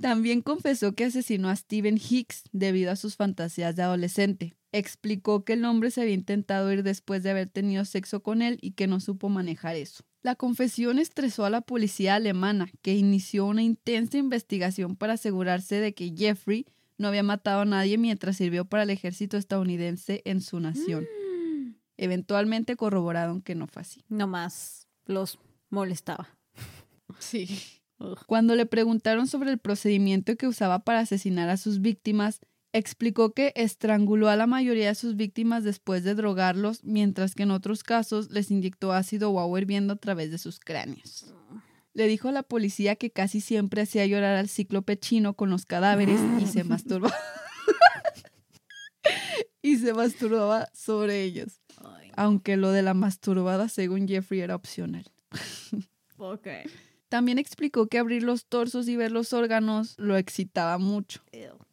También 0.00 0.40
confesó 0.42 0.94
que 0.94 1.04
asesinó 1.04 1.48
a 1.48 1.54
Steven 1.56 1.96
Hicks 1.96 2.42
debido 2.52 2.90
a 2.90 2.96
sus 2.96 3.14
fantasías 3.16 3.76
de 3.76 3.82
adolescente. 3.82 4.54
Explicó 4.72 5.44
que 5.44 5.52
el 5.52 5.64
hombre 5.64 5.90
se 5.90 6.00
había 6.02 6.14
intentado 6.14 6.72
ir 6.72 6.82
después 6.82 7.22
de 7.22 7.30
haber 7.30 7.48
tenido 7.48 7.84
sexo 7.84 8.20
con 8.22 8.42
él 8.42 8.58
y 8.62 8.72
que 8.72 8.86
no 8.88 8.98
supo 9.00 9.28
manejar 9.28 9.76
eso. 9.76 10.02
La 10.22 10.34
confesión 10.34 10.98
estresó 10.98 11.44
a 11.44 11.50
la 11.50 11.60
policía 11.60 12.14
alemana, 12.16 12.70
que 12.82 12.94
inició 12.94 13.46
una 13.46 13.62
intensa 13.62 14.18
investigación 14.18 14.96
para 14.96 15.12
asegurarse 15.14 15.76
de 15.76 15.94
que 15.94 16.14
Jeffrey 16.16 16.66
no 17.02 17.08
había 17.08 17.22
matado 17.22 17.60
a 17.60 17.64
nadie 17.66 17.98
mientras 17.98 18.36
sirvió 18.36 18.64
para 18.64 18.84
el 18.84 18.90
ejército 18.90 19.36
estadounidense 19.36 20.22
en 20.24 20.40
su 20.40 20.60
nación. 20.60 21.04
Mm. 21.04 21.74
Eventualmente 21.98 22.76
corroboraron 22.76 23.42
que 23.42 23.54
no 23.54 23.66
fue 23.66 23.82
así. 23.82 24.02
Nomás 24.08 24.88
los 25.04 25.38
molestaba. 25.68 26.38
Sí. 27.18 27.48
Cuando 28.26 28.56
le 28.56 28.66
preguntaron 28.66 29.26
sobre 29.26 29.50
el 29.50 29.58
procedimiento 29.58 30.34
que 30.36 30.46
usaba 30.46 30.80
para 30.80 31.00
asesinar 31.00 31.50
a 31.50 31.56
sus 31.56 31.80
víctimas, 31.80 32.40
explicó 32.72 33.32
que 33.32 33.52
estranguló 33.54 34.28
a 34.28 34.36
la 34.36 34.46
mayoría 34.46 34.88
de 34.88 34.94
sus 34.94 35.14
víctimas 35.14 35.62
después 35.62 36.02
de 36.02 36.14
drogarlos, 36.14 36.82
mientras 36.84 37.34
que 37.34 37.44
en 37.44 37.50
otros 37.50 37.84
casos 37.84 38.30
les 38.30 38.50
inyectó 38.50 38.92
ácido 38.92 39.30
o 39.30 39.40
agua 39.40 39.60
hirviendo 39.60 39.92
a 39.92 39.96
través 39.96 40.30
de 40.30 40.38
sus 40.38 40.58
cráneos. 40.58 41.32
Le 41.94 42.06
dijo 42.06 42.28
a 42.28 42.32
la 42.32 42.42
policía 42.42 42.96
que 42.96 43.10
casi 43.10 43.40
siempre 43.40 43.82
hacía 43.82 44.06
llorar 44.06 44.36
al 44.36 44.48
cíclope 44.48 44.98
chino 44.98 45.34
con 45.34 45.50
los 45.50 45.66
cadáveres 45.66 46.20
y 46.40 46.46
se 46.46 46.64
masturbaba. 46.74 47.14
y 49.62 49.76
se 49.78 49.92
masturbaba 49.94 50.68
sobre 50.72 51.22
ellos. 51.22 51.60
Aunque 52.14 52.56
lo 52.56 52.70
de 52.72 52.82
la 52.82 52.94
masturbada, 52.94 53.68
según 53.68 54.06
Jeffrey, 54.06 54.40
era 54.40 54.54
opcional. 54.54 55.04
ok. 56.18 56.46
También 57.08 57.38
explicó 57.38 57.86
que 57.88 57.98
abrir 57.98 58.22
los 58.22 58.46
torsos 58.46 58.88
y 58.88 58.96
ver 58.96 59.12
los 59.12 59.32
órganos 59.32 59.94
lo 59.98 60.16
excitaba 60.16 60.78
mucho. 60.78 61.22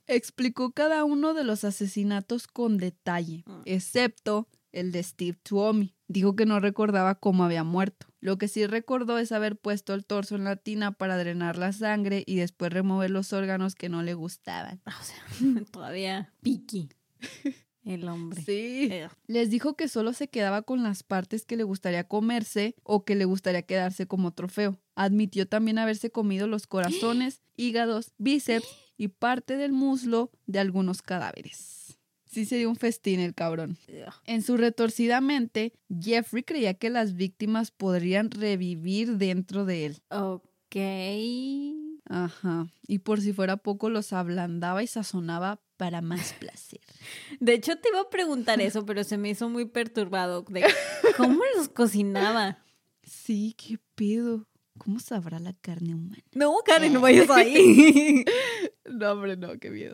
Explicó 0.08 0.72
cada 0.72 1.04
uno 1.06 1.34
de 1.34 1.44
los 1.44 1.64
asesinatos 1.64 2.48
con 2.48 2.78
detalle, 2.78 3.44
Mm. 3.46 3.62
excepto 3.66 4.48
el 4.72 4.92
de 4.92 5.04
Steve 5.04 5.38
Tuomi. 5.44 5.94
Dijo 6.10 6.36
que 6.36 6.48
no 6.48 6.60
recordaba 6.60 7.14
cómo 7.14 7.44
había 7.44 7.64
muerto. 7.64 8.08
Lo 8.20 8.40
que 8.40 8.48
sí 8.48 8.66
recordó 8.66 9.20
es 9.20 9.32
haber 9.32 9.56
puesto 9.58 9.94
el 9.94 10.06
torso 10.06 10.36
en 10.36 10.44
la 10.44 10.56
tina 10.56 10.92
para 10.92 11.20
drenar 11.20 11.60
la 11.60 11.72
sangre 11.72 12.24
y 12.26 12.38
después 12.38 12.74
remover 12.74 13.12
los 13.12 13.32
órganos 13.32 13.76
que 13.76 13.90
no 13.90 14.02
le 14.02 14.16
gustaban. 14.16 14.82
O 14.88 15.04
sea, 15.04 15.64
todavía 15.72 16.34
piqui 16.42 16.90
el 17.84 18.10
hombre. 18.10 18.42
Sí. 18.42 18.92
Les 19.28 19.52
dijo 19.52 19.76
que 19.76 19.88
solo 19.88 20.14
se 20.14 20.28
quedaba 20.28 20.64
con 20.64 20.82
las 20.82 21.04
partes 21.04 21.46
que 21.46 21.56
le 21.56 21.64
gustaría 21.64 22.04
comerse 22.08 22.76
o 22.82 23.06
que 23.06 23.14
le 23.14 23.26
gustaría 23.26 23.62
quedarse 23.62 24.08
como 24.08 24.34
trofeo. 24.34 24.80
Admitió 24.96 25.48
también 25.48 25.78
haberse 25.78 26.10
comido 26.10 26.48
los 26.48 26.66
corazones, 26.66 27.44
hígados, 27.56 28.14
bíceps 28.18 28.68
y 28.98 29.10
parte 29.10 29.58
del 29.58 29.74
muslo 29.74 30.32
de 30.48 30.58
algunos 30.58 31.04
cadáveres. 31.04 31.79
Sí 32.30 32.46
sería 32.46 32.70
un 32.70 32.76
festín 32.76 33.20
el 33.20 33.34
cabrón. 33.34 33.78
En 34.26 34.44
su 34.44 34.56
retorcida 34.56 35.20
mente, 35.20 35.74
Jeffrey 35.90 36.44
creía 36.44 36.76
que 36.76 36.92
las 36.92 37.16
víctimas 37.16 37.72
podrían 37.72 38.30
revivir 38.30 39.18
dentro 39.18 39.66
de 39.66 39.88
él. 39.88 39.98
Ok. 40.10 40.76
Ajá. 42.08 42.68
Y 42.88 43.00
por 43.00 43.20
si 43.22 43.34
fuera 43.34 43.58
poco, 43.58 43.90
los 43.90 44.14
ablandaba 44.14 44.84
y 44.84 44.88
sazonaba 44.88 45.60
para 45.76 46.02
más 46.02 46.34
placer. 46.40 46.82
De 47.40 47.54
hecho, 47.54 47.78
te 47.78 47.90
iba 47.90 48.02
a 48.02 48.10
preguntar 48.12 48.62
eso, 48.62 48.86
pero 48.86 49.04
se 49.04 49.18
me 49.18 49.32
hizo 49.32 49.50
muy 49.50 49.66
perturbado. 49.66 50.44
De 50.50 50.64
¿Cómo 51.18 51.42
los 51.58 51.70
cocinaba? 51.70 52.60
Sí, 53.02 53.56
qué 53.58 53.80
pedo. 53.96 54.48
¿Cómo 54.78 55.00
sabrá 55.00 55.40
la 55.40 55.54
carne 55.54 55.96
humana? 55.96 56.24
No, 56.34 56.56
Karen, 56.64 56.94
no 56.94 57.02
vayas 57.02 57.30
ahí. 57.30 58.24
No, 58.86 59.12
hombre, 59.12 59.38
no, 59.38 59.60
qué 59.60 59.70
miedo. 59.70 59.94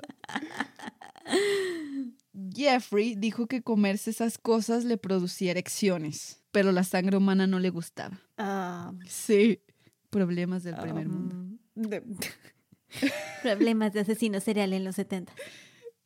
Jeffrey 2.53 3.15
dijo 3.15 3.47
que 3.47 3.61
comerse 3.61 4.09
esas 4.11 4.37
cosas 4.37 4.83
le 4.85 4.97
producía 4.97 5.51
erecciones, 5.51 6.41
pero 6.51 6.71
la 6.71 6.83
sangre 6.83 7.17
humana 7.17 7.47
no 7.47 7.59
le 7.59 7.69
gustaba. 7.69 8.19
Ah, 8.37 8.93
Sí. 9.07 9.61
Problemas 10.09 10.63
del 10.63 10.75
primer 10.75 11.07
mundo. 11.09 11.35
um, 11.35 11.57
de- 11.75 12.03
Problemas 13.43 13.93
de 13.93 13.99
asesino 14.01 14.39
serial 14.39 14.73
en 14.73 14.83
los 14.83 14.95
70. 14.95 15.33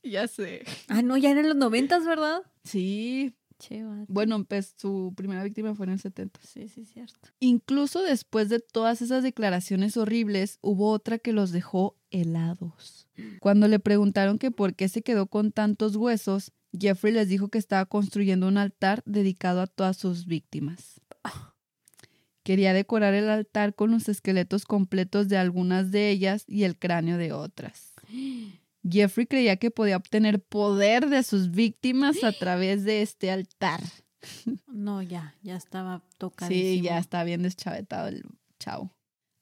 Ya 0.04 0.28
sé. 0.28 0.64
Ah, 0.88 1.02
no, 1.02 1.18
ya 1.18 1.30
eran 1.32 1.48
los 1.48 1.58
90, 1.58 2.00
¿verdad? 2.00 2.42
Sí. 2.64 3.36
Che. 3.60 3.84
Bueno, 4.08 4.46
pues 4.46 4.74
su 4.78 5.14
primera 5.18 5.44
víctima 5.44 5.76
fue 5.76 5.86
en 5.86 5.92
el 5.92 6.00
70. 6.00 6.40
Sí, 6.42 6.70
sí, 6.70 6.86
cierto. 6.86 7.30
Incluso 7.42 8.02
después 8.02 8.48
de 8.48 8.62
todas 8.62 9.02
esas 9.02 9.22
declaraciones 9.22 9.98
horribles, 9.98 10.58
hubo 10.62 10.90
otra 10.92 11.20
que 11.20 11.34
los 11.34 11.52
dejó 11.52 11.98
helados. 12.10 13.09
Cuando 13.40 13.68
le 13.68 13.80
preguntaron 13.80 14.38
que 14.38 14.52
por 14.52 14.76
qué 14.76 14.90
se 14.90 15.02
quedó 15.02 15.28
con 15.28 15.52
tantos 15.52 15.96
huesos, 15.96 16.52
Jeffrey 16.78 17.14
les 17.14 17.30
dijo 17.30 17.50
que 17.50 17.58
estaba 17.58 17.86
construyendo 17.86 18.48
un 18.48 18.58
altar 18.58 19.02
dedicado 19.06 19.62
a 19.62 19.68
todas 19.68 19.98
sus 19.98 20.26
víctimas. 20.26 21.02
Quería 22.44 22.74
decorar 22.74 23.14
el 23.14 23.30
altar 23.30 23.76
con 23.76 23.92
los 23.92 24.10
esqueletos 24.10 24.66
completos 24.66 25.30
de 25.30 25.38
algunas 25.38 25.92
de 25.92 26.10
ellas 26.10 26.46
y 26.48 26.64
el 26.64 26.78
cráneo 26.78 27.18
de 27.18 27.32
otras. 27.32 27.94
Jeffrey 28.90 29.28
creía 29.28 29.58
que 29.58 29.72
podía 29.72 29.98
obtener 29.98 30.42
poder 30.42 31.10
de 31.10 31.24
sus 31.24 31.52
víctimas 31.52 32.24
a 32.24 32.32
través 32.32 32.84
de 32.86 33.02
este 33.02 33.30
altar. 33.30 33.82
No, 34.68 35.02
ya, 35.02 35.36
ya 35.44 35.56
estaba 35.56 36.02
tocadísimo. 36.18 36.74
Sí, 36.74 36.82
ya 36.82 36.98
está 36.98 37.24
bien 37.24 37.44
deschavetado 37.44 38.08
el 38.08 38.24
chavo. 38.60 38.92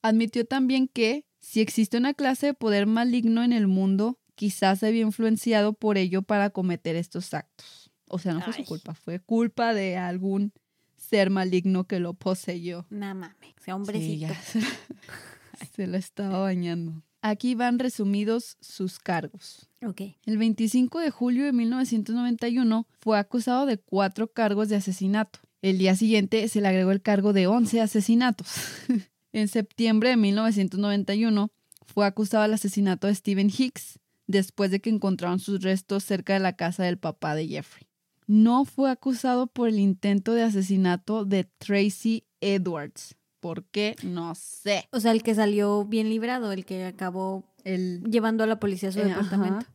Admitió 0.02 0.46
también 0.46 0.88
que 0.88 1.26
si 1.40 1.62
existe 1.62 1.98
una 1.98 2.14
clase 2.14 2.48
de 2.48 2.54
poder 2.54 2.86
maligno 2.88 3.44
en 3.44 3.54
el 3.54 3.68
mundo, 3.68 4.20
quizás 4.36 4.80
se 4.80 4.88
había 4.88 5.02
influenciado 5.02 5.74
por 5.74 5.98
ello 5.98 6.22
para 6.22 6.50
cometer 6.50 6.96
estos 6.96 7.34
actos. 7.34 7.92
O 8.10 8.20
sea, 8.20 8.34
no 8.34 8.42
fue 8.42 8.54
Ay. 8.56 8.64
su 8.64 8.70
culpa, 8.70 8.94
fue 8.94 9.20
culpa 9.20 9.74
de 9.74 9.98
algún 9.98 10.54
ser 10.98 11.30
maligno 11.30 11.86
que 11.86 12.00
lo 12.00 12.14
poseyó. 12.14 12.86
Nah, 12.90 13.14
mames, 13.14 13.36
sea 13.58 13.66
Sí, 13.66 13.72
hombrecito. 13.72 14.28
ya 14.28 14.42
se, 14.42 14.62
se 15.76 15.88
lo 15.88 15.98
estaba 15.98 16.40
bañando. 16.40 17.02
Aquí 17.22 17.56
van 17.56 17.80
resumidos 17.80 18.58
sus 18.62 19.00
cargos. 19.00 19.68
Ok. 19.86 20.02
El 20.26 20.38
25 20.38 21.00
de 21.00 21.10
julio 21.10 21.46
de 21.46 21.52
1991 21.54 22.88
fue 23.00 23.18
acusado 23.20 23.66
de 23.66 23.78
cuatro 23.78 24.32
cargos 24.32 24.70
de 24.70 24.76
asesinato. 24.78 25.40
El 25.62 25.78
día 25.80 25.96
siguiente 25.96 26.48
se 26.48 26.62
le 26.62 26.68
agregó 26.68 26.92
el 26.92 27.02
cargo 27.02 27.34
de 27.34 27.48
11 27.48 27.82
asesinatos. 27.82 28.48
en 29.40 29.48
septiembre 29.48 30.10
de 30.10 30.18
1991 30.18 31.52
fue 31.86 32.06
acusado 32.06 32.44
del 32.44 32.54
asesinato 32.54 33.08
de 33.08 33.16
Stephen 33.16 33.50
Hicks 33.56 34.00
después 34.28 34.72
de 34.72 34.80
que 34.82 34.90
encontraron 34.90 35.40
sus 35.40 35.62
restos 35.62 36.04
cerca 36.04 36.34
de 36.34 36.40
la 36.40 36.56
casa 36.56 36.84
del 36.84 36.98
papá 36.98 37.36
de 37.36 37.48
Jeffrey. 37.48 37.88
No 38.26 38.66
fue 38.66 38.92
acusado 38.92 39.48
por 39.48 39.70
el 39.70 39.80
intento 39.80 40.34
de 40.34 40.44
asesinato 40.44 41.24
de 41.24 41.46
Tracy 41.46 42.26
Edwards. 42.42 43.16
¿Por 43.40 43.64
qué? 43.66 43.96
No 44.04 44.36
sé. 44.36 44.90
O 44.92 45.00
sea, 45.00 45.12
el 45.12 45.24
que 45.24 45.34
salió 45.36 45.86
bien 45.86 46.10
librado, 46.10 46.52
el 46.52 46.66
que 46.66 46.84
acabó 46.86 47.46
El... 47.64 48.04
llevando 48.04 48.44
a 48.44 48.48
la 48.48 48.60
policía 48.60 48.90
a 48.90 48.92
su 48.92 49.00
Eh, 49.00 49.06
departamento. 49.06 49.60
ajá. 49.60 49.74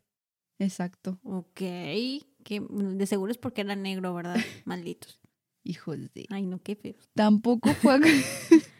Exacto. 0.58 1.18
Ok. 1.22 1.54
Que 1.54 2.60
de 2.70 3.06
seguro 3.06 3.32
es 3.32 3.38
porque 3.38 3.62
era 3.62 3.74
negro, 3.76 4.12
¿verdad? 4.14 4.36
Malditos. 4.66 5.18
Hijos 5.64 5.96
de... 6.12 6.26
Ay, 6.28 6.44
no, 6.44 6.58
qué 6.60 6.74
feo. 6.76 6.94
Tampoco 7.14 7.72
fue, 7.74 8.00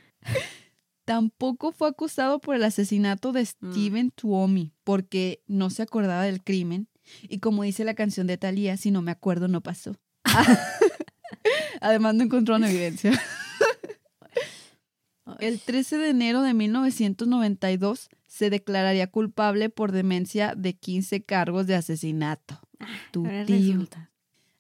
Tampoco 1.04 1.72
fue 1.72 1.88
acusado 1.88 2.40
por 2.40 2.54
el 2.54 2.64
asesinato 2.64 3.32
de 3.32 3.42
Mm. 3.42 3.46
Steven 3.72 4.10
Tuomi, 4.10 4.72
porque 4.84 5.42
no 5.46 5.70
se 5.70 5.82
acordaba 5.82 6.22
del 6.22 6.42
crimen. 6.42 6.88
Y 7.22 7.38
como 7.38 7.64
dice 7.64 7.84
la 7.84 7.94
canción 7.94 8.26
de 8.26 8.38
Thalía, 8.38 8.76
si 8.76 8.90
no 8.90 9.02
me 9.02 9.10
acuerdo, 9.10 9.48
no 9.48 9.60
pasó. 9.60 9.96
Además, 11.80 12.14
no 12.14 12.22
encontraron 12.24 12.64
evidencia. 12.64 13.10
Ay, 15.24 15.36
El 15.40 15.60
13 15.60 15.98
de 15.98 16.10
enero 16.10 16.42
de 16.42 16.54
1992 16.54 18.08
se 18.26 18.50
declararía 18.50 19.08
culpable 19.08 19.68
por 19.68 19.92
demencia 19.92 20.54
de 20.56 20.74
15 20.74 21.24
cargos 21.24 21.66
de 21.66 21.74
asesinato. 21.74 22.60
Tu 23.10 23.24
ahora 23.26 23.44
tío. 23.44 23.86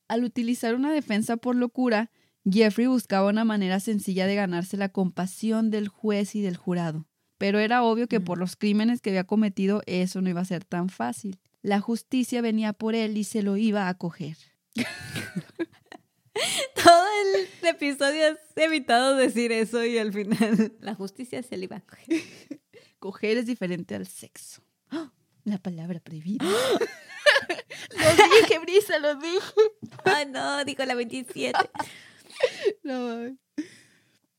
Al 0.08 0.24
utilizar 0.24 0.74
una 0.74 0.92
defensa 0.92 1.36
por 1.36 1.56
locura, 1.56 2.10
Jeffrey 2.50 2.86
buscaba 2.86 3.28
una 3.28 3.44
manera 3.44 3.78
sencilla 3.80 4.26
de 4.26 4.34
ganarse 4.34 4.76
la 4.76 4.88
compasión 4.88 5.70
del 5.70 5.88
juez 5.88 6.34
y 6.34 6.42
del 6.42 6.56
jurado. 6.56 7.06
Pero 7.38 7.58
era 7.58 7.82
obvio 7.82 8.08
que 8.08 8.20
por 8.20 8.38
los 8.38 8.56
crímenes 8.56 9.00
que 9.00 9.10
había 9.10 9.24
cometido 9.24 9.82
eso 9.86 10.20
no 10.20 10.30
iba 10.30 10.40
a 10.40 10.44
ser 10.44 10.64
tan 10.64 10.88
fácil. 10.88 11.40
La 11.62 11.80
justicia 11.80 12.40
venía 12.40 12.72
por 12.72 12.94
él 12.94 13.16
y 13.16 13.24
se 13.24 13.42
lo 13.42 13.56
iba 13.56 13.88
a 13.88 13.94
coger. 13.94 14.36
Todo 16.74 17.06
el 17.22 17.68
episodio 17.68 18.28
has 18.28 18.38
evitado 18.56 19.16
decir 19.16 19.52
eso 19.52 19.84
y 19.84 19.98
al 19.98 20.12
final 20.12 20.72
la 20.80 20.94
justicia 20.94 21.42
se 21.42 21.56
le 21.56 21.64
iba 21.64 21.76
a 21.76 21.80
coger. 21.80 22.22
Coger 22.98 23.38
es 23.38 23.46
diferente 23.46 23.96
al 23.96 24.06
sexo. 24.06 24.62
¡Ah! 24.90 25.12
La 25.44 25.58
palabra 25.58 25.98
prohibida. 25.98 26.44
lo 26.44 28.10
dije, 28.40 28.58
Brisa, 28.60 29.00
lo 29.00 29.16
dije. 29.16 29.52
Ay, 30.04 30.26
no, 30.26 30.64
dijo 30.64 30.84
la 30.84 30.94
27. 30.94 31.58
No. 32.84 33.36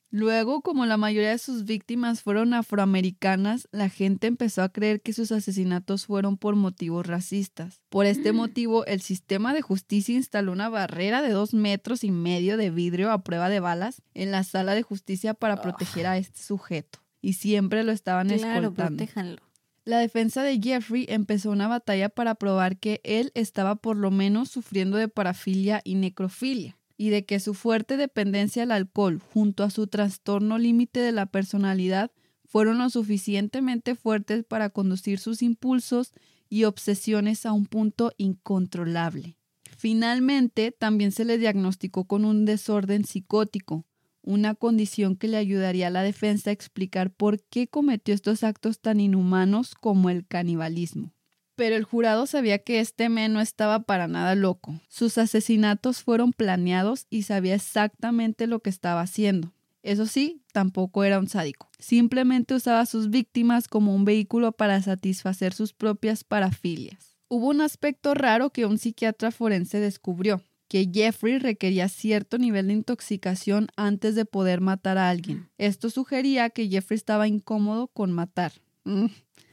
Luego, 0.09 0.61
como 0.61 0.85
la 0.85 0.95
mayoría 0.97 1.31
de 1.31 1.39
sus 1.39 1.63
víctimas 1.65 2.21
fueron 2.21 2.53
afroamericanas, 2.53 3.67
la 3.71 3.89
gente 3.89 4.27
empezó 4.27 4.61
a 4.61 4.69
creer 4.69 5.01
que 5.01 5.11
sus 5.11 5.31
asesinatos 5.31 6.05
fueron 6.05 6.37
por 6.37 6.55
motivos 6.55 7.07
racistas. 7.07 7.81
Por 7.89 8.05
este 8.05 8.31
motivo, 8.31 8.85
el 8.85 9.01
sistema 9.01 9.55
de 9.55 9.63
justicia 9.63 10.13
instaló 10.13 10.51
una 10.51 10.69
barrera 10.69 11.23
de 11.23 11.31
dos 11.31 11.55
metros 11.55 12.03
y 12.03 12.11
medio 12.11 12.57
de 12.57 12.69
vidrio 12.69 13.11
a 13.11 13.23
prueba 13.23 13.49
de 13.49 13.59
balas 13.59 14.03
en 14.13 14.29
la 14.29 14.43
sala 14.43 14.75
de 14.75 14.83
justicia 14.83 15.33
para 15.33 15.61
proteger 15.63 16.05
a 16.05 16.17
este 16.19 16.43
sujeto. 16.43 16.99
Y 17.19 17.33
siempre 17.33 17.83
lo 17.83 17.91
estaban 17.91 18.27
Claro, 18.27 18.67
escoltando. 18.67 18.97
protéjanlo. 18.97 19.41
La 19.85 19.97
defensa 19.97 20.43
de 20.43 20.59
Jeffrey 20.61 21.07
empezó 21.09 21.49
una 21.49 21.67
batalla 21.67 22.09
para 22.09 22.35
probar 22.35 22.77
que 22.77 23.01
él 23.03 23.31
estaba 23.33 23.77
por 23.77 23.97
lo 23.97 24.11
menos 24.11 24.49
sufriendo 24.49 24.97
de 24.97 25.07
parafilia 25.07 25.81
y 25.83 25.95
necrofilia, 25.95 26.77
y 27.04 27.10
de 27.10 27.26
que 27.26 27.41
su 27.41 27.54
fuerte 27.54 27.97
dependencia 27.97 28.64
al 28.64 28.72
alcohol, 28.72 29.20
junto 29.34 29.66
a 29.66 29.70
su 29.70 29.88
trastorno 29.88 30.58
límite 30.58 31.01
de 31.01 31.12
la 31.12 31.26
personalidad, 31.26 32.12
fueron 32.45 32.78
lo 32.78 32.89
suficientemente 32.89 33.95
fuertes 33.95 34.45
para 34.45 34.70
conducir 34.70 35.20
sus 35.20 35.41
impulsos 35.41 36.14
y 36.47 36.64
obsesiones 36.64 37.45
a 37.45 37.51
un 37.51 37.66
punto 37.66 38.14
incontrolable. 38.16 39.36
Finalmente, 39.78 40.72
también 40.72 41.12
se 41.12 41.26
le 41.26 41.38
diagnosticó 41.38 42.06
con 42.06 42.24
un 42.24 42.45
desorden 42.45 43.04
psicótico, 43.04 43.86
una 44.22 44.56
condición 44.56 45.18
que 45.18 45.28
le 45.28 45.36
ayudaría 45.36 45.88
a 45.88 45.89
la 45.89 46.04
defensa 46.04 46.51
a 46.51 46.54
explicar 46.54 47.12
por 47.12 47.43
qué 47.43 47.68
cometió 47.68 48.14
estos 48.14 48.45
actos 48.45 48.80
tan 48.80 49.01
inhumanos 49.01 49.76
como 49.76 50.10
el 50.10 50.26
canibalismo. 50.26 51.12
Pero 51.56 51.76
el 51.76 51.84
jurado 51.84 52.26
sabía 52.26 52.60
que 52.60 52.80
este 52.80 53.10
men 53.10 53.34
no 53.34 53.41
estaba 53.41 53.84
para 53.84 54.08
nada 54.08 54.36
loco. 54.36 54.80
Sus 54.88 55.18
asesinatos 55.18 56.01
fueron 56.01 56.34
planeados 56.34 57.06
y 57.10 57.24
sabía 57.24 57.56
exactamente 57.56 58.47
lo 58.47 58.60
que 58.60 58.70
estaba 58.70 59.01
haciendo. 59.01 59.54
Eso 59.84 60.06
sí, 60.06 60.41
tampoco 60.54 61.04
era 61.04 61.20
un 61.20 61.28
sádico. 61.28 61.70
Simplemente 61.78 62.56
usaba 62.56 62.80
a 62.80 62.86
sus 62.86 63.10
víctimas 63.10 63.68
como 63.68 63.93
un 63.93 64.06
vehículo 64.06 64.54
para 64.54 64.82
satisfacer 64.82 65.54
sus 65.54 65.74
propias 65.74 66.24
parafilias. 66.24 67.18
Hubo 67.28 67.49
un 67.49 67.62
aspecto 67.62 68.14
raro 68.14 68.51
que 68.51 68.66
un 68.66 68.78
psiquiatra 68.78 69.32
forense 69.32 69.80
descubrió 69.80 70.41
que 70.70 70.89
Jeffrey 70.91 71.38
requería 71.38 71.88
cierto 71.89 72.38
nivel 72.38 72.68
de 72.68 72.74
intoxicación 72.74 73.68
antes 73.76 74.16
de 74.16 74.26
poder 74.26 74.62
matar 74.62 74.97
a 74.97 75.10
alguien. 75.10 75.49
Esto 75.60 75.89
sugería 75.89 76.49
que 76.49 76.68
Jeffrey 76.68 76.95
estaba 76.95 77.28
incómodo 77.28 77.88
con 77.88 78.12
matar 78.12 78.54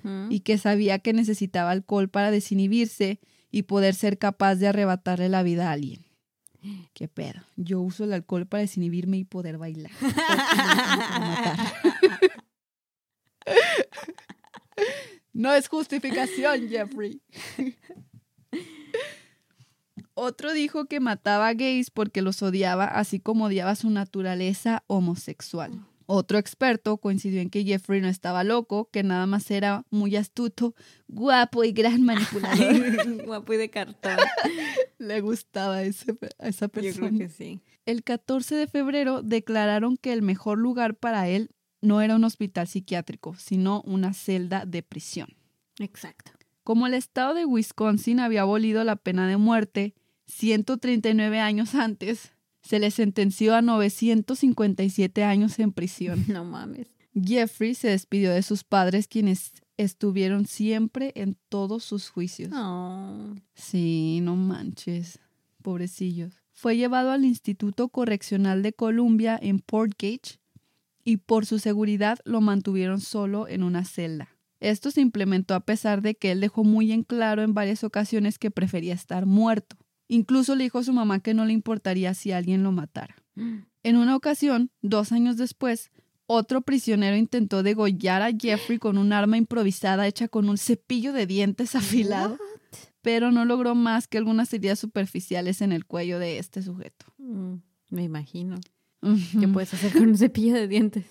mm. 0.03 0.31
y 0.31 0.41
que 0.41 0.59
sabía 0.59 0.99
que 0.99 1.13
necesitaba 1.13 1.71
alcohol 1.71 2.09
para 2.09 2.31
desinhibirse 2.31 3.21
y 3.51 3.63
poder 3.63 3.95
ser 3.95 4.19
capaz 4.19 4.57
de 4.57 4.69
arrebatarle 4.69 5.29
la 5.29 5.43
vida 5.43 5.69
a 5.69 5.73
alguien. 5.73 6.05
¿Qué 6.93 7.09
pedo? 7.09 7.41
Yo 7.57 7.81
uso 7.81 8.05
el 8.05 8.13
alcohol 8.13 8.47
para 8.47 8.61
desinhibirme 8.61 9.19
y 9.19 9.25
poder 9.25 9.59
bailar. 9.59 9.91
no 15.33 15.55
es 15.55 15.69
justificación, 15.69 16.69
Jeffrey. 16.69 17.23
Otro 20.15 20.53
dijo 20.53 20.85
que 20.85 21.01
mataba 21.01 21.49
a 21.49 21.55
gays 21.55 21.91
porque 21.91 22.21
los 22.21 22.43
odiaba, 22.43 22.85
así 22.85 23.21
como 23.21 23.47
odiaba 23.47 23.75
su 23.75 23.89
naturaleza 23.89 24.85
homosexual. 24.87 25.87
Otro 26.13 26.39
experto 26.39 26.97
coincidió 26.97 27.41
en 27.41 27.51
que 27.51 27.63
Jeffrey 27.63 28.01
no 28.01 28.09
estaba 28.09 28.43
loco, 28.43 28.89
que 28.91 29.05
nada 29.05 29.27
más 29.27 29.49
era 29.49 29.85
muy 29.91 30.17
astuto, 30.17 30.75
guapo 31.07 31.63
y 31.63 31.71
gran 31.71 32.03
manipulador. 32.03 33.23
guapo 33.27 33.53
y 33.53 33.57
de 33.57 33.71
cartón. 33.71 34.17
Le 34.99 35.21
gustaba 35.21 35.77
a 35.77 35.83
esa 35.85 36.67
persona. 36.67 36.83
Yo 36.83 36.95
creo 36.95 37.17
que 37.17 37.29
sí. 37.29 37.61
El 37.87 38.03
14 38.03 38.57
de 38.57 38.67
febrero 38.67 39.23
declararon 39.23 39.97
que 39.97 40.13
el 40.13 40.23
mejor 40.23 40.59
lugar 40.59 40.97
para 40.97 41.29
él 41.29 41.51
no 41.81 42.01
era 42.01 42.17
un 42.17 42.25
hospital 42.25 42.67
psiquiátrico, 42.67 43.37
sino 43.37 43.81
una 43.83 44.13
celda 44.13 44.67
de 44.67 44.83
prisión. 44.83 45.37
Exacto. 45.79 46.33
Como 46.65 46.89
el 46.89 46.95
estado 46.95 47.35
de 47.35 47.45
Wisconsin 47.45 48.19
había 48.19 48.41
abolido 48.41 48.83
la 48.83 48.97
pena 48.97 49.29
de 49.29 49.37
muerte, 49.37 49.95
139 50.27 51.39
años 51.39 51.77
antes, 51.77 52.33
se 52.63 52.79
le 52.79 52.91
sentenció 52.91 53.55
a 53.55 53.63
957 53.63 55.25
años 55.25 55.59
en 55.59 55.73
prisión. 55.73 56.25
No 56.29 56.45
mames. 56.45 56.89
Jeffrey 57.15 57.75
se 57.75 57.89
despidió 57.89 58.33
de 58.33 58.43
sus 58.43 58.63
padres, 58.63 59.09
quienes 59.09 59.53
estuvieron 59.77 60.47
siempre 60.47 61.13
en 61.17 61.37
todos 61.49 61.83
sus 61.83 62.09
juicios. 62.09 62.53
Sí, 63.55 64.21
no 64.23 64.37
manches. 64.37 65.19
Pobrecillos. 65.63 66.35
Fue 66.53 66.77
llevado 66.77 67.11
al 67.11 67.25
Instituto 67.25 67.89
Correccional 67.89 68.63
de 68.63 68.73
Columbia 68.73 69.39
en 69.41 69.59
Portgage 69.59 70.39
y 71.05 71.17
por 71.17 71.47
su 71.47 71.59
seguridad 71.59 72.19
lo 72.25 72.41
mantuvieron 72.41 73.01
solo 73.01 73.49
en 73.49 73.63
una 73.63 73.85
celda. 73.85 74.29
Esto 74.61 74.91
se 74.91 75.01
implementó 75.01 75.55
a 75.55 75.61
pesar 75.61 76.03
de 76.03 76.15
que 76.15 76.33
él 76.33 76.41
dejó 76.41 76.65
muy 76.65 76.93
en 76.93 77.03
claro 77.03 77.43
en 77.43 77.55
varias 77.55 77.83
ocasiones 77.83 78.39
que 78.39 78.51
prefería 78.51 78.93
estar 78.93 79.25
muerto. 79.25 79.77
Incluso 80.13 80.57
le 80.57 80.65
dijo 80.65 80.79
a 80.79 80.83
su 80.83 80.93
mamá 80.93 81.21
que 81.21 81.35
no 81.35 81.45
le 81.45 81.53
importaría 81.53 82.15
si 82.15 82.33
alguien 82.33 82.65
lo 82.65 82.73
matara. 82.73 83.15
En 83.37 83.97
una 83.97 84.17
ocasión, 84.17 84.73
dos 84.83 85.13
años 85.13 85.37
después, 85.37 85.93
otro 86.27 86.63
prisionero 86.63 87.17
intentó 87.17 87.63
degollar 87.63 88.21
a 88.21 88.33
Jeffrey 88.37 88.81
con 88.81 88.99
un 88.99 89.13
arma 89.13 89.37
improvisada 89.37 90.09
hecha 90.09 90.27
con 90.27 90.49
un 90.49 90.59
cepillo 90.59 91.13
de 91.13 91.29
dientes 91.29 91.77
afilado, 91.77 92.39
pero 93.03 93.31
no 93.31 93.45
logró 93.45 93.77
más 93.77 94.09
que 94.09 94.19
algunas 94.19 94.53
heridas 94.53 94.81
superficiales 94.81 95.63
en 95.63 95.71
el 95.71 95.87
cuello 95.87 96.19
de 96.19 96.39
este 96.39 96.61
sujeto. 96.61 97.07
Mm, 97.19 97.55
me 97.91 98.03
imagino. 98.03 98.59
¿Qué 99.39 99.47
puedes 99.47 99.73
hacer 99.75 99.93
con 99.93 100.09
un 100.09 100.19
cepillo 100.19 100.55
de 100.55 100.67
dientes? 100.67 101.05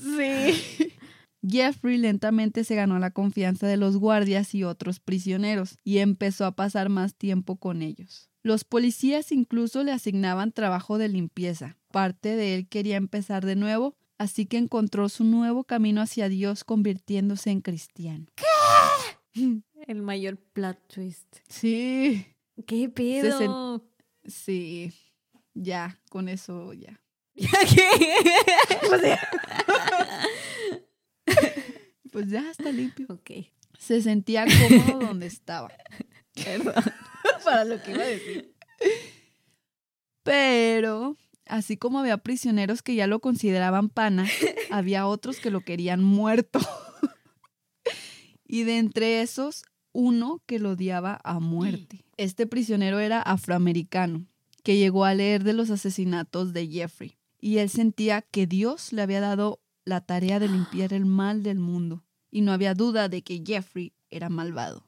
Sí. 0.00 0.92
Jeffrey 1.42 1.98
lentamente 1.98 2.62
se 2.62 2.76
ganó 2.76 3.00
la 3.00 3.10
confianza 3.10 3.66
de 3.66 3.78
los 3.78 3.96
guardias 3.96 4.54
y 4.54 4.62
otros 4.62 5.00
prisioneros 5.00 5.76
y 5.82 5.98
empezó 5.98 6.46
a 6.46 6.54
pasar 6.54 6.88
más 6.88 7.16
tiempo 7.16 7.56
con 7.56 7.82
ellos. 7.82 8.30
Los 8.44 8.62
policías 8.64 9.32
incluso 9.32 9.82
le 9.84 9.92
asignaban 9.92 10.52
trabajo 10.52 10.98
de 10.98 11.08
limpieza. 11.08 11.78
Parte 11.90 12.36
de 12.36 12.54
él 12.54 12.68
quería 12.68 12.96
empezar 12.96 13.46
de 13.46 13.56
nuevo, 13.56 13.96
así 14.18 14.44
que 14.44 14.58
encontró 14.58 15.08
su 15.08 15.24
nuevo 15.24 15.64
camino 15.64 16.02
hacia 16.02 16.28
Dios 16.28 16.62
convirtiéndose 16.62 17.50
en 17.50 17.62
cristiano. 17.62 18.26
¿Qué? 18.34 18.44
El 19.86 20.02
mayor 20.02 20.36
plot 20.36 20.78
twist. 20.88 21.38
Sí. 21.48 22.26
¿Qué 22.66 22.90
pedo? 22.90 23.82
Sí. 24.26 24.92
Ya, 25.54 25.98
con 26.10 26.28
eso 26.28 26.74
ya. 26.74 27.00
¿Qué? 27.34 27.46
pues 32.12 32.28
ya 32.28 32.50
está 32.50 32.70
limpio. 32.70 33.06
Ok. 33.08 33.30
Se 33.78 34.02
sentía 34.02 34.44
cómodo 34.44 35.06
donde 35.06 35.28
estaba. 35.28 35.72
Perdón. 36.44 36.74
Para 37.44 37.64
lo 37.64 37.82
que 37.82 37.92
iba 37.92 38.02
a 38.02 38.06
decir. 38.06 38.54
Pero, 40.22 41.16
así 41.46 41.76
como 41.76 42.00
había 42.00 42.18
prisioneros 42.18 42.82
que 42.82 42.94
ya 42.94 43.06
lo 43.06 43.20
consideraban 43.20 43.90
pana, 43.90 44.26
había 44.70 45.06
otros 45.06 45.38
que 45.38 45.50
lo 45.50 45.60
querían 45.60 46.02
muerto. 46.02 46.58
y 48.46 48.64
de 48.64 48.78
entre 48.78 49.20
esos, 49.20 49.64
uno 49.92 50.42
que 50.46 50.58
lo 50.58 50.70
odiaba 50.70 51.20
a 51.24 51.38
muerte. 51.40 52.04
Este 52.16 52.46
prisionero 52.46 52.98
era 52.98 53.20
afroamericano, 53.20 54.26
que 54.62 54.76
llegó 54.76 55.04
a 55.04 55.14
leer 55.14 55.44
de 55.44 55.52
los 55.52 55.70
asesinatos 55.70 56.52
de 56.52 56.68
Jeffrey. 56.68 57.16
Y 57.40 57.58
él 57.58 57.68
sentía 57.68 58.22
que 58.22 58.46
Dios 58.46 58.92
le 58.92 59.02
había 59.02 59.20
dado 59.20 59.60
la 59.84 60.00
tarea 60.00 60.38
de 60.38 60.48
limpiar 60.48 60.94
el 60.94 61.04
mal 61.04 61.42
del 61.42 61.58
mundo. 61.58 62.02
Y 62.30 62.40
no 62.40 62.52
había 62.52 62.74
duda 62.74 63.08
de 63.08 63.22
que 63.22 63.42
Jeffrey 63.46 63.92
era 64.10 64.30
malvado. 64.30 64.84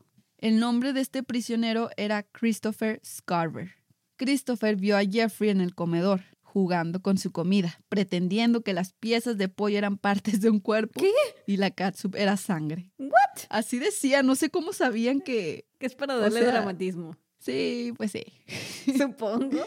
El 0.46 0.60
nombre 0.60 0.92
de 0.92 1.00
este 1.00 1.24
prisionero 1.24 1.90
era 1.96 2.22
Christopher 2.22 3.00
Scarver. 3.04 3.74
Christopher 4.14 4.76
vio 4.76 4.96
a 4.96 5.02
Jeffrey 5.02 5.50
en 5.50 5.60
el 5.60 5.74
comedor, 5.74 6.22
jugando 6.40 7.02
con 7.02 7.18
su 7.18 7.32
comida, 7.32 7.80
pretendiendo 7.88 8.60
que 8.60 8.72
las 8.72 8.92
piezas 8.92 9.38
de 9.38 9.48
pollo 9.48 9.76
eran 9.76 9.98
partes 9.98 10.40
de 10.40 10.48
un 10.48 10.60
cuerpo 10.60 11.00
¿Qué? 11.00 11.10
y 11.48 11.56
la 11.56 11.72
catsup 11.72 12.14
era 12.14 12.36
sangre. 12.36 12.92
¿What? 12.96 13.46
Así 13.48 13.80
decía, 13.80 14.22
no 14.22 14.36
sé 14.36 14.48
cómo 14.48 14.72
sabían 14.72 15.20
que... 15.20 15.66
Que 15.80 15.86
es 15.86 15.96
para 15.96 16.14
darle 16.14 16.44
dramatismo. 16.44 17.16
Sí, 17.40 17.92
pues 17.96 18.12
sí. 18.12 18.22
Supongo. 18.96 19.66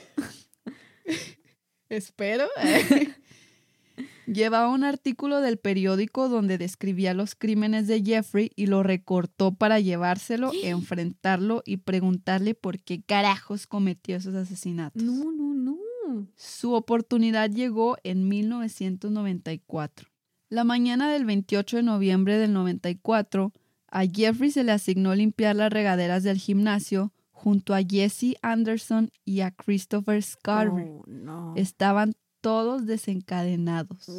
Espero. 1.90 2.48
Llevaba 4.34 4.70
un 4.70 4.84
artículo 4.84 5.42
del 5.42 5.58
periódico 5.58 6.30
donde 6.30 6.58
describía 6.58 7.14
los 7.14 7.36
crímenes 7.36 7.88
de 7.88 8.04
Jeffrey 8.04 8.52
y 8.56 8.68
lo 8.68 8.84
recortó 8.84 9.54
para 9.56 9.80
llevárselo, 9.80 10.52
enfrentarlo 10.64 11.64
y 11.66 11.78
preguntarle 11.78 12.54
por 12.54 12.80
qué 12.80 13.02
carajos 13.02 13.68
cometió 13.68 14.16
esos 14.16 14.36
asesinatos. 14.36 15.02
No, 15.02 15.32
no, 15.32 15.54
no. 15.54 15.78
Su 16.36 16.74
oportunidad 16.74 17.50
llegó 17.50 17.98
en 18.04 18.28
1994. 18.28 20.10
La 20.50 20.64
mañana 20.64 21.12
del 21.12 21.26
28 21.26 21.78
de 21.78 21.84
noviembre 21.84 22.38
del 22.38 22.54
94, 22.54 23.54
a 23.88 24.06
Jeffrey 24.06 24.52
se 24.52 24.64
le 24.64 24.72
asignó 24.72 25.14
limpiar 25.14 25.56
las 25.56 25.72
regaderas 25.72 26.24
del 26.24 26.38
gimnasio 26.38 27.14
junto 27.32 27.74
a 27.74 27.82
Jesse 27.82 28.36
Anderson 28.42 29.12
y 29.24 29.42
a 29.42 29.52
Christopher 29.52 30.22
Scarver. 30.22 30.88
Oh, 30.90 31.04
no. 31.08 31.54
Estaban 31.56 32.14
todos 32.42 32.86
desencadenados. 32.86 34.10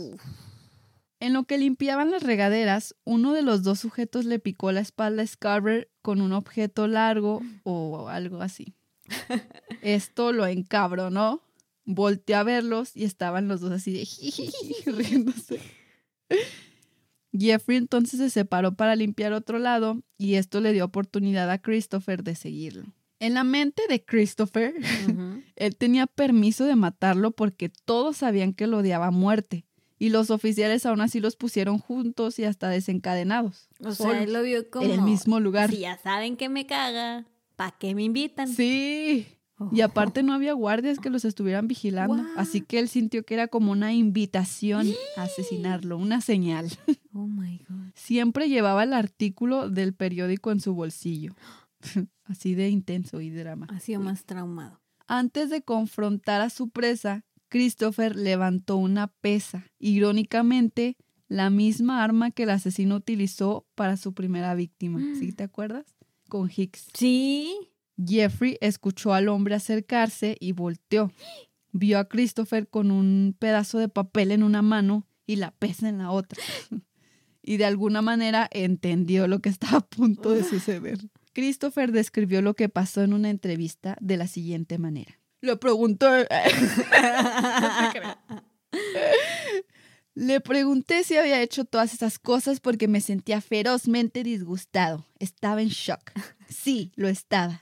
En 1.20 1.34
lo 1.34 1.44
que 1.44 1.58
limpiaban 1.58 2.10
las 2.10 2.22
regaderas, 2.22 2.94
uno 3.04 3.34
de 3.34 3.42
los 3.42 3.62
dos 3.62 3.78
sujetos 3.78 4.24
le 4.24 4.38
picó 4.38 4.72
la 4.72 4.80
espalda 4.80 5.22
a 5.22 5.26
Scarver 5.26 5.90
con 6.02 6.20
un 6.20 6.32
objeto 6.32 6.86
largo 6.86 7.42
o 7.62 8.08
algo 8.08 8.40
así. 8.40 8.74
Esto 9.82 10.32
lo 10.32 10.46
encabronó, 10.46 11.42
volteó 11.84 12.38
a 12.38 12.42
verlos 12.42 12.96
y 12.96 13.04
estaban 13.04 13.48
los 13.48 13.60
dos 13.60 13.72
así 13.72 13.92
de 13.92 14.92
riéndose. 14.92 15.60
Jeffrey 17.32 17.76
entonces 17.76 18.18
se 18.18 18.30
separó 18.30 18.74
para 18.74 18.96
limpiar 18.96 19.32
otro 19.32 19.58
lado 19.58 20.02
y 20.18 20.34
esto 20.34 20.60
le 20.60 20.72
dio 20.72 20.84
oportunidad 20.84 21.50
a 21.50 21.58
Christopher 21.58 22.24
de 22.24 22.34
seguirlo. 22.34 22.92
En 23.20 23.34
la 23.34 23.44
mente 23.44 23.82
de 23.88 24.02
Christopher, 24.02 24.74
él 25.56 25.76
tenía 25.76 26.06
permiso 26.06 26.64
de 26.64 26.74
matarlo 26.74 27.30
porque 27.30 27.68
todos 27.68 28.16
sabían 28.16 28.54
que 28.54 28.66
lo 28.66 28.78
odiaba 28.78 29.08
a 29.08 29.10
muerte 29.10 29.66
y 29.98 30.08
los 30.08 30.30
oficiales 30.30 30.86
aún 30.86 31.02
así 31.02 31.20
los 31.20 31.36
pusieron 31.36 31.78
juntos 31.78 32.38
y 32.38 32.44
hasta 32.44 32.70
desencadenados. 32.70 33.68
O 33.84 33.92
sea, 33.92 34.22
él 34.22 34.32
lo 34.32 34.42
vio 34.42 34.68
como... 34.70 34.86
en 34.86 34.92
el 34.92 35.02
mismo 35.02 35.38
lugar. 35.38 35.70
Si 35.70 35.80
ya 35.80 35.98
saben 35.98 36.36
que 36.38 36.48
me 36.48 36.66
caga, 36.66 37.26
¿para 37.54 37.72
qué 37.72 37.94
me 37.94 38.04
invitan? 38.04 38.48
Sí. 38.48 39.26
Y 39.70 39.82
aparte 39.82 40.22
no 40.22 40.32
había 40.32 40.54
guardias 40.54 40.98
que 40.98 41.10
los 41.10 41.26
estuvieran 41.26 41.68
vigilando, 41.68 42.24
así 42.36 42.62
que 42.62 42.78
él 42.78 42.88
sintió 42.88 43.26
que 43.26 43.34
era 43.34 43.46
como 43.46 43.72
una 43.72 43.92
invitación 43.92 44.88
a 45.18 45.24
asesinarlo, 45.24 45.98
una 45.98 46.22
señal. 46.22 46.70
Oh 47.12 47.26
my 47.26 47.58
God. 47.68 47.90
Siempre 47.94 48.48
llevaba 48.48 48.84
el 48.84 48.94
artículo 48.94 49.68
del 49.68 49.92
periódico 49.92 50.50
en 50.50 50.60
su 50.60 50.72
bolsillo. 50.72 51.34
Así 52.30 52.54
de 52.54 52.68
intenso 52.68 53.20
y 53.20 53.30
drama. 53.30 53.66
Ha 53.70 53.80
sido 53.80 54.00
más 54.00 54.24
traumado. 54.24 54.80
Antes 55.08 55.50
de 55.50 55.62
confrontar 55.62 56.40
a 56.40 56.48
su 56.48 56.70
presa, 56.70 57.24
Christopher 57.48 58.14
levantó 58.14 58.76
una 58.76 59.08
pesa, 59.08 59.66
irónicamente 59.80 60.96
la 61.26 61.50
misma 61.50 62.04
arma 62.04 62.30
que 62.30 62.44
el 62.44 62.50
asesino 62.50 62.94
utilizó 62.94 63.66
para 63.74 63.96
su 63.96 64.14
primera 64.14 64.54
víctima. 64.54 65.00
¿Sí 65.18 65.32
te 65.32 65.42
acuerdas? 65.42 65.96
Con 66.28 66.48
Hicks. 66.54 66.86
Sí. 66.94 67.68
Jeffrey 68.06 68.56
escuchó 68.60 69.12
al 69.12 69.28
hombre 69.28 69.56
acercarse 69.56 70.36
y 70.38 70.52
volteó. 70.52 71.10
Vio 71.72 71.98
a 71.98 72.04
Christopher 72.08 72.68
con 72.68 72.92
un 72.92 73.34
pedazo 73.36 73.78
de 73.78 73.88
papel 73.88 74.30
en 74.30 74.44
una 74.44 74.62
mano 74.62 75.06
y 75.26 75.36
la 75.36 75.50
pesa 75.50 75.88
en 75.88 75.98
la 75.98 76.12
otra. 76.12 76.40
Y 77.42 77.56
de 77.56 77.64
alguna 77.64 78.02
manera 78.02 78.48
entendió 78.52 79.26
lo 79.26 79.40
que 79.40 79.48
estaba 79.48 79.78
a 79.78 79.86
punto 79.86 80.30
de 80.30 80.44
suceder. 80.44 80.98
Christopher 81.32 81.92
describió 81.92 82.42
lo 82.42 82.54
que 82.54 82.68
pasó 82.68 83.02
en 83.02 83.12
una 83.12 83.30
entrevista 83.30 83.96
de 84.00 84.16
la 84.16 84.26
siguiente 84.26 84.78
manera. 84.78 85.18
Le 85.40 85.56
pregunté. 85.56 86.26
Le 90.14 90.40
pregunté 90.40 91.04
si 91.04 91.16
había 91.16 91.40
hecho 91.40 91.64
todas 91.64 91.94
esas 91.94 92.18
cosas 92.18 92.60
porque 92.60 92.88
me 92.88 93.00
sentía 93.00 93.40
ferozmente 93.40 94.22
disgustado. 94.22 95.06
Estaba 95.18 95.62
en 95.62 95.68
shock. 95.68 96.12
Sí, 96.48 96.92
lo 96.96 97.08
estaba. 97.08 97.60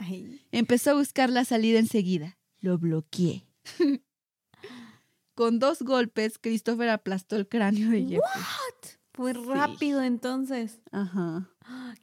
Empezó 0.51 0.93
a 0.93 0.95
buscar 0.95 1.31
la 1.31 1.45
salida 1.45 1.79
enseguida. 1.79 2.39
Lo 2.61 2.79
bloqueé. 2.79 3.45
Con 5.35 5.59
dos 5.59 5.83
golpes, 5.83 6.39
Christopher 6.39 6.89
aplastó 6.89 7.37
el 7.37 7.47
cráneo 7.47 7.91
de 7.91 8.01
Jeffrey. 8.01 8.23
fue 9.12 9.35
rápido 9.35 10.03
entonces. 10.03 10.81
Ajá. 10.91 11.51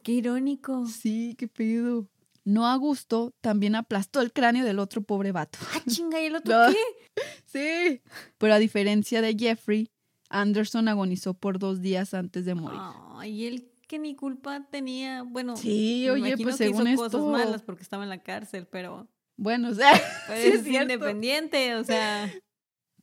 Qué 0.03 0.11
irónico. 0.13 0.85
Sí, 0.87 1.35
qué 1.37 1.47
pedo. 1.47 2.07
No 2.43 2.67
a 2.67 2.75
gusto, 2.75 3.33
también 3.41 3.73
aplastó 3.75 4.21
el 4.21 4.31
cráneo 4.31 4.63
del 4.65 4.77
otro 4.79 5.01
pobre 5.01 5.31
vato. 5.31 5.57
Ah, 5.73 5.81
chinga, 5.89 6.21
¿y 6.21 6.25
el 6.25 6.35
otro 6.35 6.53
No. 6.67 6.71
qué? 6.73 7.21
Sí. 7.45 8.01
Pero 8.37 8.53
a 8.53 8.59
diferencia 8.59 9.21
de 9.21 9.35
Jeffrey, 9.37 9.89
Anderson 10.29 10.87
agonizó 10.87 11.33
por 11.33 11.57
dos 11.59 11.81
días 11.81 12.13
antes 12.13 12.45
de 12.45 12.53
morir. 12.55 12.79
Ay, 13.15 13.45
él 13.47 13.71
que 13.87 13.97
ni 13.99 14.15
culpa 14.15 14.67
tenía. 14.69 15.23
Bueno, 15.23 15.55
Sí, 15.57 16.07
oye, 16.09 16.19
imagino 16.29 16.43
pues 16.43 16.57
que 16.57 16.65
según 16.65 16.87
hizo 16.87 16.97
cosas 17.03 17.19
esto- 17.19 17.31
malas 17.31 17.61
porque 17.63 17.81
estaba 17.83 18.03
en 18.03 18.09
la 18.09 18.21
cárcel, 18.21 18.67
pero, 18.69 19.07
Bueno, 19.37 19.69
o 19.69 19.73
sea, 19.73 19.91
pero 20.27 20.41
Sí, 20.41 20.47
es 20.49 20.53
es 20.55 20.63
cierto. 20.65 20.93
independiente, 20.93 21.75
o 21.75 21.83
sea. 21.83 22.31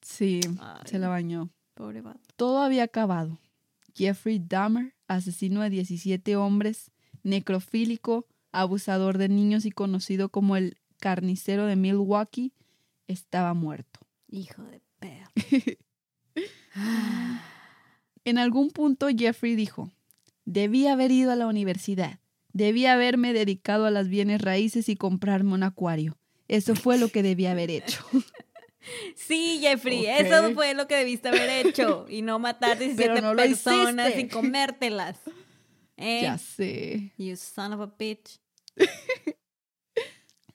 sí, 0.02 0.40
Ay, 0.60 0.80
se 0.84 0.98
la 0.98 1.08
bañó. 1.08 1.50
Pobre 1.74 2.00
vato. 2.00 2.20
Todo 2.36 2.58
había 2.62 2.84
acabado. 2.84 3.38
Jeffrey 3.94 4.38
Dahmer, 4.44 4.94
asesino 5.08 5.62
de 5.62 5.70
17 5.70 6.36
hombres, 6.36 6.90
necrofílico, 7.22 8.26
abusador 8.52 9.18
de 9.18 9.28
niños 9.28 9.64
y 9.64 9.70
conocido 9.70 10.28
como 10.28 10.56
el 10.56 10.78
carnicero 10.98 11.66
de 11.66 11.76
Milwaukee, 11.76 12.52
estaba 13.08 13.54
muerto. 13.54 14.00
Hijo 14.28 14.62
de 14.64 14.80
perro. 14.98 15.30
En 18.24 18.38
algún 18.38 18.70
punto 18.70 19.08
Jeffrey 19.08 19.56
dijo, 19.56 19.90
debí 20.44 20.86
haber 20.86 21.10
ido 21.10 21.32
a 21.32 21.36
la 21.36 21.48
universidad, 21.48 22.20
debí 22.52 22.86
haberme 22.86 23.32
dedicado 23.32 23.84
a 23.84 23.90
las 23.90 24.06
bienes 24.06 24.40
raíces 24.40 24.88
y 24.88 24.94
comprarme 24.94 25.54
un 25.54 25.64
acuario. 25.64 26.16
Eso 26.46 26.76
fue 26.76 26.98
lo 26.98 27.08
que 27.08 27.24
debí 27.24 27.46
haber 27.46 27.70
hecho. 27.70 28.04
Sí, 29.16 29.58
Jeffrey, 29.60 30.06
eso 30.06 30.52
fue 30.54 30.74
lo 30.74 30.86
que 30.88 30.96
debiste 30.96 31.28
haber 31.28 31.66
hecho. 31.66 32.06
Y 32.08 32.22
no 32.22 32.38
matar 32.38 32.78
17 32.78 32.96
Pero 33.08 33.20
no 33.22 33.34
lo 33.34 33.42
personas 33.42 34.16
y 34.18 34.28
comértelas. 34.28 35.18
¿Eh? 35.96 36.20
ya 36.22 36.38
sé. 36.38 37.12
You 37.16 37.36
son 37.36 37.74
of 37.74 37.80
a 37.80 37.94
bitch. 37.98 38.40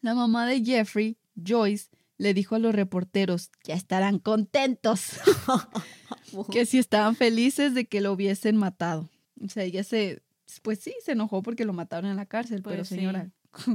La 0.02 0.14
mamá 0.14 0.46
de 0.48 0.64
Jeffrey, 0.64 1.18
Joyce, 1.36 1.88
le 2.18 2.34
dijo 2.34 2.56
a 2.56 2.60
los 2.60 2.74
reporteros, 2.74 3.52
ya 3.64 3.76
estarán 3.76 4.20
contentos. 4.20 5.20
que 6.52 6.66
si 6.66 6.78
estaban 6.80 7.16
felices 7.16 7.74
de 7.74 7.86
que 7.86 8.02
lo 8.02 8.12
hubiesen 8.14 8.58
matado. 8.58 9.10
O 9.44 9.50
sea, 9.50 9.64
ella 9.64 9.84
se, 9.84 10.22
pues 10.62 10.80
sí, 10.80 10.94
se 11.04 11.14
enojó 11.14 11.42
porque 11.44 11.66
lo 11.66 11.74
mataron 11.74 12.10
en 12.10 12.18
la 12.18 12.26
cárcel, 12.26 12.62
pero 12.64 12.78
Pues 12.78 12.90
sí. 12.90 12.96
señora, 12.96 13.32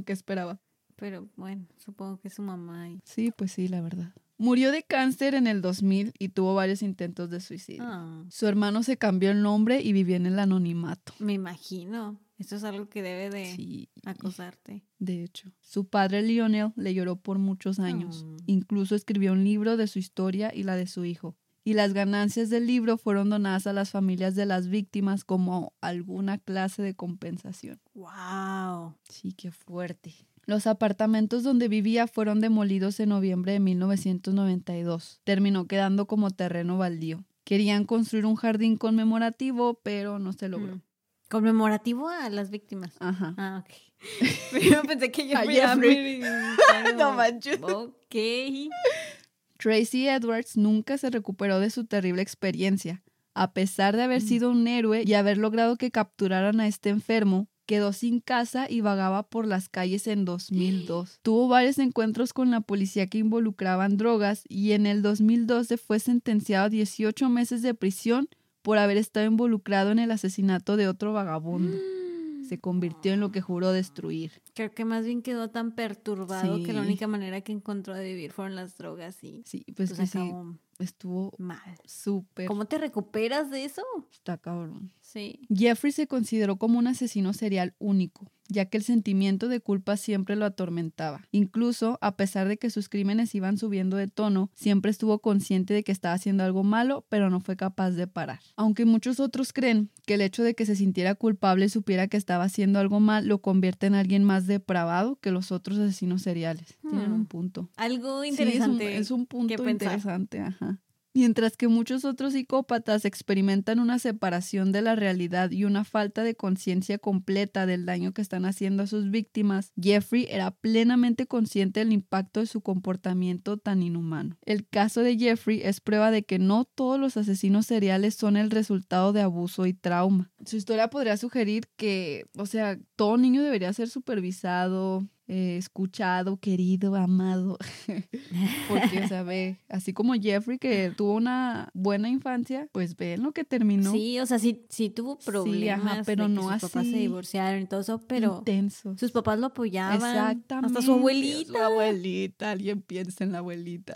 ¿qué 0.07 0.13
esperaba? 0.13 0.61
Pero 0.97 1.29
bueno, 1.37 1.67
supongo 1.79 2.21
que 2.21 2.29
es 2.29 2.35
su 2.35 2.43
mamá. 2.43 2.89
y- 2.89 3.01
Sí, 3.05 3.33
pues 3.37 3.53
sí, 3.53 3.69
la 3.69 3.81
verdad. 3.81 4.13
Murió 4.39 4.73
de 4.73 4.83
cáncer 4.83 5.35
en 5.35 5.47
el 5.47 5.61
2000 5.63 6.15
y 6.19 6.29
tuvo 6.31 6.55
varios 6.55 6.83
intentos 6.83 7.31
de 7.31 7.41
suicidio. 7.41 7.85
Ah, 7.85 8.25
Su 8.29 8.47
hermano 8.47 8.83
se 8.83 8.97
cambió 8.97 9.31
el 9.31 9.43
nombre 9.43 9.81
y 9.83 9.93
vivía 9.93 10.17
en 10.17 10.27
el 10.27 10.39
anonimato. 10.39 11.13
me 11.19 11.35
imagino. 11.35 12.19
Eso 12.39 12.57
es 12.57 12.65
algo 12.65 12.89
que 12.89 13.03
debe 13.03 13.31
de 13.31 13.55
Sí, 13.55 13.89
acosarte. 14.05 14.85
de 14.99 15.23
hecho. 15.23 15.53
Su 15.61 15.85
padre 15.87 16.23
Lionel 16.23 16.73
le 16.75 16.93
lloró 16.93 17.15
por 17.15 17.39
muchos 17.39 17.79
años. 17.79 18.25
Oh. 18.27 18.37
Incluso 18.47 18.97
escribió 18.97 19.33
un 19.33 19.45
libro 19.45 19.77
de 19.77 19.87
su 19.87 20.01
historia 20.01 20.53
y 20.53 20.65
la 20.65 20.75
de 20.75 20.89
su 20.89 21.05
hijo. 21.05 21.37
Y 21.63 21.75
las 21.75 21.93
ganancias 21.93 22.51
del 22.51 22.67
libro 22.67 22.99
fueron 22.99 23.31
donadas 23.31 23.69
a 23.69 23.73
las 23.73 23.91
familias 23.93 24.35
de 24.35 24.47
las 24.47 24.67
víctimas 24.67 25.23
como 25.23 25.73
alguna 25.81 26.39
clase 26.39 26.83
de 26.83 26.95
compensación. 26.97 27.81
Wow. 27.95 28.95
Sí, 29.09 29.33
qué 29.35 29.53
fuerte. 29.53 30.13
Los 30.45 30.67
apartamentos 30.67 31.43
donde 31.45 31.69
vivía 31.69 32.07
fueron 32.07 32.41
demolidos 32.41 32.99
en 33.01 33.11
noviembre 33.11 33.53
de 33.53 33.61
1992. 33.61 35.21
Terminó 35.25 35.67
quedando 35.67 36.07
como 36.07 36.31
terreno 36.31 36.79
baldío. 36.79 37.25
Querían 37.45 37.85
construir 37.85 38.27
un 38.27 38.37
jardín 38.37 38.77
conmemorativo, 38.77 39.81
pero 39.83 40.19
no 40.19 40.33
se 40.33 40.49
logró. 40.49 40.77
Mm. 40.77 40.83
Conmemorativo 41.29 42.09
a 42.09 42.29
las 42.29 42.51
víctimas. 42.51 42.95
Ajá. 43.01 43.35
Ah, 43.37 43.65
ok. 43.65 43.75
Primero 44.53 44.83
pensé 44.83 45.11
que 45.11 45.29
yo 45.29 45.39
A 45.39 45.45
No 46.97 47.13
manches. 47.13 47.61
Ok. 47.63 48.15
Tracy 49.59 50.09
Edwards 50.09 50.57
nunca 50.57 50.99
se 50.99 51.09
recuperó 51.11 51.61
de 51.61 51.71
su 51.71 51.85
terrible 51.85 52.21
experiencia. 52.23 53.03
A 53.35 53.53
pesar 53.53 53.97
de 53.97 54.03
haber 54.03 54.23
Mm. 54.23 54.27
sido 54.27 54.51
un 54.51 54.67
héroe 54.67 55.05
y 55.07 55.15
haber 55.15 55.39
logrado 55.39 55.77
que 55.77 55.91
capturaran 55.91 56.61
a 56.61 56.67
este 56.67 56.91
enfermo, 56.91 57.49
quedó 57.73 57.95
sin 57.95 58.21
casa 58.21 58.67
y 58.69 58.83
vagaba 58.83 59.23
por 59.23 59.47
las 59.47 59.71
calles 59.71 60.07
en 60.07 60.27
2002. 60.27 61.21
Tuvo 61.23 61.49
varios 61.49 61.79
encuentros 61.79 62.35
con 62.35 62.51
la 62.51 62.61
policía 62.61 63.07
que 63.07 63.17
involucraban 63.17 63.97
drogas 63.97 64.45
y 64.47 64.73
en 64.73 64.85
el 64.85 65.01
2012 65.01 65.79
fue 65.79 65.99
sentenciado 65.99 66.67
a 66.67 66.69
18 66.69 67.31
meses 67.31 67.63
de 67.63 67.73
prisión 67.73 68.29
por 68.61 68.77
haber 68.77 68.99
estado 68.99 69.25
involucrado 69.25 69.91
en 69.91 70.01
el 70.01 70.11
asesinato 70.11 70.77
de 70.77 70.87
otro 70.87 71.15
vagabundo. 71.15 71.75
Se 72.47 72.59
convirtió 72.59 73.15
en 73.15 73.21
lo 73.21 73.33
que 73.33 73.41
juró 73.41 73.73
destruir. 73.73 74.43
Creo 74.53 74.71
que 74.73 74.85
más 74.85 75.07
bien 75.07 75.23
quedó 75.23 75.49
tan 75.49 75.73
perturbado 75.75 76.63
que 76.63 76.75
la 76.75 76.83
única 76.83 77.07
manera 77.07 77.41
que 77.41 77.53
encontró 77.53 77.95
de 77.95 78.05
vivir 78.05 78.33
fueron 78.33 78.55
las 78.55 78.77
drogas 78.77 79.25
y 79.25 79.43
Sí, 79.47 79.65
pues, 79.75 79.95
pues 79.95 79.99
que 79.99 80.07
sí, 80.07 80.19
acabó 80.19 80.59
estuvo 80.85 81.33
mal. 81.39 81.61
súper... 81.85 82.47
¿Cómo 82.47 82.65
te 82.67 82.79
recuperas 82.79 83.51
de 83.51 83.65
eso? 83.65 83.83
Está 84.13 84.39
cabrón. 84.39 84.91
Sí. 85.01 85.41
Jeffrey 85.55 85.93
se 85.93 86.07
consideró 86.07 86.57
como 86.57 86.79
un 86.79 86.87
asesino 86.87 87.33
serial 87.35 87.75
único, 87.79 88.31
ya 88.49 88.65
que 88.67 88.79
el 88.79 88.83
sentimiento 88.83 89.49
de 89.49 89.61
culpa 89.61 89.99
siempre 89.99 90.37
lo 90.37 90.47
atormentaba. 90.47 91.27
Incluso, 91.33 91.99
a 92.01 92.17
pesar 92.17 92.49
de 92.49 92.57
que 92.57 92.71
sus 92.71 92.89
crímenes 92.89 93.35
iban 93.35 93.59
subiendo 93.59 93.99
de 93.99 94.09
tono, 94.09 94.51
siempre 94.55 94.91
estuvo 94.91 95.19
consciente 95.19 95.75
de 95.75 95.83
que 95.85 95.93
estaba 95.93 96.15
haciendo 96.15 96.45
algo 96.45 96.63
malo, 96.65 97.05
pero 97.11 97.29
no 97.29 97.41
fue 97.41 97.57
capaz 97.57 97.91
de 97.91 98.07
parar. 98.07 98.41
Aunque 98.57 98.87
muchos 98.87 99.21
otros 99.21 99.53
creen 99.53 99.91
que 100.07 100.15
el 100.15 100.23
hecho 100.23 100.43
de 100.43 100.55
que 100.55 100.65
se 100.65 100.77
sintiera 100.77 101.15
culpable 101.15 101.67
y 101.67 101.69
supiera 101.69 102.09
que 102.09 102.17
estaba 102.17 102.45
haciendo 102.45 102.79
algo 102.79 102.99
mal 103.01 103.27
lo 103.29 103.43
convierte 103.43 103.87
en 103.89 103.95
alguien 103.95 104.25
más 104.25 104.47
depravado 104.47 105.17
que 105.21 105.31
los 105.31 105.53
otros 105.53 105.77
asesinos 105.79 106.23
seriales. 106.23 106.79
Tienen 106.81 107.11
Hmm. 107.11 107.15
un 107.15 107.27
punto. 107.27 107.69
Algo 107.77 108.23
Sí, 108.23 108.29
es 108.31 108.39
un- 108.41 108.45
interesante. 108.47 108.97
es 108.97 109.11
un, 109.11 109.27
punto 109.27 109.69
interesante, 109.69 110.41
ajá. 110.41 110.72
Mientras 111.15 111.57
que 111.59 111.69
muchos 111.69 112.05
otros 112.05 112.33
psicópatas 112.33 113.05
experimentan 113.05 113.81
una 113.81 113.99
separación 113.99 114.73
de 114.73 114.81
la 114.81 114.97
realidad 114.97 115.51
y 115.51 115.65
una 115.65 115.85
falta 115.85 116.23
de 116.23 116.35
conciencia 116.35 116.99
completa 116.99 117.67
del 117.67 117.85
daño 117.85 118.13
que 118.13 118.23
están 118.23 118.47
haciendo 118.47 118.83
a 118.83 118.87
sus 118.87 119.11
víctimas, 119.11 119.73
Jeffrey 119.81 120.27
era 120.31 120.51
plenamente 120.51 121.27
consciente 121.27 121.81
del 121.81 121.93
impacto 121.93 122.41
de 122.41 122.47
su 122.47 122.63
comportamiento 122.63 123.59
tan 123.59 123.83
inhumano. 123.83 124.39
El 124.47 124.67
caso 124.67 125.03
de 125.03 125.19
Jeffrey 125.19 125.61
es 125.63 125.81
prueba 125.81 126.11
de 126.11 126.25
que 126.25 126.39
no 126.39 126.65
todos 126.65 126.99
los 126.99 127.19
asesinos 127.19 127.67
seriales 127.67 128.15
son 128.15 128.39
el 128.39 128.51
resultado 128.51 129.13
de 129.13 129.21
abuso 129.21 129.67
y 129.67 129.75
trauma. 129.75 130.31
Su 130.47 130.57
historia 130.57 130.89
podría 130.89 131.19
sugerir 131.19 131.69
que, 131.77 132.25
o 132.37 132.47
sea, 132.47 132.79
todo 132.97 133.19
niño 133.19 133.43
debería 133.43 133.73
ser 133.75 133.89
supervisado, 133.89 135.07
eh, 135.35 135.57
escuchado, 135.57 136.37
querido, 136.37 136.95
amado. 136.95 137.57
Porque, 138.69 139.01
o 139.03 139.09
sea, 139.09 139.23
ve, 139.23 139.57
así 139.71 139.95
como 139.95 140.13
Jeffrey 140.13 140.59
que 140.59 140.93
tuvo 140.95 141.15
una 141.15 141.71
buena 141.73 142.11
infancia, 142.11 142.69
pues 142.71 142.97
ve 142.99 143.17
lo 143.17 143.33
que 143.33 143.43
terminó. 143.43 143.93
Sí, 143.93 144.21
o 144.21 144.27
sea, 144.27 144.39
sí, 144.39 144.67
sí 144.69 144.91
tuvo 144.91 145.19
problemas, 145.19 146.05
pero 146.05 146.25
de 146.25 146.29
que 146.29 146.35
no 146.35 146.43
sus 146.43 146.61
papás 146.61 146.71
se 146.71 146.79
así 146.81 146.99
divorciaron 146.99 147.63
y 147.63 147.67
todo 147.67 147.81
eso, 147.81 147.99
pero 148.07 148.41
Intenso. 148.41 148.95
sus 148.99 149.11
papás 149.11 149.39
lo 149.39 149.47
apoyaban. 149.47 149.95
Exactamente. 149.95 150.67
Hasta 150.67 150.83
su 150.83 150.93
abuelita. 150.93 151.53
La 151.55 151.67
abuelita, 151.67 152.51
alguien 152.51 152.83
piensa 152.83 153.25
en 153.25 153.33
la 153.33 153.39
abuelita. 153.39 153.95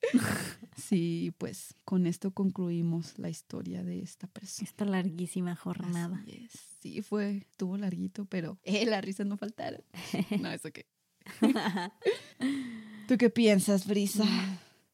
sí, 0.76 1.34
pues 1.36 1.74
con 1.84 2.06
esto 2.06 2.30
concluimos 2.30 3.18
la 3.18 3.28
historia 3.28 3.84
de 3.84 4.00
esta 4.00 4.26
persona. 4.26 4.66
Esta 4.66 4.86
larguísima 4.86 5.54
jornada. 5.54 6.16
Así 6.16 6.46
es. 6.46 6.71
Sí, 6.82 7.00
fue, 7.00 7.46
estuvo 7.48 7.76
larguito, 7.76 8.24
pero 8.24 8.58
eh, 8.64 8.84
las 8.86 9.04
risas 9.04 9.24
no 9.24 9.36
faltaron. 9.36 9.84
No, 10.40 10.50
eso 10.50 10.72
qué. 10.72 10.86
¿Tú 13.08 13.16
qué 13.16 13.30
piensas, 13.30 13.86
Brisa? 13.86 14.24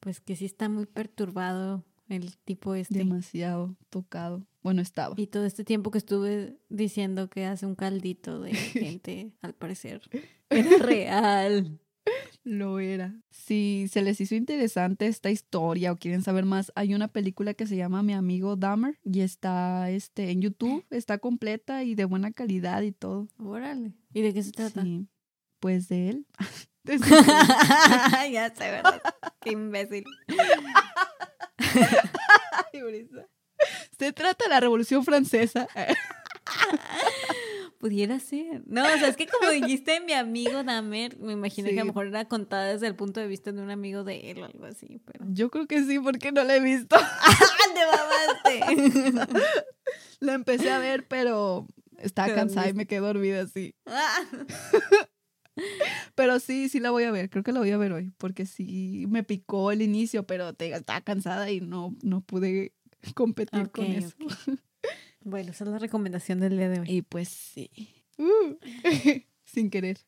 pues 0.00 0.20
que 0.20 0.36
sí 0.36 0.44
está 0.44 0.68
muy 0.68 0.84
perturbado 0.84 1.84
el 2.10 2.36
tipo 2.38 2.74
este. 2.74 2.98
Demasiado 2.98 3.74
tocado. 3.88 4.46
Bueno, 4.62 4.82
estaba. 4.82 5.14
Y 5.16 5.28
todo 5.28 5.46
este 5.46 5.64
tiempo 5.64 5.90
que 5.90 5.98
estuve 5.98 6.58
diciendo 6.68 7.30
que 7.30 7.46
hace 7.46 7.64
un 7.64 7.74
caldito 7.74 8.40
de 8.40 8.52
gente, 8.54 9.32
al 9.40 9.54
parecer, 9.54 10.02
era 10.50 10.76
real. 10.78 11.80
Lo 12.48 12.78
era. 12.80 13.14
Si 13.30 13.88
se 13.92 14.00
les 14.00 14.18
hizo 14.22 14.34
interesante 14.34 15.06
esta 15.06 15.30
historia 15.30 15.92
o 15.92 15.98
quieren 15.98 16.22
saber 16.22 16.46
más, 16.46 16.72
hay 16.74 16.94
una 16.94 17.08
película 17.08 17.52
que 17.52 17.66
se 17.66 17.76
llama 17.76 18.02
Mi 18.02 18.14
amigo 18.14 18.56
Dahmer 18.56 18.98
y 19.04 19.20
está 19.20 19.90
este, 19.90 20.30
en 20.30 20.40
YouTube, 20.40 20.82
está 20.88 21.18
completa 21.18 21.84
y 21.84 21.94
de 21.94 22.06
buena 22.06 22.32
calidad 22.32 22.80
y 22.80 22.92
todo. 22.92 23.28
Órale. 23.38 23.92
¿Y 24.14 24.22
de 24.22 24.32
qué 24.32 24.42
se 24.42 24.52
trata? 24.52 24.82
Sí. 24.82 25.06
Pues 25.60 25.88
de 25.88 26.08
él. 26.08 26.26
Ya 28.32 28.54
sé, 28.54 28.70
¿verdad? 28.70 29.02
Qué 29.42 29.50
imbécil. 29.50 30.04
Ay. 32.72 33.08
Se 33.98 34.12
trata 34.14 34.44
de 34.44 34.50
la 34.50 34.60
Revolución 34.60 35.04
Francesa. 35.04 35.68
Pudiera 37.78 38.18
ser. 38.18 38.64
No, 38.66 38.82
o 38.82 38.98
sea, 38.98 39.08
es 39.08 39.16
que 39.16 39.28
como 39.28 39.50
dijiste 39.50 40.00
mi 40.00 40.12
amigo 40.12 40.64
Damer, 40.64 41.16
me 41.18 41.32
imagino 41.32 41.68
que 41.68 41.78
a 41.78 41.84
lo 41.84 41.86
mejor 41.86 42.08
era 42.08 42.24
contada 42.26 42.72
desde 42.72 42.88
el 42.88 42.96
punto 42.96 43.20
de 43.20 43.28
vista 43.28 43.52
de 43.52 43.62
un 43.62 43.70
amigo 43.70 44.02
de 44.02 44.32
él 44.32 44.42
o 44.42 44.44
algo 44.46 44.64
así, 44.64 45.00
pero... 45.04 45.24
Yo 45.28 45.48
creo 45.50 45.68
que 45.68 45.84
sí, 45.84 46.00
porque 46.00 46.32
no 46.32 46.42
la 46.42 46.56
he 46.56 46.60
visto. 46.60 46.96
¡Te 48.56 48.66
mamaste! 48.66 49.36
La 50.20 50.34
empecé 50.34 50.70
a 50.70 50.80
ver, 50.80 51.06
pero 51.06 51.66
estaba 51.98 52.34
cansada 52.34 52.68
y 52.68 52.72
me 52.72 52.86
quedé 52.86 53.00
dormida 53.00 53.42
así. 53.42 53.74
Pero 56.14 56.38
sí, 56.38 56.68
sí 56.68 56.78
la 56.78 56.92
voy 56.92 57.02
a 57.02 57.10
ver. 57.10 57.30
Creo 57.30 57.42
que 57.42 57.50
la 57.50 57.58
voy 57.58 57.72
a 57.72 57.76
ver 57.78 57.92
hoy, 57.92 58.12
porque 58.16 58.46
sí 58.46 59.06
me 59.08 59.24
picó 59.24 59.72
el 59.72 59.82
inicio, 59.82 60.24
pero 60.24 60.52
te, 60.52 60.72
estaba 60.72 61.00
cansada 61.00 61.50
y 61.50 61.60
no, 61.60 61.96
no 62.02 62.20
pude 62.20 62.74
competir 63.14 63.70
con 63.70 63.86
eso. 63.86 64.14
Bueno, 65.20 65.50
esa 65.50 65.64
es 65.64 65.70
la 65.70 65.78
recomendación 65.78 66.40
del 66.40 66.56
día 66.56 66.68
de 66.68 66.80
hoy. 66.80 66.90
Y 66.90 67.02
pues 67.02 67.28
sí. 67.28 67.70
Uh, 68.18 68.56
sin 69.44 69.70
querer. 69.70 69.98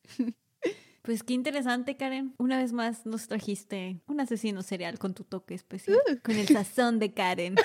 Pues 1.03 1.23
qué 1.23 1.33
interesante, 1.33 1.97
Karen. 1.97 2.35
Una 2.39 2.59
vez 2.59 2.73
más 2.73 3.07
nos 3.07 3.27
trajiste 3.27 4.01
un 4.07 4.21
asesino 4.21 4.63
serial 4.63 4.99
con 4.99 5.15
tu 5.15 5.25
toque 5.25 5.55
especial, 5.55 5.99
con 6.23 6.37
el 6.37 6.47
sazón 6.49 6.99
de 6.99 7.15
Karen. 7.15 7.57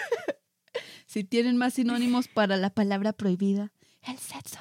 Si 1.06 1.24
tienen 1.24 1.58
más 1.58 1.74
sinónimos 1.74 2.28
para 2.28 2.58
la 2.58 2.70
palabra 2.70 3.14
prohibida, 3.14 3.72
el 4.02 4.18
sexo, 4.18 4.60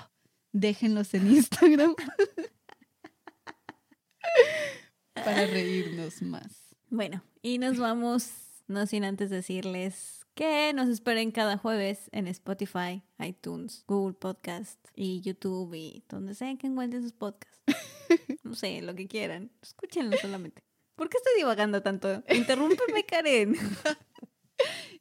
déjenlos 0.52 1.14
en 1.14 1.30
Instagram 1.30 1.94
para 5.14 5.46
reírnos 5.46 6.22
más. 6.22 6.76
Bueno, 6.90 7.22
y 7.42 7.58
nos 7.58 7.78
vamos, 7.78 8.30
no 8.66 8.86
sin 8.86 9.04
antes 9.04 9.30
decirles 9.30 10.23
que 10.34 10.72
nos 10.74 10.88
esperen 10.88 11.30
cada 11.30 11.56
jueves 11.56 12.08
en 12.12 12.26
Spotify, 12.26 13.02
iTunes, 13.18 13.84
Google 13.86 14.14
Podcast 14.14 14.78
y 14.94 15.20
YouTube 15.20 15.74
y 15.74 16.04
donde 16.08 16.34
sea 16.34 16.56
que 16.56 16.66
encuentren 16.66 17.02
sus 17.02 17.12
podcasts. 17.12 17.60
No 18.44 18.54
sé, 18.54 18.82
lo 18.82 18.94
que 18.94 19.08
quieran. 19.08 19.50
Escúchenlo 19.62 20.16
solamente. 20.18 20.62
¿Por 20.94 21.08
qué 21.08 21.16
estoy 21.16 21.32
divagando 21.38 21.82
tanto? 21.82 22.22
Interrúmpeme, 22.28 23.04
Karen. 23.04 23.56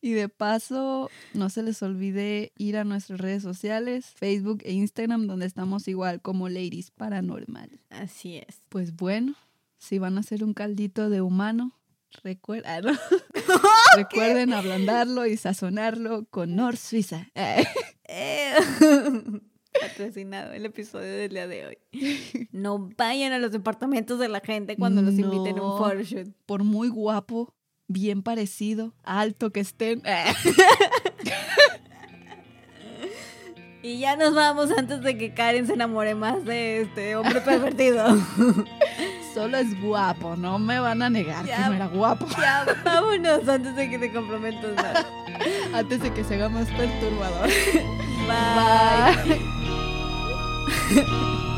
Y 0.01 0.11
de 0.11 0.27
paso, 0.27 1.09
no 1.33 1.49
se 1.49 1.63
les 1.63 1.81
olvide 1.81 2.51
ir 2.57 2.75
a 2.75 2.83
nuestras 2.83 3.21
redes 3.21 3.41
sociales, 3.41 4.07
Facebook 4.07 4.61
e 4.65 4.73
Instagram, 4.73 5.27
donde 5.27 5.45
estamos 5.45 5.87
igual 5.87 6.21
como 6.21 6.49
Ladies 6.49 6.91
Paranormal. 6.91 7.79
Así 7.89 8.37
es. 8.37 8.63
Pues 8.67 8.95
bueno, 8.95 9.35
si 9.77 9.99
van 9.99 10.17
a 10.17 10.19
hacer 10.19 10.43
un 10.43 10.53
caldito 10.53 11.09
de 11.09 11.21
humano, 11.21 11.79
recuerda, 12.21 12.81
¿no? 12.81 12.91
recuerden 13.97 14.53
ablandarlo 14.53 15.25
y 15.25 15.37
sazonarlo 15.37 16.25
con 16.29 16.55
Nor 16.55 16.77
Suiza. 16.77 17.27
Patrocinado 19.81 20.53
el 20.53 20.65
episodio 20.65 21.11
del 21.11 21.31
día 21.31 21.47
de 21.47 21.65
hoy. 21.65 21.77
No 22.51 22.89
vayan 22.95 23.33
a 23.33 23.39
los 23.39 23.51
departamentos 23.51 24.19
de 24.19 24.29
la 24.29 24.39
gente 24.39 24.77
cuando 24.77 25.01
los 25.01 25.15
inviten 25.15 25.57
a 25.57 25.63
un 25.63 25.79
photoshoot. 25.79 26.27
Por 26.45 26.63
muy 26.63 26.89
guapo, 26.89 27.55
bien 27.87 28.21
parecido, 28.21 28.93
alto 29.03 29.51
que 29.51 29.61
estén. 29.61 30.03
Y 33.85 33.99
ya 33.99 34.15
nos 34.15 34.33
vamos 34.33 34.71
antes 34.71 35.01
de 35.01 35.17
que 35.17 35.33
Karen 35.33 35.67
se 35.67 35.73
enamore 35.73 36.15
más 36.15 36.45
de 36.45 36.83
este 36.83 37.17
hombre 37.17 37.41
pervertido. 37.41 38.17
Solo 39.33 39.57
es 39.57 39.79
guapo, 39.81 40.35
no 40.35 40.59
me 40.59 40.79
van 40.79 41.01
a 41.01 41.09
negar 41.09 41.45
Ya. 41.45 41.57
que 41.57 41.63
no 41.69 41.73
era 41.73 41.87
guapo. 41.87 42.27
ya, 42.39 42.65
vámonos 42.83 43.47
antes 43.47 43.75
de 43.75 43.89
que 43.89 43.97
te 43.99 44.11
comprometas 44.11 44.75
más. 44.75 45.05
Antes 45.73 46.01
de 46.01 46.13
que 46.13 46.23
se 46.23 46.35
haga 46.35 46.49
más 46.49 46.67
perturbador. 46.69 47.49
Bye. 48.27 49.39
Bye. 50.93 51.13